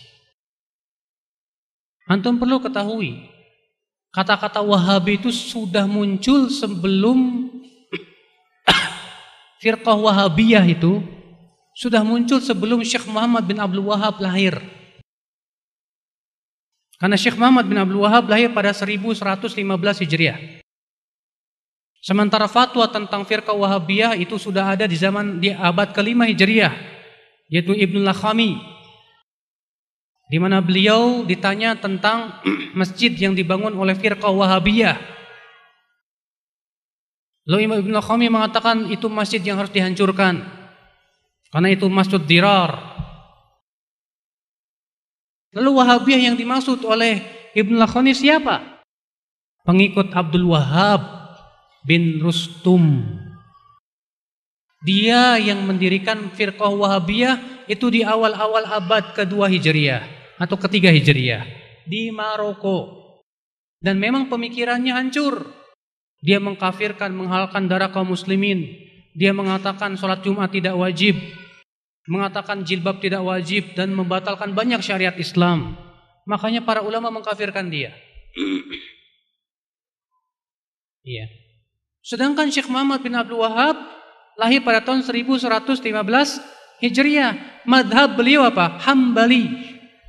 [2.07, 3.28] Antum perlu ketahui,
[4.15, 7.52] kata-kata Wahabi itu sudah muncul sebelum
[9.61, 11.03] firqah Wahabiyah itu
[11.76, 14.56] sudah muncul sebelum Syekh Muhammad bin Abdul Wahab lahir.
[17.02, 19.14] Karena Syekh Muhammad bin Abdul Wahab lahir pada 1115
[20.06, 20.64] Hijriah.
[22.03, 26.76] Sementara fatwa tentang firqah Wahabiyah itu sudah ada di zaman di abad kelima Hijriah,
[27.48, 28.60] yaitu Ibnu Lakhami.
[30.28, 32.44] Di mana beliau ditanya tentang
[32.80, 34.99] masjid yang dibangun oleh firqah Wahabiyah.
[37.48, 40.44] Lalu Imam Ibnu Lakhami mengatakan itu masjid yang harus dihancurkan.
[41.56, 42.93] Karena itu masjid dirar.
[45.53, 47.21] Lalu Wahabiyah yang dimaksud oleh
[47.53, 48.81] Ibnu Lakhami siapa?
[49.61, 51.05] Pengikut Abdul Wahab
[51.85, 53.05] bin Rustum.
[54.84, 60.03] Dia yang mendirikan firqah Wahabiyah itu di awal-awal abad kedua Hijriah
[60.41, 61.47] atau ketiga Hijriah
[61.88, 63.05] di Maroko.
[63.80, 65.43] Dan memang pemikirannya hancur.
[66.23, 68.63] Dia mengkafirkan, menghalalkan darah kaum muslimin.
[69.11, 71.19] Dia mengatakan sholat Jumat tidak wajib.
[72.03, 75.80] Mengatakan jilbab tidak wajib dan membatalkan banyak syariat Islam.
[76.27, 77.93] Makanya para ulama mengkafirkan dia.
[81.03, 81.27] Iya.
[81.99, 83.75] Sedangkan Syekh Muhammad bin Abdul Wahab
[84.39, 85.43] lahir pada tahun 1115
[86.80, 87.63] Hijriah.
[87.67, 88.80] Madhab beliau apa?
[88.88, 89.51] Hambali.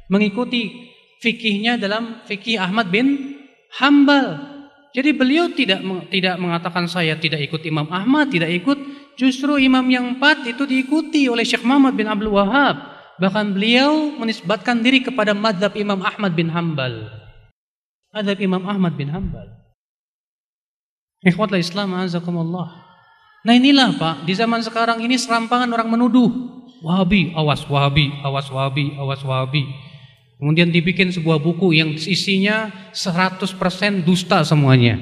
[0.06, 0.70] Mengikuti
[1.18, 3.38] fikihnya dalam fikih Ahmad bin
[3.78, 4.54] Hambal.
[4.94, 8.78] Jadi beliau tidak tidak mengatakan saya tidak ikut Imam Ahmad, tidak ikut.
[9.14, 12.94] Justru imam yang empat itu diikuti oleh Syekh Muhammad bin Abdul Wahab.
[13.14, 17.06] Bahkan beliau menisbatkan diri kepada madhab Imam Ahmad bin Hambal.
[18.10, 19.54] Madhab Imam Ahmad bin Hambal.
[21.22, 22.84] Ikhwatlah Islam azakumullah.
[23.46, 26.28] Nah inilah Pak, di zaman sekarang ini serampangan orang menuduh.
[26.82, 29.62] Wahabi, awas Wahabi, awas Wahabi, awas Wahabi.
[30.42, 33.46] Kemudian dibikin sebuah buku yang isinya 100%
[34.02, 34.98] dusta semuanya.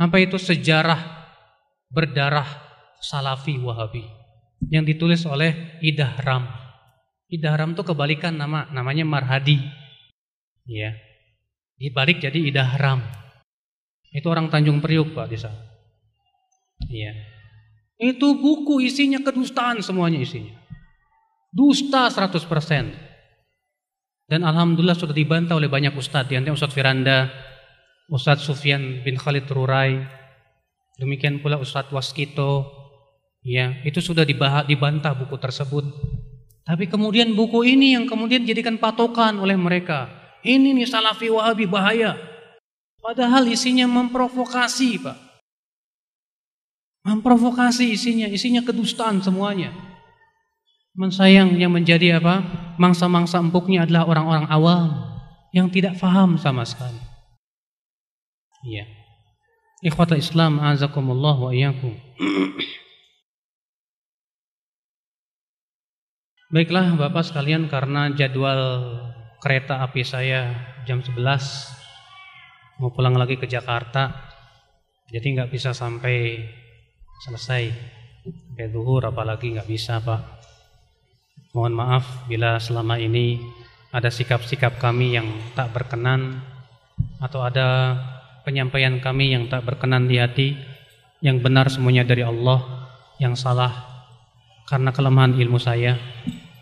[0.00, 0.98] Apa itu sejarah
[1.92, 2.63] berdarah
[3.04, 4.24] Salafi Wahabi
[4.72, 6.48] yang ditulis oleh Idah Ram.
[7.28, 9.60] Idah Ram itu kebalikan nama, namanya Marhadi.
[10.64, 10.96] Ya.
[11.76, 13.04] Dibalik jadi Idah Ram.
[14.14, 15.58] Itu orang Tanjung Priuk Pak di sana.
[16.88, 17.12] Iya.
[17.98, 20.54] Itu buku isinya kedustaan semuanya isinya.
[21.50, 23.04] Dusta 100%.
[24.24, 26.32] Dan alhamdulillah sudah dibantah oleh banyak ustadz.
[26.32, 27.28] Di Ustadz Firanda,
[28.08, 30.00] Ustadz Sufyan bin Khalid Rurai,
[30.96, 32.83] demikian pula Ustadz Waskito.
[33.44, 35.84] Ya, itu sudah dibahas, dibantah buku tersebut.
[36.64, 40.08] Tapi kemudian buku ini yang kemudian dijadikan patokan oleh mereka.
[40.40, 42.16] Ini nih salafi wahabi bahaya.
[43.04, 45.16] Padahal isinya memprovokasi, Pak.
[47.04, 49.76] Memprovokasi isinya, isinya kedustaan semuanya.
[50.96, 52.40] Mensayang yang menjadi apa?
[52.80, 54.88] Mangsa-mangsa empuknya adalah orang-orang awam
[55.52, 56.96] yang tidak faham sama sekali.
[58.64, 58.88] Iya.
[59.84, 61.92] Ikhwatul Islam azakumullah wa iyyakum.
[66.54, 68.86] Baiklah Bapak sekalian karena jadwal
[69.42, 70.54] kereta api saya
[70.86, 71.18] jam 11
[72.78, 74.14] mau pulang lagi ke Jakarta
[75.10, 76.46] jadi nggak bisa sampai
[77.26, 77.74] selesai
[78.22, 80.22] sampai duhur apalagi nggak bisa Pak.
[81.58, 83.42] Mohon maaf bila selama ini
[83.90, 85.26] ada sikap-sikap kami yang
[85.58, 86.38] tak berkenan
[87.18, 87.98] atau ada
[88.46, 90.54] penyampaian kami yang tak berkenan di hati
[91.18, 92.62] yang benar semuanya dari Allah
[93.18, 93.93] yang salah
[94.64, 95.96] karena kelemahan ilmu saya.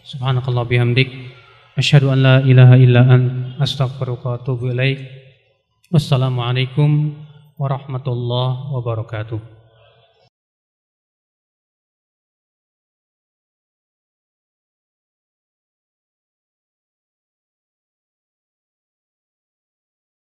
[0.03, 1.09] Subhanakallah bihamdik.
[1.79, 3.23] Asyhadu an la ilaha illa an
[3.63, 5.01] astaghfiruka wa atubu ilaik.
[5.89, 7.17] Wassalamualaikum
[7.57, 9.52] warahmatullahi wabarakatuh.